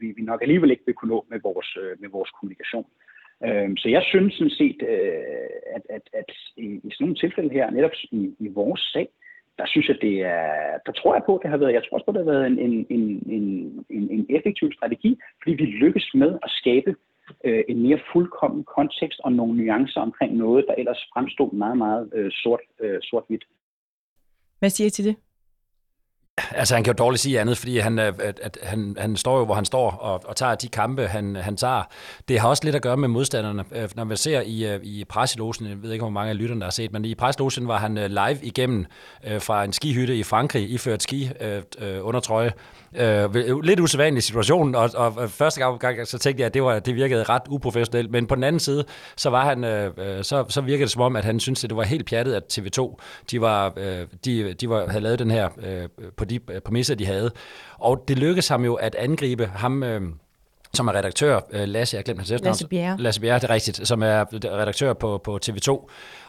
vi, 0.02 0.08
vi 0.18 0.22
nok 0.22 0.42
alligevel 0.42 0.72
ikke 0.72 0.86
vil 0.86 0.96
kunne 0.96 1.14
nå 1.16 1.26
med 1.30 1.40
vores, 1.44 1.78
øh, 1.82 2.02
med 2.02 2.10
vores 2.10 2.30
kommunikation. 2.30 2.86
Øhm, 3.46 3.78
så 3.78 3.88
jeg 3.90 4.04
synes 4.12 4.34
sådan 4.34 4.58
set, 4.62 4.80
øh, 4.94 5.50
at, 5.76 5.84
at, 5.90 6.06
at 6.14 6.30
i, 6.58 6.68
i 6.88 6.90
sådan 6.92 7.04
nogle 7.06 7.16
tilfælde 7.16 7.54
her, 7.58 7.70
netop 7.70 7.96
i, 8.12 8.22
i 8.40 8.48
vores 8.48 8.82
sag, 8.94 9.08
der 9.58 9.66
synes 9.68 9.88
jeg, 9.88 9.98
det 10.02 10.16
er, 10.22 10.78
der 10.86 10.92
tror 10.92 11.16
jeg 11.16 11.24
på, 11.26 11.40
det 11.42 11.50
har 11.50 11.58
været, 11.58 11.74
jeg 11.74 11.84
tror 11.84 11.96
også 11.98 12.06
på, 12.06 12.12
det 12.12 12.26
har 12.26 12.32
været 12.34 12.48
en, 12.48 12.60
en, 12.60 12.88
en, 12.90 13.42
en, 13.90 14.04
en 14.16 14.26
effektiv 14.30 14.72
strategi, 14.74 15.12
fordi 15.42 15.54
vi 15.62 15.66
lykkes 15.66 16.08
med 16.14 16.32
at 16.44 16.52
skabe 16.60 16.96
øh, 17.44 17.64
en 17.68 17.82
mere 17.82 18.00
fuldkommen 18.14 18.64
kontekst 18.64 19.20
og 19.24 19.32
nogle 19.32 19.58
nuancer 19.58 20.02
omkring 20.02 20.36
noget, 20.36 20.66
der 20.68 20.76
ellers 20.78 21.02
fremstod 21.14 21.54
meget, 21.54 21.78
meget 21.78 22.10
øh, 22.14 22.32
sort, 22.32 22.60
øh, 22.80 23.00
sort-hvidt. 23.02 23.44
Hvad 24.60 24.70
siger 24.70 24.88
I 24.88 24.90
til 24.90 25.06
det? 25.06 25.16
Altså, 26.38 26.76
han 26.76 26.84
kan 26.84 26.94
jo 26.94 27.04
dårligt 27.04 27.22
sige 27.22 27.40
andet, 27.40 27.58
fordi 27.58 27.78
han, 27.78 28.00
øh, 28.00 28.14
at, 28.20 28.40
at 28.44 28.58
han, 28.64 28.96
han 29.00 29.16
står 29.16 29.38
jo, 29.38 29.46
hvor 29.46 29.56
han 29.56 29.66
står, 29.66 29.92
og, 29.92 30.22
og 30.26 30.36
tager 30.36 30.56
de 30.56 30.68
kampe, 30.68 31.08
han, 31.08 31.36
han 31.36 31.58
tager. 31.58 31.84
Det 32.28 32.40
har 32.40 32.50
også 32.50 32.64
lidt 32.64 32.76
at 32.76 32.82
gøre 32.82 32.98
med 32.98 33.08
modstanderne. 33.08 33.64
Øh, 33.72 33.90
når 33.96 34.04
man 34.04 34.18
ser 34.18 34.42
i, 34.42 34.66
øh, 34.66 34.80
i 34.84 35.04
presselosen, 35.04 35.68
jeg 35.68 35.84
ved 35.84 35.92
ikke, 35.92 36.04
hvor 36.04 36.10
mange 36.10 36.30
af 36.30 36.38
lytterne 36.38 36.62
der 36.62 36.66
har 36.66 36.72
set, 36.72 36.94
men 36.94 37.06
i 37.06 37.16
presselosen 37.16 37.68
var 37.68 37.78
han 37.78 37.96
live 37.96 38.40
igennem 38.42 38.86
fra 39.40 39.64
en 39.64 39.74
skihytte 39.74 40.18
i 40.18 40.24
Frankrig, 40.24 40.70
iført 40.70 41.04
ski 41.04 41.30
øh, 41.42 41.62
under 42.02 42.20
trøje. 42.20 42.52
Øh, 42.98 43.62
lidt 43.64 43.80
usædvanlig 43.80 44.24
situation, 44.24 44.76
og, 44.76 44.90
og 44.96 45.30
første 45.30 45.62
gang 45.80 46.08
så 46.08 46.18
tænkte 46.18 46.42
jeg, 46.42 46.46
at 46.46 46.54
det, 46.54 46.64
var, 46.64 46.80
det 46.80 46.96
virkede 46.96 47.24
ret 47.24 47.42
uprofessionelt, 47.50 48.12
men 48.12 48.28
på 48.28 48.36
den 48.36 48.44
anden 48.44 48.60
side, 48.60 48.84
så, 49.16 49.30
var 49.30 49.46
han, 49.46 49.64
øh, 49.64 50.24
så, 50.24 50.46
så 50.50 50.62
virkede 50.62 50.84
det 50.84 50.92
som 50.92 51.02
om, 51.02 51.16
at 51.16 51.26
han 51.26 51.40
syntes, 51.40 51.64
at 51.64 51.70
det 51.70 51.78
var 51.78 51.84
helt 51.84 52.10
pjattet, 52.10 52.34
at 52.34 52.58
TV2 52.58 52.96
de, 53.32 53.42
var, 53.42 53.74
øh, 53.78 54.08
de, 54.26 54.54
de 54.54 54.70
var, 54.70 54.88
havde 54.88 55.04
lavet 55.04 55.20
den 55.20 55.32
her 55.32 55.50
øh, 55.58 56.10
på 56.18 56.26
de 56.26 56.40
præmisser, 56.40 56.96
de 56.96 57.06
havde. 57.06 57.32
Og 57.78 58.04
det 58.08 58.18
lykkedes 58.18 58.48
ham 58.48 58.66
jo 58.66 58.74
at 58.74 58.96
angribe 58.96 59.46
ham... 59.56 59.84
Øh, 59.84 60.02
som 60.74 60.88
er 60.88 60.94
redaktør, 60.94 61.40
øh, 61.52 61.68
Lasse, 61.68 61.96
jeg 61.96 62.00
har 62.00 62.04
glemt 62.04 62.20
hans 62.20 62.32
efternavn. 62.32 62.52
Lasse 62.52 62.68
Bjerre. 62.68 62.98
Lasse 63.00 63.22
Bjerre, 63.22 63.40
det 63.40 63.44
er 63.44 63.50
rigtigt, 63.50 63.88
som 63.88 64.04
er 64.04 64.26
redaktør 64.34 64.94
på, 64.94 65.22
på 65.24 65.40
TV2. 65.46 65.70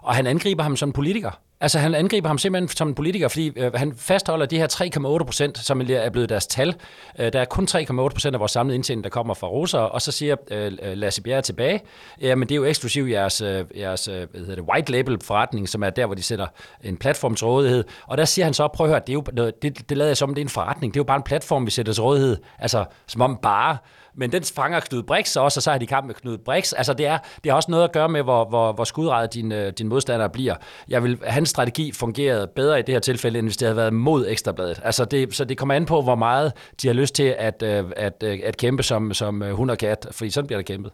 Og 0.03 0.15
han 0.15 0.27
angriber 0.27 0.63
ham 0.63 0.77
som 0.77 0.93
politiker. 0.93 1.31
Altså 1.61 1.79
han 1.79 1.95
angriber 1.95 2.29
ham 2.29 2.39
simpelthen 2.39 2.69
som 2.69 2.89
en 2.89 2.95
politiker, 2.95 3.29
fordi 3.29 3.53
øh, 3.57 3.73
han 3.75 3.95
fastholder 3.97 4.47
de 4.47 4.59
her 4.59 5.19
3,8 5.21 5.25
procent, 5.25 5.59
som 5.59 5.81
er 5.81 6.11
blevet 6.11 6.29
deres 6.29 6.47
tal. 6.47 6.75
Øh, 7.19 7.33
der 7.33 7.41
er 7.41 7.45
kun 7.45 7.69
3,8 7.71 7.87
procent 7.93 8.35
af 8.35 8.41
vores 8.41 8.53
samlede 8.53 8.75
indtjening, 8.75 9.05
der 9.05 9.11
kommer 9.11 9.35
fra 9.35 9.47
russer, 9.47 9.79
og 9.79 10.03
så 10.03 10.13
siger 10.13 10.37
øh, 10.51 10.73
øh, 10.83 10.93
Lasse 10.97 11.23
Bjerre 11.23 11.43
tilbage, 11.43 11.81
ja, 12.21 12.35
men 12.35 12.49
det 12.49 12.55
er 12.55 12.57
jo 12.57 12.65
eksklusivt 12.65 13.11
jeres, 13.11 13.41
øh, 13.41 13.65
jeres 13.77 14.09
øh, 14.09 14.15
hvad 14.15 14.41
hedder 14.41 14.55
det, 14.55 14.65
white 14.65 14.93
label 14.93 15.19
forretning, 15.23 15.69
som 15.69 15.83
er 15.83 15.91
der, 15.91 16.07
hvor 16.07 16.15
de 16.15 16.23
sætter 16.23 16.47
en 16.85 16.97
platform 16.97 17.35
til 17.35 17.47
rådighed. 17.47 17.85
Og 18.07 18.19
der 18.19 18.25
siger 18.25 18.45
han 18.45 18.55
så, 18.55 18.69
prøv 18.69 18.87
at 18.87 18.91
høre, 18.91 19.01
det, 19.01 19.09
er 19.09 19.43
jo, 19.45 19.51
det, 19.63 19.89
det 19.89 19.97
lader 19.97 20.09
jeg 20.11 20.17
som, 20.17 20.35
det 20.35 20.41
er 20.41 20.45
en 20.45 20.49
forretning. 20.49 20.95
Det 20.95 20.99
er 20.99 21.03
jo 21.03 21.07
bare 21.07 21.17
en 21.17 21.23
platform, 21.23 21.67
vi 21.67 21.71
sætter 21.71 21.93
til 21.93 22.03
rådighed. 22.03 22.37
Altså 22.59 22.85
som 23.07 23.23
om 23.23 23.39
bare 23.43 23.77
men 24.17 24.33
den 24.33 24.43
fanger 24.43 24.81
Knud 24.81 25.03
Brix 25.03 25.37
også, 25.37 25.59
og 25.59 25.63
så 25.63 25.71
er 25.71 25.79
de 25.79 25.87
kamp 25.87 26.07
med 26.07 26.15
Knud 26.15 26.39
Brix. 26.39 26.73
Altså 26.73 26.93
det, 26.93 27.07
er, 27.07 27.19
det 27.45 27.53
har 27.53 27.57
også 27.57 27.71
noget 27.71 27.85
at 27.85 27.93
gøre 27.93 28.09
med, 28.09 28.23
hvor, 28.23 28.49
hvor, 28.49 28.73
hvor 28.73 28.85
skudrettet 28.85 29.35
din, 29.35 29.53
øh, 29.53 29.73
din 29.73 29.89
modstander 29.89 30.29
bliver. 30.29 30.55
Jeg 30.89 31.03
vil, 31.03 31.19
hans 31.25 31.49
strategi 31.49 31.93
fungerede 31.93 32.47
bedre 32.57 32.79
i 32.79 32.83
det 32.83 32.95
her 32.95 33.01
tilfælde, 33.01 33.39
end 33.39 33.47
hvis 33.47 33.57
det 33.57 33.67
havde 33.67 33.77
været 33.77 33.93
mod 33.93 34.27
Ekstrabladet. 34.29 34.81
Altså 34.85 35.05
det, 35.05 35.35
så 35.35 35.45
det 35.45 35.59
kommer 35.59 35.75
an 35.75 35.87
på, 35.87 36.03
hvor 36.03 36.15
meget 36.15 36.53
de 36.83 36.87
har 36.87 36.95
lyst 36.95 37.15
til 37.15 37.35
at, 37.39 37.63
øh, 37.63 37.85
at, 37.97 38.23
at, 38.23 38.41
at 38.41 38.57
kæmpe 38.57 38.83
som, 38.83 39.15
som 39.15 39.43
hund 39.53 39.71
og 39.71 39.79
kat, 39.79 40.07
fordi 40.11 40.31
sådan 40.31 40.47
bliver 40.47 40.59
det 40.59 40.67
kæmpet. 40.67 40.93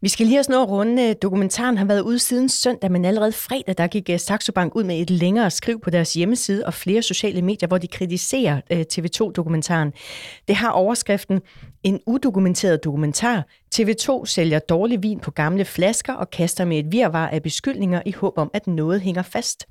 Vi 0.00 0.08
skal 0.08 0.26
lige 0.26 0.36
have 0.36 0.44
sådan 0.44 0.64
runde. 0.64 1.14
Dokumentaren 1.14 1.78
har 1.78 1.84
været 1.84 2.00
ude 2.00 2.18
siden 2.18 2.48
søndag, 2.48 2.92
men 2.92 3.04
allerede 3.04 3.32
fredag, 3.32 3.74
der 3.78 3.86
gik 3.86 4.10
øh, 4.10 4.20
Saxo 4.20 4.52
Bank 4.52 4.76
ud 4.76 4.84
med 4.84 5.00
et 5.00 5.10
længere 5.10 5.50
skriv 5.50 5.80
på 5.80 5.90
deres 5.90 6.14
hjemmeside 6.14 6.66
og 6.66 6.74
flere 6.74 7.02
sociale 7.02 7.42
medier, 7.42 7.66
hvor 7.66 7.78
de 7.78 7.86
kritiserer 7.86 8.60
øh, 8.72 8.84
TV2-dokumentaren. 8.92 9.92
Det 10.48 10.56
har 10.56 10.70
overskriften 10.70 11.40
en 11.86 12.00
udokumenteret 12.06 12.84
dokumentar. 12.84 13.46
TV2 13.74 14.26
sælger 14.26 14.58
dårlig 14.58 15.02
vin 15.02 15.20
på 15.20 15.30
gamle 15.30 15.64
flasker 15.64 16.12
og 16.12 16.30
kaster 16.30 16.64
med 16.64 16.78
et 16.78 16.92
virvar 16.92 17.28
af 17.28 17.42
beskyldninger 17.42 18.02
i 18.06 18.12
håb 18.12 18.38
om, 18.38 18.50
at 18.54 18.66
noget 18.66 19.00
hænger 19.00 19.22
fast. 19.22 19.66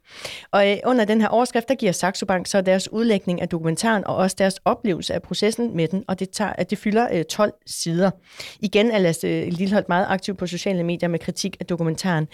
Og 0.51 0.71
øh, 0.71 0.77
under 0.85 1.05
den 1.05 1.21
her 1.21 1.27
overskrift, 1.27 1.67
der 1.67 1.75
giver 1.75 1.91
Saxo 1.91 2.25
Bank 2.25 2.47
så 2.47 2.61
deres 2.61 2.91
udlægning 2.91 3.41
af 3.41 3.49
dokumentaren 3.49 4.07
og 4.07 4.15
også 4.15 4.35
deres 4.39 4.59
oplevelse 4.65 5.13
af 5.13 5.21
processen 5.21 5.75
med 5.75 5.87
den, 5.87 6.03
og 6.07 6.19
det, 6.19 6.29
tager, 6.29 6.53
at 6.53 6.69
det 6.69 6.77
fylder 6.77 7.07
øh, 7.13 7.23
12 7.23 7.53
sider. 7.65 8.11
Igen 8.59 8.91
er 8.91 8.97
Lasse 8.97 9.49
Lilleholdt 9.49 9.89
meget 9.89 10.07
aktiv 10.15 10.35
på 10.35 10.47
sociale 10.47 10.83
medier 10.83 11.09
med 11.09 11.19
kritik 11.19 11.57
af 11.59 11.65
dokumentaren. 11.65 12.27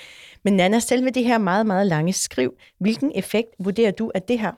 Men 0.44 0.54
Nana, 0.54 0.80
selv 0.80 1.04
med 1.04 1.12
det 1.12 1.24
her 1.24 1.38
meget, 1.38 1.65
meget 1.65 1.88
lange 1.88 2.13
skriv, 2.13 2.54
hvilken 2.80 3.12
effekt 3.15 3.50
vurderer 3.60 3.91
du, 3.91 4.12
at 4.15 4.28
det 4.28 4.39
her? 4.39 4.52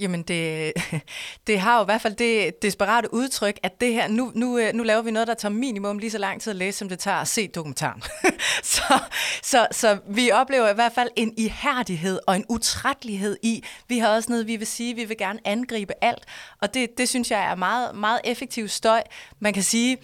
Jamen, 0.00 0.22
det, 0.22 0.72
det 1.46 1.60
har 1.60 1.76
jo 1.76 1.82
i 1.82 1.84
hvert 1.84 2.00
fald 2.00 2.14
det 2.14 2.62
desperate 2.62 3.14
udtryk, 3.14 3.58
at 3.62 3.80
det 3.80 3.92
her, 3.92 4.08
nu, 4.08 4.32
nu, 4.34 4.58
øh, 4.58 4.74
nu 4.74 4.82
laver 4.82 5.02
vi 5.02 5.10
noget, 5.10 5.28
der 5.28 5.34
tager 5.34 5.52
minimum 5.52 5.98
lige 5.98 6.10
så 6.10 6.18
lang 6.18 6.40
tid 6.40 6.50
at 6.50 6.56
læse, 6.56 6.78
som 6.78 6.88
det 6.88 6.98
tager 6.98 7.16
at 7.16 7.28
se 7.28 7.48
dokumentaren. 7.48 8.02
så, 8.74 8.98
så, 9.42 9.66
så 9.72 9.98
vi 10.08 10.30
oplever 10.30 10.68
i 10.68 10.74
hvert 10.74 10.92
fald 10.92 11.08
en 11.16 11.34
ihærdighed 11.36 12.20
og 12.26 12.36
en 12.36 12.44
utrættelighed 12.48 13.36
i, 13.42 13.64
vi 13.88 13.98
har 13.98 14.08
også 14.08 14.30
noget, 14.30 14.46
vi 14.46 14.56
vil 14.56 14.66
sige, 14.66 14.94
vi 14.94 15.04
vil 15.04 15.16
gerne 15.16 15.38
angribe 15.44 15.92
alt, 16.04 16.24
og 16.62 16.74
det, 16.74 16.98
det 16.98 17.08
synes 17.08 17.30
jeg 17.30 17.50
er 17.50 17.54
meget, 17.54 17.96
meget 17.96 18.20
effektiv 18.24 18.68
støj. 18.68 19.02
Man 19.40 19.52
kan 19.52 19.62
sige, 19.62 19.98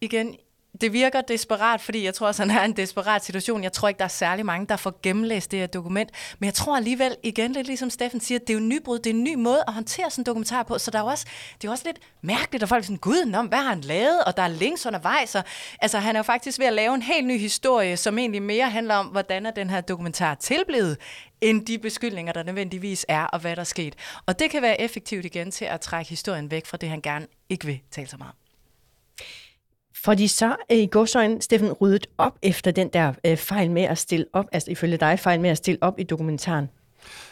igen, 0.00 0.36
det 0.82 0.92
virker 0.92 1.20
desperat, 1.20 1.80
fordi 1.80 2.04
jeg 2.04 2.14
tror 2.14 2.26
også, 2.26 2.42
han 2.42 2.50
er 2.50 2.64
en 2.64 2.72
desperat 2.72 3.24
situation. 3.24 3.62
Jeg 3.62 3.72
tror 3.72 3.88
ikke, 3.88 3.98
der 3.98 4.04
er 4.04 4.08
særlig 4.08 4.46
mange, 4.46 4.66
der 4.66 4.76
får 4.76 5.00
gennemlæst 5.02 5.50
det 5.50 5.58
her 5.58 5.66
dokument. 5.66 6.10
Men 6.38 6.46
jeg 6.46 6.54
tror 6.54 6.76
alligevel, 6.76 7.16
igen 7.22 7.52
lidt 7.52 7.66
ligesom 7.66 7.90
Steffen 7.90 8.20
siger, 8.20 8.38
det 8.38 8.50
er 8.50 8.54
jo 8.54 8.60
en 8.60 8.68
nybrud, 8.68 8.98
det 8.98 9.06
er 9.10 9.14
en 9.14 9.24
ny 9.24 9.34
måde 9.34 9.64
at 9.66 9.74
håndtere 9.74 10.10
sådan 10.10 10.22
en 10.22 10.26
dokumentar 10.26 10.62
på. 10.62 10.78
Så 10.78 10.90
der 10.90 10.98
er 10.98 11.02
også, 11.02 11.26
det 11.62 11.68
er 11.68 11.72
også 11.72 11.84
lidt 11.86 11.98
mærkeligt, 12.22 12.62
at 12.62 12.68
folk 12.68 12.82
er 12.82 12.86
sådan, 12.86 12.96
gud, 12.96 13.24
nå, 13.24 13.42
hvad 13.42 13.58
har 13.58 13.68
han 13.68 13.80
lavet? 13.80 14.24
Og 14.24 14.36
der 14.36 14.42
er 14.42 14.48
links 14.48 14.86
undervejs. 14.86 15.34
Og, 15.34 15.44
altså, 15.80 15.98
han 15.98 16.16
er 16.16 16.18
jo 16.18 16.22
faktisk 16.22 16.58
ved 16.58 16.66
at 16.66 16.72
lave 16.72 16.94
en 16.94 17.02
helt 17.02 17.26
ny 17.26 17.38
historie, 17.38 17.96
som 17.96 18.18
egentlig 18.18 18.42
mere 18.42 18.70
handler 18.70 18.94
om, 18.94 19.06
hvordan 19.06 19.46
er 19.46 19.50
den 19.50 19.70
her 19.70 19.80
dokumentar 19.80 20.34
tilblevet, 20.34 20.96
end 21.40 21.66
de 21.66 21.78
beskyldninger, 21.78 22.32
der 22.32 22.42
nødvendigvis 22.42 23.06
er, 23.08 23.24
og 23.24 23.40
hvad 23.40 23.56
der 23.56 23.60
er 23.60 23.64
sket. 23.64 23.94
Og 24.26 24.38
det 24.38 24.50
kan 24.50 24.62
være 24.62 24.80
effektivt 24.80 25.24
igen 25.24 25.50
til 25.50 25.64
at 25.64 25.80
trække 25.80 26.08
historien 26.08 26.50
væk 26.50 26.66
fra 26.66 26.76
det, 26.76 26.88
han 26.88 27.00
gerne 27.00 27.26
ikke 27.48 27.66
vil 27.66 27.80
tale 27.90 28.08
så 28.08 28.16
meget. 28.16 28.41
Får 30.04 30.14
de 30.14 30.28
så 30.28 30.56
øh, 30.70 30.78
i 30.78 30.86
godsøjne, 30.86 31.42
Steffen, 31.42 31.72
ryddet 31.72 32.06
op 32.18 32.38
efter 32.42 32.70
den 32.70 32.88
der 32.88 33.12
øh, 33.26 33.36
fejl 33.36 33.70
med 33.70 33.82
at 33.82 33.98
stille 33.98 34.26
op, 34.32 34.44
altså 34.52 34.70
ifølge 34.70 34.96
dig 34.96 35.18
fejl 35.18 35.40
med 35.40 35.50
at 35.50 35.56
stille 35.56 35.78
op 35.82 35.98
i 35.98 36.02
dokumentaren? 36.02 36.68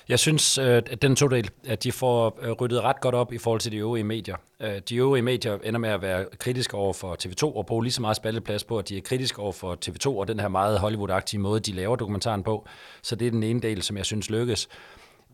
Jeg 0.08 0.18
synes, 0.18 0.58
øh, 0.58 0.66
at 0.66 1.02
den 1.02 1.16
to 1.16 1.28
del, 1.28 1.50
at 1.66 1.84
de 1.84 1.92
får 1.92 2.38
øh, 2.42 2.50
ryddet 2.50 2.82
ret 2.82 3.00
godt 3.00 3.14
op 3.14 3.32
i 3.32 3.38
forhold 3.38 3.60
til 3.60 3.72
de 3.72 3.76
øvrige 3.76 4.04
medier. 4.04 4.36
Øh, 4.60 4.80
de 4.88 4.96
øvrige 4.96 5.22
medier 5.22 5.58
ender 5.64 5.80
med 5.80 5.90
at 5.90 6.02
være 6.02 6.24
kritiske 6.38 6.74
over 6.74 6.92
for 6.92 7.16
TV2 7.24 7.56
og 7.56 7.66
bruge 7.66 7.84
lige 7.84 7.92
så 7.92 8.00
meget 8.00 8.16
spalteplads 8.16 8.64
på, 8.64 8.78
at 8.78 8.88
de 8.88 8.96
er 8.96 9.00
kritiske 9.00 9.38
over 9.42 9.52
for 9.52 9.78
TV2 9.86 10.08
og 10.08 10.28
den 10.28 10.40
her 10.40 10.48
meget 10.48 10.78
Hollywood-agtige 10.78 11.38
måde, 11.38 11.60
de 11.60 11.72
laver 11.72 11.96
dokumentaren 11.96 12.42
på. 12.42 12.66
Så 13.02 13.16
det 13.16 13.26
er 13.26 13.30
den 13.30 13.42
ene 13.42 13.60
del, 13.60 13.82
som 13.82 13.96
jeg 13.96 14.04
synes 14.04 14.30
lykkes 14.30 14.68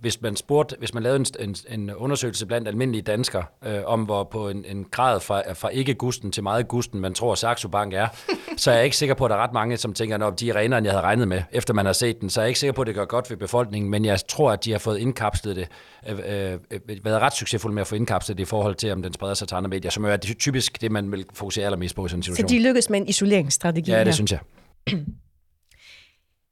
hvis 0.00 0.22
man 0.22 0.36
spurgte, 0.36 0.76
hvis 0.78 0.94
man 0.94 1.02
lavede 1.02 1.24
en, 1.40 1.46
en, 1.48 1.56
en 1.80 1.94
undersøgelse 1.94 2.46
blandt 2.46 2.68
almindelige 2.68 3.02
danskere, 3.02 3.44
øh, 3.66 3.78
om 3.84 4.02
hvor 4.02 4.24
på 4.24 4.48
en, 4.48 4.64
en 4.64 4.86
grad 4.90 5.20
fra, 5.20 5.52
fra 5.52 5.68
ikke 5.68 5.94
gusten 5.94 6.32
til 6.32 6.42
meget 6.42 6.68
gusten, 6.68 7.00
man 7.00 7.14
tror, 7.14 7.34
Saxo 7.34 7.68
Bank 7.68 7.92
er, 7.92 8.06
så 8.56 8.70
er 8.70 8.74
jeg 8.74 8.84
ikke 8.84 8.96
sikker 8.96 9.14
på, 9.14 9.24
at 9.24 9.30
der 9.30 9.36
er 9.36 9.42
ret 9.42 9.52
mange, 9.52 9.76
som 9.76 9.92
tænker, 9.92 10.26
at 10.26 10.40
de 10.40 10.50
er 10.50 10.56
renere, 10.56 10.78
end 10.78 10.84
jeg 10.84 10.92
havde 10.92 11.02
regnet 11.02 11.28
med, 11.28 11.42
efter 11.52 11.74
man 11.74 11.86
har 11.86 11.92
set 11.92 12.20
den. 12.20 12.30
Så 12.30 12.40
er 12.40 12.44
jeg 12.44 12.48
ikke 12.48 12.60
sikker 12.60 12.72
på, 12.72 12.80
at 12.80 12.86
det 12.86 12.94
gør 12.94 13.04
godt 13.04 13.30
ved 13.30 13.36
befolkningen, 13.36 13.90
men 13.90 14.04
jeg 14.04 14.18
tror, 14.28 14.52
at 14.52 14.64
de 14.64 14.72
har 14.72 14.78
fået 14.78 14.98
indkapslet 14.98 15.56
det, 15.56 15.68
øh, 16.08 16.52
øh, 16.70 17.04
været 17.04 17.20
ret 17.20 17.32
succesfulde 17.32 17.74
med 17.74 17.80
at 17.80 17.86
få 17.86 17.94
indkapslet 17.94 18.38
det 18.38 18.42
i 18.42 18.46
forhold 18.46 18.74
til, 18.74 18.92
om 18.92 19.02
den 19.02 19.12
spreder 19.12 19.34
sig 19.34 19.48
til 19.48 19.54
andre 19.54 19.68
medier, 19.68 19.90
som 19.90 20.04
er 20.04 20.16
det 20.16 20.38
typisk 20.38 20.80
det, 20.80 20.92
man 20.92 21.12
vil 21.12 21.24
fokusere 21.34 21.64
allermest 21.64 21.96
på 21.96 22.06
i 22.06 22.08
sådan 22.08 22.18
en 22.18 22.22
situation. 22.22 22.48
Så 22.48 22.54
de 22.54 22.62
lykkes 22.62 22.90
med 22.90 23.00
en 23.00 23.08
isoleringsstrategi 23.08 23.90
Ja, 23.90 23.98
det 23.98 24.06
her. 24.06 24.12
synes 24.12 24.32
jeg. 24.32 24.40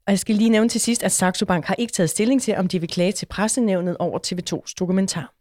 Og 0.06 0.10
jeg 0.10 0.18
skal 0.18 0.34
lige 0.34 0.50
nævne 0.50 0.68
til 0.68 0.80
sidst, 0.80 1.02
at 1.02 1.12
Saxo 1.12 1.46
Bank 1.46 1.64
har 1.64 1.74
ikke 1.78 1.92
taget 1.92 2.10
stilling 2.10 2.42
til, 2.42 2.56
om 2.56 2.68
de 2.68 2.80
vil 2.80 2.88
klage 2.88 3.12
til 3.12 3.26
pressenævnet 3.26 3.96
over 3.98 4.18
TV2's 4.18 4.74
dokumentar. 4.78 5.34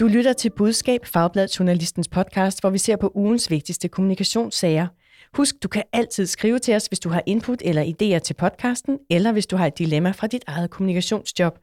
Du 0.00 0.06
lytter 0.06 0.32
til 0.32 0.50
Budskab, 0.50 1.06
Fagbladet 1.06 1.58
Journalistens 1.58 2.08
podcast, 2.08 2.60
hvor 2.60 2.70
vi 2.70 2.78
ser 2.78 2.96
på 2.96 3.12
ugens 3.14 3.50
vigtigste 3.50 3.88
kommunikationssager– 3.88 4.86
Husk, 5.36 5.54
du 5.62 5.68
kan 5.68 5.82
altid 5.92 6.26
skrive 6.26 6.58
til 6.58 6.74
os, 6.74 6.86
hvis 6.86 7.00
du 7.00 7.08
har 7.08 7.22
input 7.26 7.62
eller 7.64 7.82
idéer 7.82 8.18
til 8.18 8.34
podcasten, 8.34 8.98
eller 9.10 9.32
hvis 9.32 9.46
du 9.46 9.56
har 9.56 9.66
et 9.66 9.78
dilemma 9.78 10.10
fra 10.10 10.26
dit 10.26 10.44
eget 10.46 10.70
kommunikationsjob. 10.70 11.58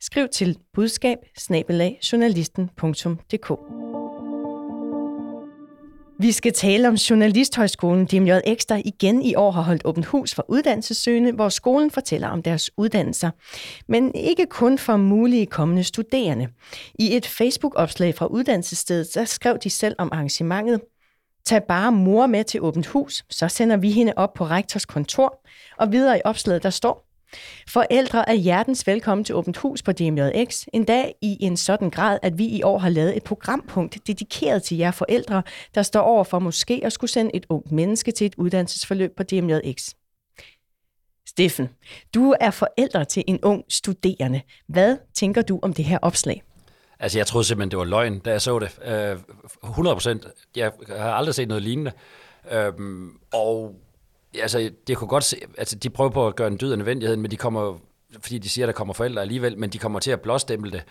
Skriv 0.00 0.28
til 0.28 0.58
budskab 0.74 1.18
Vi 6.18 6.32
skal 6.32 6.52
tale 6.52 6.88
om 6.88 6.94
Journalisthøjskolen 6.94 8.06
DMJX, 8.06 8.64
der 8.68 8.82
igen 8.84 9.22
i 9.22 9.34
år 9.34 9.50
har 9.50 9.62
holdt 9.62 9.82
åbent 9.84 10.06
hus 10.06 10.34
for 10.34 10.44
uddannelsessøgende, 10.48 11.32
hvor 11.32 11.48
skolen 11.48 11.90
fortæller 11.90 12.28
om 12.28 12.42
deres 12.42 12.70
uddannelser. 12.76 13.30
Men 13.88 14.14
ikke 14.14 14.46
kun 14.46 14.78
for 14.78 14.96
mulige 14.96 15.46
kommende 15.46 15.84
studerende. 15.84 16.48
I 16.94 17.16
et 17.16 17.26
Facebook-opslag 17.26 18.14
fra 18.14 18.26
uddannelsesstedet, 18.26 19.14
der 19.14 19.24
skrev 19.24 19.58
de 19.58 19.70
selv 19.70 19.94
om 19.98 20.08
arrangementet. 20.12 20.80
Tag 21.44 21.62
bare 21.62 21.92
mor 21.92 22.26
med 22.26 22.44
til 22.44 22.62
åbent 22.62 22.86
hus, 22.86 23.24
så 23.30 23.48
sender 23.48 23.76
vi 23.76 23.90
hende 23.90 24.12
op 24.16 24.34
på 24.34 24.44
rektors 24.44 24.84
kontor. 24.84 25.46
Og 25.78 25.92
videre 25.92 26.18
i 26.18 26.20
opslaget, 26.24 26.62
der 26.62 26.70
står, 26.70 27.12
Forældre 27.68 28.28
er 28.28 28.34
hjertens 28.34 28.86
velkommen 28.86 29.24
til 29.24 29.34
åbent 29.34 29.56
hus 29.56 29.82
på 29.82 29.92
DMJX, 29.92 30.66
en 30.72 30.84
dag 30.84 31.14
i 31.22 31.36
en 31.40 31.56
sådan 31.56 31.90
grad, 31.90 32.18
at 32.22 32.38
vi 32.38 32.46
i 32.46 32.62
år 32.62 32.78
har 32.78 32.88
lavet 32.88 33.16
et 33.16 33.24
programpunkt 33.24 33.98
dedikeret 34.06 34.62
til 34.62 34.76
jer 34.76 34.90
forældre, 34.90 35.42
der 35.74 35.82
står 35.82 36.00
over 36.00 36.24
for 36.24 36.38
måske 36.38 36.80
at 36.84 36.92
skulle 36.92 37.10
sende 37.10 37.30
et 37.34 37.46
ungt 37.48 37.72
menneske 37.72 38.12
til 38.12 38.26
et 38.26 38.34
uddannelsesforløb 38.34 39.16
på 39.16 39.22
DMJX. 39.22 39.88
Steffen, 41.26 41.68
du 42.14 42.34
er 42.40 42.50
forældre 42.50 43.04
til 43.04 43.24
en 43.26 43.40
ung 43.42 43.64
studerende. 43.68 44.40
Hvad 44.68 44.96
tænker 45.14 45.42
du 45.42 45.60
om 45.62 45.72
det 45.72 45.84
her 45.84 45.98
opslag? 46.02 46.42
Altså, 47.02 47.18
jeg 47.18 47.26
troede 47.26 47.44
simpelthen, 47.44 47.70
det 47.70 47.78
var 47.78 47.84
løgn, 47.84 48.18
da 48.18 48.30
jeg 48.30 48.42
så 48.42 48.58
det. 48.58 48.78
Øh, 48.84 49.18
100 49.64 49.96
procent. 49.96 50.26
Jeg 50.56 50.72
har 50.88 51.12
aldrig 51.12 51.34
set 51.34 51.48
noget 51.48 51.62
lignende. 51.62 51.92
Øh, 52.52 52.72
og 53.32 53.74
altså, 54.34 54.70
det 54.86 54.96
kunne 54.96 55.08
godt 55.08 55.24
se, 55.24 55.36
altså, 55.58 55.76
de 55.76 55.90
prøver 55.90 56.10
på 56.10 56.26
at 56.26 56.36
gøre 56.36 56.48
en 56.48 56.58
dyd 56.60 56.72
af 56.72 56.78
nødvendigheden, 56.78 57.22
men 57.22 57.30
de 57.30 57.36
kommer, 57.36 57.78
fordi 58.20 58.38
de 58.38 58.48
siger, 58.48 58.64
at 58.64 58.66
der 58.66 58.72
kommer 58.72 58.94
forældre 58.94 59.22
alligevel, 59.22 59.58
men 59.58 59.70
de 59.70 59.78
kommer 59.78 60.00
til 60.00 60.10
at 60.10 60.20
blåstemple 60.20 60.70
det 60.70 60.82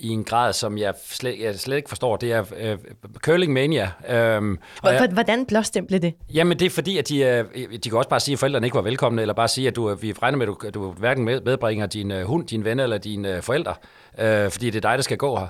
i 0.00 0.08
en 0.08 0.24
grad, 0.24 0.52
som 0.52 0.78
jeg 0.78 0.94
slet, 1.04 1.40
jeg 1.40 1.54
slet 1.54 1.76
ikke 1.76 1.88
forstår. 1.88 2.16
Det 2.16 2.32
er 2.32 2.44
øh, 2.56 2.78
curling 3.18 3.52
mania. 3.52 3.90
Øhm, 4.08 4.58
jeg, 4.84 5.08
Hvordan 5.12 5.46
blåstemple 5.46 5.98
det? 5.98 6.14
Jamen, 6.34 6.58
det 6.58 6.66
er 6.66 6.70
fordi, 6.70 6.98
at 6.98 7.08
de, 7.08 7.20
øh, 7.20 7.44
de 7.84 7.90
kan 7.90 7.98
også 7.98 8.08
bare 8.08 8.20
sige, 8.20 8.32
at 8.32 8.38
forældrene 8.38 8.66
ikke 8.66 8.74
var 8.74 8.82
velkomne, 8.82 9.20
eller 9.22 9.34
bare 9.34 9.48
sige, 9.48 9.68
at 9.68 9.76
du, 9.76 9.94
vi 9.94 10.12
regner 10.22 10.38
med, 10.38 10.46
at 10.66 10.74
du, 10.74 10.80
du 10.80 10.90
hverken 10.90 11.24
medbringer 11.24 11.86
din 11.86 12.10
uh, 12.10 12.20
hund, 12.22 12.46
din 12.46 12.64
venner 12.64 12.84
eller 12.84 12.98
dine 12.98 13.36
uh, 13.36 13.42
forældre, 13.42 13.74
øh, 14.18 14.50
fordi 14.50 14.70
det 14.70 14.84
er 14.84 14.88
dig, 14.90 14.98
der 14.98 15.02
skal 15.02 15.16
gå 15.16 15.38
her. 15.38 15.46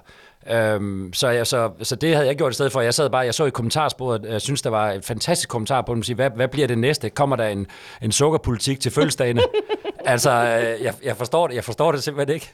Øhm, 0.50 1.12
så, 1.12 1.28
jeg, 1.28 1.46
så, 1.46 1.70
så 1.82 1.96
det 1.96 2.14
havde 2.14 2.26
jeg 2.26 2.36
gjort 2.36 2.52
i 2.52 2.54
stedet 2.54 2.72
for. 2.72 2.80
Jeg 2.80 2.94
sad 2.94 3.10
bare, 3.10 3.24
jeg 3.24 3.34
så 3.34 3.44
i 3.44 3.50
kommentarsporet, 3.50 4.24
jeg 4.24 4.40
synes, 4.40 4.62
der 4.62 4.70
var 4.70 4.90
et 4.90 5.04
fantastisk 5.04 5.48
kommentar 5.48 5.82
på 5.82 5.94
dem, 5.94 6.02
sige, 6.02 6.16
hvad, 6.16 6.30
hvad 6.30 6.48
bliver 6.48 6.66
det 6.66 6.78
næste? 6.78 7.10
Kommer 7.10 7.36
der 7.36 7.46
en, 7.46 7.66
en 8.02 8.12
sukkerpolitik 8.12 8.80
til 8.80 8.92
fødselsdagene? 8.92 9.42
altså, 10.04 10.30
jeg, 10.30 10.94
jeg, 11.04 11.16
forstår 11.16 11.46
det, 11.46 11.54
jeg 11.54 11.64
forstår 11.64 11.92
det 11.92 12.02
simpelthen 12.02 12.34
ikke. 12.34 12.52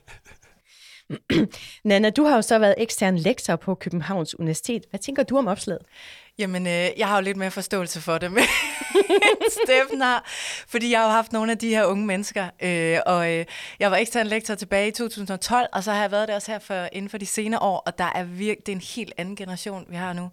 Nana, 1.84 2.10
du 2.10 2.24
har 2.24 2.36
jo 2.36 2.42
så 2.42 2.58
været 2.58 2.74
ekstern 2.78 3.16
lektor 3.18 3.56
på 3.56 3.74
Københavns 3.74 4.38
Universitet. 4.38 4.84
Hvad 4.90 5.00
tænker 5.00 5.22
du 5.22 5.38
om 5.38 5.46
opslaget? 5.46 5.82
Jamen, 6.38 6.66
øh, 6.66 6.88
jeg 6.96 7.08
har 7.08 7.16
jo 7.16 7.22
lidt 7.22 7.36
mere 7.36 7.50
forståelse 7.50 8.00
for 8.00 8.18
det, 8.18 8.32
med 8.32 8.42
Steffen 9.64 10.00
har, 10.00 10.24
fordi 10.68 10.90
jeg 10.90 10.98
har 10.98 11.06
jo 11.06 11.12
haft 11.12 11.32
nogle 11.32 11.52
af 11.52 11.58
de 11.58 11.68
her 11.68 11.84
unge 11.84 12.06
mennesker, 12.06 12.46
øh, 12.62 12.98
og 13.06 13.32
øh, 13.32 13.44
jeg 13.80 13.90
var 13.90 13.96
ekstern 13.96 14.26
lektor 14.26 14.54
tilbage 14.54 14.88
i 14.88 14.90
2012, 14.90 15.66
og 15.72 15.84
så 15.84 15.92
har 15.92 16.00
jeg 16.00 16.10
været 16.10 16.28
der 16.28 16.34
også 16.34 16.52
her 16.52 16.58
for, 16.58 16.88
inden 16.92 17.08
for 17.08 17.18
de 17.18 17.26
senere 17.26 17.62
år, 17.62 17.82
og 17.86 17.98
der 17.98 18.12
er 18.14 18.24
virkelig, 18.24 18.66
det 18.66 18.72
er 18.72 18.76
en 18.76 18.82
helt 18.96 19.12
anden 19.16 19.36
generation, 19.36 19.84
vi 19.88 19.96
har 19.96 20.12
nu. 20.12 20.30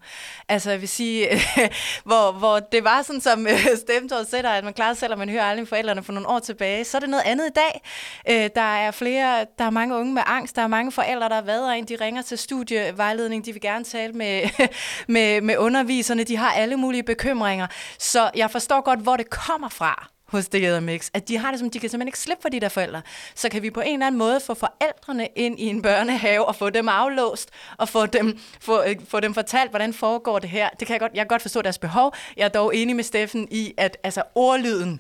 Altså, 0.50 0.72
jeg 0.72 0.82
vil 0.82 0.90
sige, 0.90 1.34
øh, 1.34 1.40
hvor, 2.06 2.32
hvor 2.32 2.60
det 2.60 2.84
var 2.84 3.02
sådan, 3.02 3.22
som 3.22 3.48
øh, 3.48 3.60
Steffen 3.78 4.10
sætter, 4.30 4.50
at 4.50 4.64
man 4.64 4.74
klarer 4.74 4.94
selv, 4.94 5.14
og 5.14 5.20
man 5.20 5.30
hører 5.30 5.44
aldrig 5.44 5.68
forældrene 5.68 6.04
for 6.04 6.14
nogle 6.14 6.30
år 6.30 6.40
tilbage, 6.40 6.84
så 6.84 6.98
er 6.98 7.00
det 7.00 7.10
noget 7.10 7.24
andet 7.26 7.46
i 7.46 7.54
dag. 7.56 7.82
Øh, 8.30 8.50
der 8.56 8.76
er 8.76 8.92
flere, 8.92 9.46
der 9.58 9.66
er 9.66 9.70
mange 9.70 9.96
unge 9.96 10.14
med 10.14 10.24
angst, 10.26 10.56
der 10.56 10.62
er 10.62 10.68
mange 10.68 10.92
forældre, 10.92 11.30
der 11.30 11.36
har 11.36 11.42
været 11.42 11.78
ind, 11.78 11.88
de 11.88 11.96
ringer 12.02 12.22
til 12.22 12.38
studievejledning, 12.38 13.46
de 13.46 13.52
vil 13.54 13.62
gerne 13.62 13.86
tale 13.86 14.14
med, 14.14 14.50
med, 15.08 15.42
med 15.42 15.58
undervisning, 15.58 15.93
underviserne, 15.94 16.24
de 16.24 16.38
har 16.38 16.52
alle 16.52 16.78
mulige 16.78 17.04
bekymringer. 17.04 17.68
Så 18.00 18.32
jeg 18.36 18.52
forstår 18.52 18.82
godt, 18.82 19.00
hvor 19.00 19.18
det 19.18 19.30
kommer 19.30 19.70
fra 19.70 20.10
hos 20.26 20.48
The 20.48 20.82
Mix, 20.82 21.10
at 21.14 21.28
de 21.28 21.38
har 21.38 21.52
det 21.52 21.60
som, 21.60 21.70
de 21.70 21.80
kan 21.80 21.90
simpelthen 21.90 22.08
ikke 22.08 22.20
slippe 22.20 22.42
for 22.42 22.50
de 22.50 22.60
der 22.60 22.70
forældre. 22.70 23.02
Så 23.36 23.50
kan 23.50 23.62
vi 23.62 23.70
på 23.70 23.82
en 23.82 23.94
eller 23.94 24.08
anden 24.08 24.20
måde 24.20 24.40
få 24.40 24.54
forældrene 24.54 25.28
ind 25.36 25.60
i 25.60 25.66
en 25.66 25.82
børnehave 25.82 26.46
og 26.46 26.56
få 26.56 26.70
dem 26.70 26.90
aflåst 26.90 27.50
og 27.78 27.90
få 27.90 28.06
dem, 28.06 28.40
få, 28.60 28.84
øh, 28.84 28.96
få 29.08 29.20
dem 29.20 29.34
fortalt, 29.34 29.70
hvordan 29.70 29.94
foregår 29.94 30.40
det 30.40 30.50
her. 30.50 30.70
Det 30.70 30.88
kan 30.88 30.94
jeg 30.94 31.00
godt, 31.00 31.12
jeg 31.14 31.20
kan 31.20 31.28
godt 31.28 31.42
forstå 31.42 31.62
deres 31.62 31.78
behov. 31.78 32.14
Jeg 32.38 32.46
er 32.46 32.50
dog 32.50 32.76
enig 32.76 32.96
med 32.96 33.04
Steffen 33.04 33.48
i, 33.52 33.74
at 33.78 33.98
altså, 34.04 34.24
ordlyden 34.36 35.00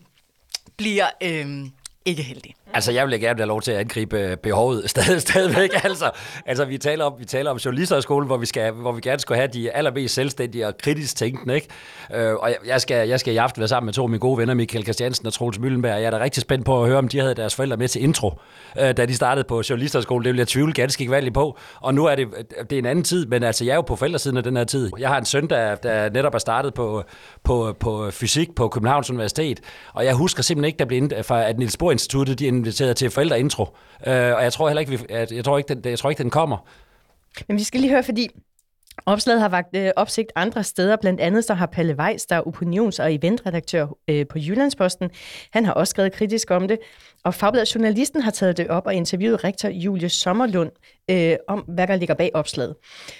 bliver 0.77 1.07
øh, 1.21 1.65
ikke 2.05 2.23
heldig. 2.23 2.55
Altså, 2.73 2.91
jeg 2.91 3.07
vil 3.07 3.19
gerne 3.19 3.39
have 3.39 3.47
lov 3.47 3.61
til 3.61 3.71
at 3.71 3.77
angribe 3.77 4.19
øh, 4.19 4.37
behovet 4.37 4.89
stadig, 4.89 5.21
stadigvæk. 5.21 5.69
altså, 5.83 6.11
altså, 6.45 6.65
vi 6.65 6.77
taler 6.77 7.05
om, 7.05 7.13
vi 7.19 7.25
taler 7.25 7.51
om 7.51 7.57
journalisterskolen, 7.57 8.27
hvor 8.27 8.37
vi, 8.37 8.45
skal, 8.45 8.71
hvor 8.71 8.91
vi 8.91 9.01
gerne 9.01 9.19
skal 9.19 9.35
have 9.35 9.47
de 9.47 9.71
allermest 9.71 10.15
selvstændige 10.15 10.67
og 10.67 10.77
kritisk 10.77 11.15
tænkende, 11.15 11.55
ikke? 11.55 11.67
Øh, 12.13 12.33
og 12.33 12.49
jeg, 12.49 12.57
jeg, 12.65 12.81
skal, 12.81 13.07
jeg 13.07 13.19
skal 13.19 13.33
i 13.33 13.37
aften 13.37 13.59
være 13.59 13.67
sammen 13.67 13.85
med 13.85 13.93
to 13.93 14.03
af 14.03 14.09
mine 14.09 14.19
gode 14.19 14.37
venner, 14.37 14.53
Michael 14.53 14.83
Christiansen 14.83 15.27
og 15.27 15.33
Troels 15.33 15.59
Møllenberg. 15.59 15.95
Jeg 15.95 16.03
er 16.03 16.09
da 16.09 16.19
rigtig 16.19 16.41
spændt 16.41 16.65
på 16.65 16.81
at 16.81 16.87
høre, 16.87 16.97
om 16.97 17.07
de 17.07 17.19
havde 17.19 17.35
deres 17.35 17.55
forældre 17.55 17.77
med 17.77 17.87
til 17.87 18.03
intro, 18.03 18.39
øh, 18.79 18.97
da 18.97 19.05
de 19.05 19.15
startede 19.15 19.47
på 19.47 19.63
journalisterskolen. 19.69 20.25
Det 20.25 20.33
vil 20.33 20.37
jeg 20.37 20.47
tvivle 20.47 20.73
ganske 20.73 21.05
gevaldigt 21.05 21.33
på. 21.33 21.57
Og 21.81 21.93
nu 21.93 22.05
er 22.05 22.15
det, 22.15 22.27
det 22.69 22.75
er 22.75 22.79
en 22.79 22.85
anden 22.85 23.03
tid, 23.03 23.25
men 23.25 23.43
altså, 23.43 23.65
jeg 23.65 23.71
er 23.71 23.75
jo 23.75 23.81
på 23.81 23.95
forældresiden 23.95 24.37
af 24.37 24.43
den 24.43 24.57
her 24.57 24.63
tid. 24.63 24.91
Jeg 24.99 25.09
har 25.09 25.17
en 25.17 25.25
søn, 25.25 25.47
der, 25.47 25.75
der 25.75 26.09
netop 26.09 26.33
er 26.33 26.39
startet 26.39 26.73
på, 26.73 27.03
på, 27.43 27.75
på 27.79 28.11
fysik 28.11 28.55
på 28.55 28.67
Københavns 28.67 29.09
Universitet, 29.09 29.59
og 29.93 30.05
jeg 30.05 30.13
husker 30.13 30.43
simpelthen 30.43 30.67
ikke, 30.67 30.79
der 30.79 30.85
blev, 30.85 31.09
at 31.29 31.57
Niels 31.57 31.77
Bohr 31.77 31.91
Instituttet, 31.91 32.39
de 32.39 32.62
inviteret 32.63 32.97
til 32.97 33.09
forældreintro. 33.09 33.63
Øh, 34.07 34.13
og 34.13 34.43
jeg 34.43 34.53
tror 34.53 34.67
heller 34.67 34.79
ikke, 34.79 34.91
vi, 34.91 35.05
at, 35.09 35.31
jeg 35.31 35.45
tror 35.45 35.57
ikke, 35.57 35.75
den, 35.75 35.91
jeg 35.91 35.99
tror 35.99 36.09
ikke, 36.09 36.23
den 36.23 36.29
kommer. 36.29 36.57
Men 37.47 37.57
vi 37.57 37.63
skal 37.63 37.79
lige 37.79 37.91
høre, 37.91 38.03
fordi 38.03 38.29
Opslaget 39.05 39.41
har 39.41 39.49
vagt 39.49 39.75
øh, 39.75 39.91
opsigt 39.95 40.31
andre 40.35 40.63
steder, 40.63 40.95
blandt 40.95 41.19
andet 41.19 41.45
så 41.45 41.53
har 41.53 41.65
Palle 41.65 41.95
Weiss, 41.99 42.25
der 42.25 42.35
er 42.35 42.41
opinions- 42.41 42.99
og 42.99 43.13
eventredaktør 43.13 43.87
øh, 44.07 44.27
på 44.27 44.37
Jyllandsposten, 44.39 45.09
han 45.51 45.65
har 45.65 45.73
også 45.73 45.91
skrevet 45.91 46.11
kritisk 46.11 46.51
om 46.51 46.67
det, 46.67 46.79
og 47.23 47.33
Fagbladet 47.33 47.75
Journalisten 47.75 48.21
har 48.21 48.31
taget 48.31 48.57
det 48.57 48.67
op 48.67 48.85
og 48.85 48.93
interviewet 48.93 49.43
rektor 49.43 49.69
Julie 49.69 50.09
Sommerlund 50.09 50.71
øh, 51.11 51.35
om, 51.47 51.59
hvad 51.59 51.87
der 51.87 51.95
ligger 51.95 52.15
bag 52.15 52.31
opslaget. 52.33 52.75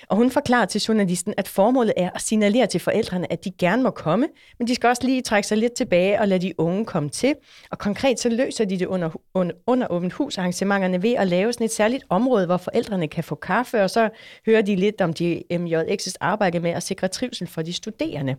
Og 0.10 0.18
hun 0.18 0.32
forklarer 0.32 0.66
til 0.66 0.82
journalisten, 0.82 1.34
at 1.38 1.48
formålet 1.48 1.94
er 1.98 2.10
at 2.16 2.22
signalere 2.22 2.68
til 2.68 2.80
forældrene, 2.80 3.32
at 3.32 3.46
de 3.46 3.52
gerne 3.52 3.84
må 3.84 3.90
komme, 3.90 4.28
men 4.60 4.68
de 4.68 4.76
skal 4.76 4.88
også 4.88 5.02
lige 5.06 5.22
trække 5.22 5.48
sig 5.48 5.58
lidt 5.58 5.74
tilbage 5.74 6.20
og 6.20 6.28
lade 6.28 6.48
de 6.48 6.60
unge 6.60 6.86
komme 6.86 7.10
til. 7.10 7.36
Og 7.72 7.78
konkret 7.78 8.20
så 8.20 8.30
løser 8.30 8.66
de 8.66 8.80
det 8.80 8.86
under, 8.86 9.10
under, 9.34 9.56
under 9.68 9.88
åbent 9.90 10.14
hus 10.14 10.38
arrangementerne 10.38 11.04
ved 11.04 11.14
at 11.14 11.28
lave 11.28 11.54
sådan 11.54 11.66
et 11.66 11.72
særligt 11.72 12.04
område, 12.10 12.46
hvor 12.46 12.58
forældrene 12.58 13.08
kan 13.08 13.24
få 13.24 13.36
kaffe, 13.36 13.84
og 13.84 13.90
så 13.90 14.10
hører 14.46 14.62
de 14.62 14.76
lidt 14.76 15.02
om 15.02 15.14
de 15.14 15.44
MJX's 15.54 16.14
arbejde 16.20 16.60
med 16.60 16.72
at 16.72 16.84
sikre 16.84 17.08
trivsel 17.08 17.48
for 17.48 17.62
de 17.62 17.74
studerende. 17.74 18.36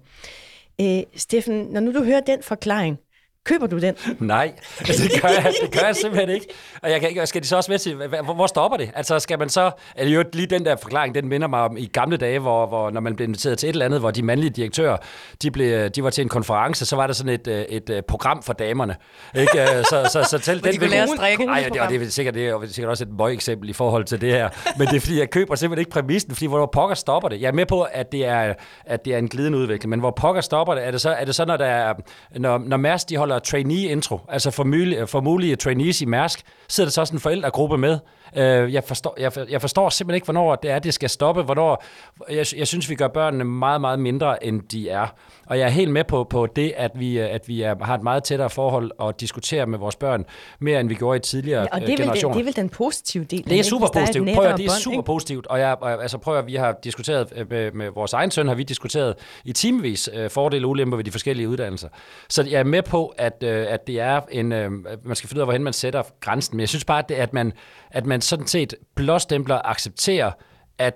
Øh, 0.80 1.02
Steffen, 1.16 1.66
når 1.70 1.80
nu 1.80 1.92
du 1.92 2.04
hører 2.04 2.20
den 2.20 2.42
forklaring, 2.42 2.98
Køber 3.44 3.66
du 3.66 3.78
den? 3.78 3.94
Nej, 4.18 4.52
det 4.78 5.22
gør, 5.22 5.28
jeg, 5.28 5.52
det 5.62 5.72
gør 5.72 5.87
jeg 5.87 5.96
simpelthen 5.96 6.30
ikke. 6.30 6.46
Og 6.83 6.90
jeg 6.90 7.00
kan 7.00 7.09
ikke, 7.09 7.26
skal 7.26 7.42
de 7.42 7.46
så 7.46 7.57
også 7.57 7.70
med 7.70 7.78
til, 7.78 7.94
hvor, 7.94 8.35
hvor 8.35 8.46
stopper 8.46 8.76
det? 8.76 8.90
Altså 8.94 9.18
skal 9.18 9.38
man 9.38 9.48
så, 9.48 9.70
er 9.94 10.09
jo 10.09 10.24
lige 10.33 10.46
den 10.46 10.64
der 10.64 10.76
forklaring, 10.76 11.14
den 11.14 11.28
minder 11.28 11.48
mig 11.48 11.61
om 11.61 11.76
i 11.76 11.87
gamle 11.87 12.16
dage, 12.16 12.38
hvor, 12.38 12.66
hvor 12.66 12.90
når 12.90 13.00
man 13.00 13.16
blev 13.16 13.28
inviteret 13.28 13.59
til 13.59 13.68
et 13.68 13.72
eller 13.72 13.85
andet, 13.85 14.00
hvor 14.00 14.11
de 14.11 14.22
mandlige 14.22 14.50
direktører, 14.50 14.96
de, 15.42 15.50
blev, 15.50 15.90
de 15.90 16.04
var 16.04 16.11
til 16.11 16.22
en 16.22 16.28
konference, 16.28 16.87
så 16.87 16.96
var 16.96 17.07
der 17.07 17.14
sådan 17.14 17.33
et, 17.33 17.46
øh, 17.46 17.61
et, 17.61 17.68
et 17.68 17.90
øh, 17.90 18.02
program 18.02 18.42
for 18.42 18.52
damerne. 18.52 18.96
Ikke? 19.35 19.62
Øh, 19.62 19.68
så, 19.68 20.09
så, 20.12 20.22
så 20.30 20.38
til 20.38 20.64
den 20.64 20.72
de 20.72 20.80
vil 20.80 20.90
lære 20.90 21.09
strikke. 21.16 21.44
Nej, 21.44 21.68
det, 21.72 22.00
det, 22.00 22.02
er 22.02 22.11
sikkert, 22.11 22.35
det 22.35 22.48
er 22.48 22.66
sikkert 22.66 22.90
også 22.90 23.04
et 23.04 23.33
eksempel 23.33 23.68
i 23.68 23.72
forhold 23.72 24.04
til 24.04 24.20
det 24.20 24.33
her. 24.33 24.48
Men 24.78 24.88
det 24.88 24.96
er 24.96 25.00
fordi, 25.00 25.18
jeg 25.18 25.30
køber 25.30 25.54
simpelthen 25.54 25.80
ikke 25.80 25.90
præmissen, 25.90 26.35
fordi 26.35 26.46
hvor 26.46 26.66
pokker 26.66 26.94
stopper 26.94 27.28
det? 27.28 27.40
Jeg 27.40 27.48
er 27.48 27.52
med 27.52 27.66
på, 27.66 27.83
at 27.83 28.12
det 28.12 28.26
er, 28.26 28.54
at 28.85 29.04
det 29.04 29.14
er 29.14 29.18
en 29.18 29.28
glidende 29.28 29.59
udvikling, 29.59 29.90
men 29.90 30.00
hvor 30.00 30.11
pokker 30.11 30.40
stopper 30.40 30.74
det? 30.74 30.87
Er 30.87 30.90
det 30.90 31.00
så, 31.00 31.11
er 31.11 31.24
det 31.24 31.35
så 31.35 31.44
når, 31.44 31.57
der 31.57 31.66
er, 31.66 31.94
når, 32.38 32.59
når 32.59 32.76
Mærsk 32.76 33.09
de 33.09 33.16
holder 33.16 33.34
trainee-intro, 33.38 34.20
altså 34.29 34.51
for, 34.51 34.64
mulige, 34.64 35.07
for 35.07 35.20
mulige 35.20 35.57
trainees 35.57 36.01
i 36.01 36.05
Mærsk, 36.05 36.40
sidder 36.68 36.88
der 36.88 36.92
så 36.92 37.01
også 37.01 37.14
en 37.14 37.20
forældregruppe 37.20 37.79
med. 37.79 37.99
Øh, 38.37 38.73
jeg, 38.73 38.85
forstår, 38.85 39.14
jeg, 39.18 39.33
jeg 39.51 39.61
forstår 39.61 39.88
simpelthen 39.88 40.14
ikke, 40.14 40.25
hvornår 40.25 40.55
det 40.55 40.70
er, 40.70 40.79
det 40.79 40.94
skal 40.94 41.11
stoppe. 41.11 41.42
Hvornår, 41.42 41.85
jeg, 42.31 42.47
jeg 42.57 42.66
synes, 42.66 42.90
vi 42.90 42.94
gør 42.94 43.09
børnene 43.09 43.44
meget, 43.44 43.81
meget 43.81 43.99
mindre, 43.99 44.44
end 44.44 44.62
de 44.62 44.88
er. 44.88 45.07
Og 45.47 45.59
jeg 45.59 45.64
er 45.64 45.70
helt 45.70 45.90
med 45.90 46.05
på, 46.05 46.25
på 46.25 46.47
det, 46.47 46.73
at 46.77 46.90
vi, 46.94 47.18
at 47.18 47.49
vi 47.49 47.62
er, 47.62 47.85
har 47.85 47.94
et 47.94 48.03
meget 48.03 48.25
tættere 48.25 48.51
forhold 48.51 48.90
og 48.99 49.20
diskuterer 49.20 49.66
med 49.66 49.79
vores 49.79 49.97
børn, 49.97 50.25
mere 50.59 50.81
end 50.81 50.88
vi 50.88 50.94
gjorde 50.94 51.16
i 51.16 51.20
tidligere 51.20 51.61
ja, 51.61 51.66
og 51.73 51.81
det 51.81 51.92
er 51.92 51.97
generationer. 51.97 52.35
det 52.35 52.40
er 52.40 52.44
vel 52.44 52.57
den 52.57 52.68
positive 52.68 53.25
del? 53.25 53.44
Det 53.44 53.59
er 53.59 53.62
super 53.62 53.87
positivt. 53.94 54.35
Prøv 54.35 54.44
at, 54.44 54.59
det 54.59 54.66
er 54.66 54.70
super 54.70 55.03
positivt. 55.03 55.47
Og 55.47 55.59
jeg, 55.61 55.77
altså 55.83 56.18
prøv 56.18 56.38
at, 56.38 56.47
vi 56.47 56.55
har 56.55 56.77
diskuteret 56.85 57.33
øh, 57.37 57.51
med, 57.51 57.73
med 57.73 57.90
vores 57.90 58.12
egen 58.12 58.31
søn, 58.31 58.49
har 58.49 58.55
vi 58.55 58.62
diskuteret 58.62 59.14
i 59.44 59.53
timevis 59.53 60.11
uh, 60.18 60.31
fordele 60.31 60.66
og 60.66 60.70
ulemper 60.70 60.97
ved 60.97 61.05
de 61.05 61.11
forskellige 61.11 61.49
uddannelser. 61.49 61.88
Så 62.29 62.42
jeg 62.42 62.61
er 62.61 62.64
med 62.64 62.83
på, 62.83 63.14
at, 63.18 63.33
uh, 63.42 63.49
at 63.49 63.87
det 63.87 64.01
er 64.01 64.20
en, 64.31 64.49
man 64.49 65.14
skal 65.14 65.29
finde 65.29 65.38
ud 65.38 65.42
af, 65.42 65.47
hvordan 65.47 65.64
man 65.64 65.73
sætter 65.73 66.03
grænsen. 66.20 66.57
Men 66.57 66.61
jeg 66.61 66.68
synes 66.68 66.85
bare, 66.85 66.99
at, 66.99 67.09
det, 67.09 67.14
at, 67.14 67.33
man, 67.33 67.53
at 67.94 68.07
man 68.07 68.20
sådan 68.20 68.46
set 68.46 68.74
blåstempler 68.94 69.61
accepterer, 69.64 70.33
at 70.78 70.94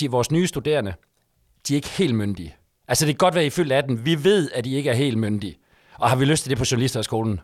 de, 0.00 0.10
vores 0.10 0.30
nye 0.30 0.46
studerende, 0.46 0.94
de 1.68 1.74
er 1.74 1.76
ikke 1.76 1.88
helt 1.88 2.14
myndige. 2.14 2.56
Altså 2.88 3.06
det 3.06 3.14
kan 3.14 3.18
godt 3.18 3.34
være, 3.34 3.44
at 3.44 3.46
I 3.46 3.50
fyldt 3.50 3.72
18. 3.72 4.04
Vi 4.04 4.24
ved, 4.24 4.50
at 4.54 4.66
I 4.66 4.76
ikke 4.76 4.90
er 4.90 4.94
helt 4.94 5.18
myndige. 5.18 5.58
Og 5.94 6.08
har 6.08 6.16
vi 6.16 6.24
lyst 6.24 6.42
til 6.42 6.50
det 6.50 6.58
på 6.58 6.64
journalisterskolen? 6.70 7.40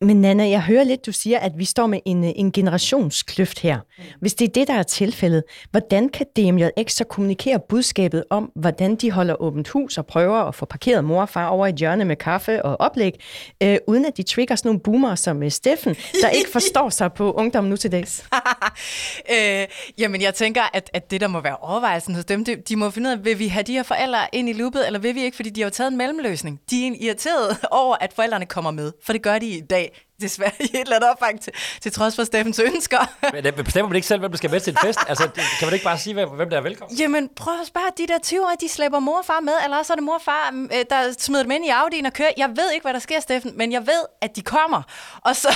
Men 0.00 0.20
Nana, 0.20 0.48
jeg 0.48 0.62
hører 0.62 0.84
lidt, 0.84 1.06
du 1.06 1.12
siger, 1.12 1.38
at 1.38 1.52
vi 1.58 1.64
står 1.64 1.86
med 1.86 2.00
en, 2.04 2.24
en 2.24 2.52
generationskløft 2.52 3.58
her. 3.58 3.78
Hvis 4.20 4.34
det 4.34 4.48
er 4.48 4.52
det, 4.52 4.68
der 4.68 4.74
er 4.74 4.82
tilfældet, 4.82 5.42
hvordan 5.70 6.08
kan 6.08 6.26
DMJX 6.36 6.92
så 6.92 7.04
kommunikere 7.04 7.60
budskabet 7.68 8.24
om, 8.30 8.50
hvordan 8.54 8.96
de 8.96 9.10
holder 9.10 9.42
åbent 9.42 9.68
hus 9.68 9.98
og 9.98 10.06
prøver 10.06 10.38
at 10.38 10.54
få 10.54 10.66
parkeret 10.66 11.04
mor 11.04 11.20
og 11.20 11.28
far 11.28 11.48
over 11.48 11.66
i 11.66 11.72
hjørnet 11.78 12.06
med 12.06 12.16
kaffe 12.16 12.64
og 12.64 12.80
oplæg, 12.80 13.20
øh, 13.62 13.78
uden 13.86 14.04
at 14.04 14.16
de 14.16 14.22
trigger 14.22 14.56
sådan 14.56 14.68
nogle 14.68 14.80
boomer 14.80 15.14
som 15.14 15.42
øh, 15.42 15.50
Steffen, 15.50 15.96
der 16.22 16.28
ikke 16.28 16.50
forstår 16.50 16.88
sig 16.88 17.12
på 17.12 17.32
ungdom 17.32 17.64
nu 17.64 17.76
til 17.76 17.92
dags? 17.92 18.24
øh, 19.34 19.66
jamen, 19.98 20.22
jeg 20.22 20.34
tænker, 20.34 20.62
at, 20.74 20.90
at 20.92 21.10
det, 21.10 21.20
der 21.20 21.28
må 21.28 21.40
være 21.40 21.56
overvejelsen 21.56 22.14
hos 22.14 22.24
dem, 22.24 22.44
de, 22.44 22.56
de 22.56 22.76
må 22.76 22.90
finde 22.90 23.10
ud 23.10 23.12
af, 23.12 23.24
vil 23.24 23.38
vi 23.38 23.48
have 23.48 23.62
de 23.62 23.72
her 23.72 23.82
forældre 23.82 24.18
ind 24.32 24.48
i 24.48 24.52
loopet, 24.52 24.86
eller 24.86 24.98
vil 25.00 25.14
vi 25.14 25.22
ikke, 25.24 25.36
fordi 25.36 25.50
de 25.50 25.60
har 25.60 25.66
jo 25.66 25.70
taget 25.70 25.90
en 25.90 25.98
mellemløsning. 25.98 26.60
De 26.70 26.86
er 26.86 26.92
irriteret 27.00 27.58
over, 27.70 27.96
at 28.00 28.12
forældrene 28.12 28.46
kommer 28.46 28.70
med, 28.70 28.92
for 29.04 29.12
det 29.12 29.22
gør 29.22 29.38
de 29.38 29.61
i 29.62 29.66
dag 29.70 29.92
desværre 30.20 30.52
i 30.60 30.64
et 30.64 30.80
eller 30.80 30.96
andet 30.96 31.10
opfang 31.10 31.40
til, 31.40 31.52
til 31.82 31.92
trods 31.92 32.16
for 32.16 32.24
Steffens 32.24 32.58
ønsker. 32.58 32.98
Men 33.32 33.44
det 33.44 33.54
bestemmer 33.54 33.88
man 33.88 33.96
ikke 33.96 34.08
selv, 34.08 34.20
hvem 34.20 34.30
der 34.30 34.38
skal 34.38 34.50
med 34.50 34.60
til 34.60 34.70
en 34.70 34.78
fest? 34.84 34.98
Altså, 35.08 35.24
det- 35.24 35.42
kan 35.58 35.66
man 35.66 35.72
ikke 35.74 35.84
bare 35.84 35.98
sige, 35.98 36.24
hvem 36.26 36.50
der 36.50 36.56
er 36.56 36.60
velkommen? 36.60 36.98
Jamen, 36.98 37.28
prøv 37.36 37.60
at 37.60 37.66
spørge, 37.66 37.86
de 37.98 38.06
der 38.12 38.18
20 38.18 38.40
år, 38.46 38.52
de 38.60 38.68
slæber 38.68 38.98
mor 38.98 39.18
og 39.18 39.24
far 39.24 39.40
med, 39.40 39.52
eller 39.64 39.76
også 39.76 39.92
er 39.92 39.94
det 39.94 40.04
mor 40.04 40.14
og 40.14 40.22
far, 40.22 40.50
øh, 40.72 40.84
der 40.90 41.14
smider 41.18 41.42
dem 41.42 41.50
ind 41.50 41.64
i 41.64 41.68
Audi'en 41.68 42.06
og 42.06 42.12
kører. 42.12 42.30
Jeg 42.36 42.48
ved 42.56 42.70
ikke, 42.72 42.84
hvad 42.84 42.92
der 42.94 42.98
sker, 43.00 43.20
Steffen, 43.20 43.52
men 43.58 43.72
jeg 43.72 43.80
ved, 43.86 44.02
at 44.20 44.36
de 44.36 44.42
kommer. 44.42 44.82
Og 45.24 45.36
så, 45.36 45.48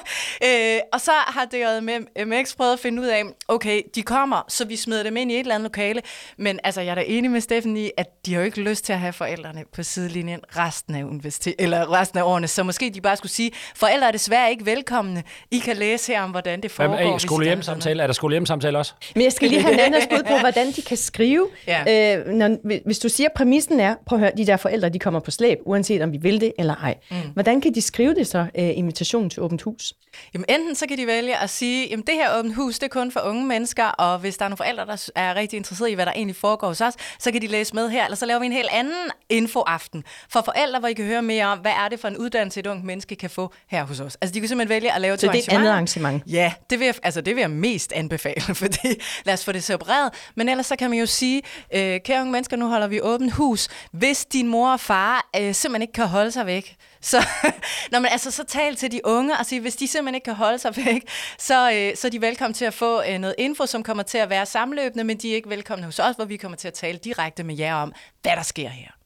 øh, 0.46 0.78
og 0.92 1.00
så 1.00 1.12
har 1.12 1.44
DJMX 1.44 2.56
prøvet 2.56 2.72
at 2.72 2.80
finde 2.80 3.02
ud 3.02 3.06
af, 3.06 3.22
okay, 3.48 3.82
de 3.94 4.02
kommer, 4.02 4.42
så 4.48 4.64
vi 4.64 4.76
smider 4.76 5.02
dem 5.02 5.16
ind 5.16 5.32
i 5.32 5.34
et 5.34 5.40
eller 5.40 5.54
andet 5.54 5.64
lokale. 5.70 6.02
Men 6.38 6.60
altså, 6.64 6.80
jeg 6.80 6.90
er 6.90 6.94
da 6.94 7.02
enig 7.06 7.30
med 7.30 7.40
Steffen 7.40 7.76
i, 7.76 7.90
at 7.96 8.06
de 8.26 8.32
har 8.34 8.40
jo 8.40 8.44
ikke 8.44 8.60
lyst 8.60 8.84
til 8.84 8.92
at 8.92 8.98
have 9.00 9.12
forældrene 9.12 9.64
på 9.74 9.82
sidelinjen 9.82 10.40
resten 10.56 10.94
af, 10.94 11.02
universitet, 11.04 11.54
eller 11.58 11.92
resten 11.92 12.18
af 12.18 12.22
årene. 12.22 12.48
Så 12.48 12.62
måske 12.62 12.90
de 12.94 13.00
bare 13.00 13.16
skulle 13.16 13.32
sige, 13.32 13.50
forældre 13.76 13.99
er 14.06 14.10
desværre 14.10 14.50
ikke 14.50 14.66
velkomne. 14.66 15.22
I 15.50 15.58
kan 15.58 15.76
læse 15.76 16.12
her 16.12 16.22
om, 16.22 16.30
hvordan 16.30 16.62
det 16.62 16.70
foregår. 16.70 16.94
er 16.94 17.00
I? 17.00 17.10
hvis 17.10 17.24
I 17.24 17.26
skole 17.26 17.44
hjem 17.44 17.62
samtale? 17.62 18.02
Er 18.02 18.06
der 18.06 18.14
skole 18.14 18.34
hjem 18.34 18.46
samtale 18.46 18.78
også? 18.78 18.92
Men 19.14 19.24
jeg 19.24 19.32
skal 19.32 19.48
lige 19.48 19.62
have 19.62 19.76
Nannas 19.76 20.06
bud 20.10 20.22
på, 20.28 20.38
hvordan 20.46 20.72
de 20.72 20.82
kan 20.82 20.96
skrive. 20.96 21.48
Ja. 21.66 22.16
Øh, 22.18 22.26
når, 22.26 22.56
hvis 22.84 22.98
du 22.98 23.08
siger, 23.08 23.28
at 23.28 23.32
præmissen 23.32 23.80
er, 23.80 23.94
prøv 24.06 24.16
at 24.16 24.20
høre, 24.20 24.32
de 24.36 24.46
der 24.46 24.56
forældre, 24.56 24.88
de 24.88 24.98
kommer 24.98 25.20
på 25.20 25.30
slæb, 25.30 25.58
uanset 25.66 26.02
om 26.02 26.12
vi 26.12 26.18
vil 26.18 26.40
det 26.40 26.52
eller 26.58 26.74
ej. 26.74 26.94
Mm. 27.10 27.16
Hvordan 27.32 27.60
kan 27.60 27.74
de 27.74 27.80
skrive 27.80 28.14
det 28.14 28.26
så, 28.26 28.38
øh, 28.38 28.46
invitationen 28.54 29.30
til 29.30 29.42
åbent 29.42 29.62
hus? 29.62 29.94
Jamen 30.34 30.44
enten 30.48 30.74
så 30.74 30.86
kan 30.86 30.98
de 30.98 31.06
vælge 31.06 31.36
at 31.36 31.50
sige, 31.50 31.88
jamen 31.90 32.06
det 32.06 32.14
her 32.14 32.38
åbent 32.38 32.54
hus, 32.54 32.78
det 32.78 32.84
er 32.86 32.88
kun 32.88 33.12
for 33.12 33.20
unge 33.20 33.46
mennesker, 33.46 33.84
og 33.84 34.18
hvis 34.18 34.36
der 34.36 34.44
er 34.44 34.48
nogle 34.48 34.56
forældre, 34.56 34.86
der 34.86 35.08
er 35.14 35.34
rigtig 35.34 35.56
interesserede 35.56 35.92
i, 35.92 35.94
hvad 35.94 36.06
der 36.06 36.12
egentlig 36.12 36.36
foregår 36.36 36.66
hos 36.66 36.80
os, 36.80 36.94
så 37.18 37.32
kan 37.32 37.42
de 37.42 37.46
læse 37.46 37.74
med 37.74 37.90
her, 37.90 38.04
eller 38.04 38.16
så 38.16 38.26
laver 38.26 38.40
vi 38.40 38.46
en 38.46 38.52
helt 38.52 38.68
anden 38.72 39.10
infoaften 39.28 40.04
for 40.28 40.42
forældre, 40.42 40.78
hvor 40.78 40.88
I 40.88 40.92
kan 40.92 41.04
høre 41.04 41.22
mere 41.22 41.46
om, 41.46 41.58
hvad 41.58 41.72
er 41.72 41.88
det 41.88 42.00
for 42.00 42.08
en 42.08 42.16
uddannelse, 42.16 42.60
et 42.60 42.66
ungt 42.66 42.84
menneske 42.84 43.16
kan 43.16 43.30
få 43.30 43.52
her 43.68 43.84
hos 43.90 44.00
os. 44.00 44.18
Altså 44.20 44.34
de 44.34 44.40
kan 44.40 44.48
simpelthen 44.48 44.68
vælge 44.68 44.92
at 44.92 45.00
lave 45.00 45.16
Så 45.16 45.26
to 45.26 45.32
det 45.32 45.38
er 45.38 45.52
et 45.52 45.56
andet 45.56 45.70
arrangement? 45.70 46.22
Ja, 46.26 46.52
det 46.70 46.78
vil 46.78 46.84
jeg, 46.84 46.94
altså, 47.02 47.20
det 47.20 47.36
vil 47.36 47.40
jeg 47.40 47.50
mest 47.50 47.92
anbefale, 47.92 48.54
fordi 48.64 49.00
lad 49.24 49.34
os 49.34 49.44
få 49.44 49.52
det 49.52 49.64
separeret. 49.64 50.12
Men 50.34 50.48
ellers 50.48 50.66
så 50.66 50.76
kan 50.76 50.90
man 50.90 50.98
jo 50.98 51.06
sige, 51.06 51.42
øh, 51.74 52.00
kære 52.00 52.20
unge 52.20 52.32
mennesker, 52.32 52.56
nu 52.56 52.68
holder 52.68 52.86
vi 52.86 53.00
åbent 53.00 53.32
hus. 53.32 53.68
Hvis 53.92 54.24
din 54.24 54.48
mor 54.48 54.72
og 54.72 54.80
far 54.80 55.30
øh, 55.36 55.54
simpelthen 55.54 55.82
ikke 55.82 55.92
kan 55.92 56.06
holde 56.06 56.30
sig 56.30 56.46
væk, 56.46 56.76
så, 57.00 57.26
Nå, 57.92 57.98
men 57.98 58.06
altså, 58.06 58.30
så 58.30 58.44
tal 58.44 58.76
til 58.76 58.92
de 58.92 59.00
unge 59.04 59.38
og 59.38 59.46
sige, 59.46 59.60
hvis 59.60 59.76
de 59.76 59.88
simpelthen 59.88 60.14
ikke 60.14 60.24
kan 60.24 60.34
holde 60.34 60.58
sig 60.58 60.76
væk, 60.76 61.02
så, 61.38 61.72
øh, 61.72 61.96
så 61.96 62.08
er 62.08 62.10
de 62.10 62.20
velkommen 62.20 62.54
til 62.54 62.64
at 62.64 62.74
få 62.74 63.02
øh, 63.02 63.18
noget 63.18 63.34
info, 63.38 63.66
som 63.66 63.82
kommer 63.82 64.02
til 64.02 64.18
at 64.18 64.30
være 64.30 64.46
samløbende, 64.46 65.04
men 65.04 65.16
de 65.16 65.30
er 65.30 65.34
ikke 65.34 65.48
velkomne 65.50 65.84
hos 65.84 65.98
os, 65.98 66.16
hvor 66.16 66.24
vi 66.24 66.36
kommer 66.36 66.56
til 66.56 66.68
at 66.68 66.74
tale 66.74 66.98
direkte 66.98 67.44
med 67.44 67.56
jer 67.56 67.74
om, 67.74 67.92
hvad 68.22 68.32
der 68.36 68.42
sker 68.42 68.68
her. 68.68 68.99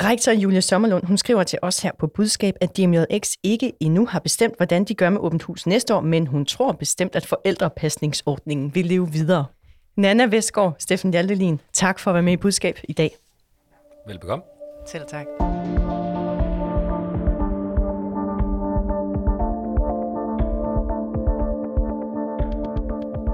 Rektor 0.00 0.32
Julia 0.32 0.60
Sommerlund, 0.60 1.04
hun 1.04 1.18
skriver 1.18 1.42
til 1.42 1.58
os 1.62 1.80
her 1.80 1.90
på 1.98 2.06
budskab, 2.06 2.54
at 2.60 2.76
DMJX 2.76 3.32
ikke 3.42 3.72
endnu 3.80 4.06
har 4.06 4.18
bestemt, 4.18 4.56
hvordan 4.56 4.84
de 4.84 4.94
gør 4.94 5.10
med 5.10 5.20
åbent 5.20 5.42
hus 5.42 5.66
næste 5.66 5.94
år, 5.94 6.00
men 6.00 6.26
hun 6.26 6.44
tror 6.44 6.72
bestemt, 6.72 7.16
at 7.16 7.26
forældrepasningsordningen 7.26 8.74
vil 8.74 8.86
leve 8.86 9.10
videre. 9.12 9.44
Nana 9.96 10.24
Vestgaard, 10.26 10.76
Steffen 10.78 11.10
Hjaltelin, 11.10 11.60
tak 11.72 11.98
for 11.98 12.10
at 12.10 12.14
være 12.14 12.22
med 12.22 12.32
i 12.32 12.36
budskab 12.36 12.78
i 12.84 12.92
dag. 12.92 13.16
Velbekomme. 14.06 14.44
Selv 14.86 15.04
tak. 15.08 15.26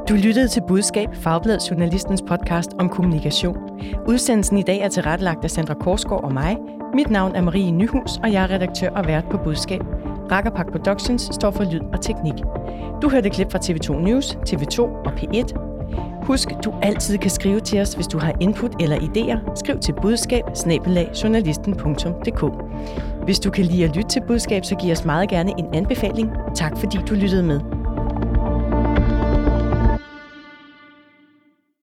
Du 0.09 0.15
lyttede 0.15 0.49
til 0.49 0.63
Budskab, 0.69 1.09
Fagbladet 1.15 1.71
Journalistens 1.71 2.23
podcast 2.23 2.71
om 2.79 2.89
kommunikation. 2.89 3.57
Udsendelsen 4.07 4.59
i 4.59 4.63
dag 4.63 4.79
er 4.81 4.89
tilrettelagt 4.89 5.45
af 5.45 5.51
Sandra 5.51 5.75
Korsgaard 5.75 6.25
og 6.25 6.33
mig. 6.33 6.57
Mit 6.95 7.11
navn 7.11 7.37
er 7.37 7.43
Marie 7.43 7.71
Nyhus, 7.71 8.17
og 8.23 8.33
jeg 8.33 8.43
er 8.43 8.51
redaktør 8.51 8.91
og 8.91 9.07
vært 9.07 9.25
på 9.31 9.39
Budskab. 9.45 9.81
Rakkerpak 10.33 10.71
Productions 10.71 11.29
står 11.33 11.51
for 11.51 11.65
lyd 11.65 11.81
og 11.93 12.01
teknik. 12.01 12.35
Du 13.03 13.09
hørte 13.09 13.31
klip 13.31 13.53
fra 13.53 13.59
TV2 13.59 13.93
News, 13.93 14.39
TV2 14.49 14.81
og 14.81 15.13
P1. 15.13 15.53
Husk, 16.23 16.49
du 16.65 16.75
altid 16.83 17.19
kan 17.19 17.31
skrive 17.31 17.61
til 17.61 17.81
os, 17.81 17.95
hvis 17.95 18.07
du 18.07 18.19
har 18.19 18.35
input 18.41 18.73
eller 18.81 18.97
idéer. 18.97 19.55
Skriv 19.55 19.79
til 19.79 19.95
budskab 20.03 20.45
Hvis 23.25 23.41
du 23.41 23.51
kan 23.51 23.65
lide 23.65 23.85
at 23.85 23.97
lytte 23.97 24.09
til 24.09 24.23
budskab, 24.27 24.65
så 24.65 24.75
giv 24.75 24.93
os 24.93 25.05
meget 25.05 25.29
gerne 25.29 25.53
en 25.59 25.75
anbefaling. 25.75 26.31
Tak 26.55 26.79
fordi 26.79 26.99
du 27.09 27.15
lyttede 27.15 27.43
med. 27.43 27.78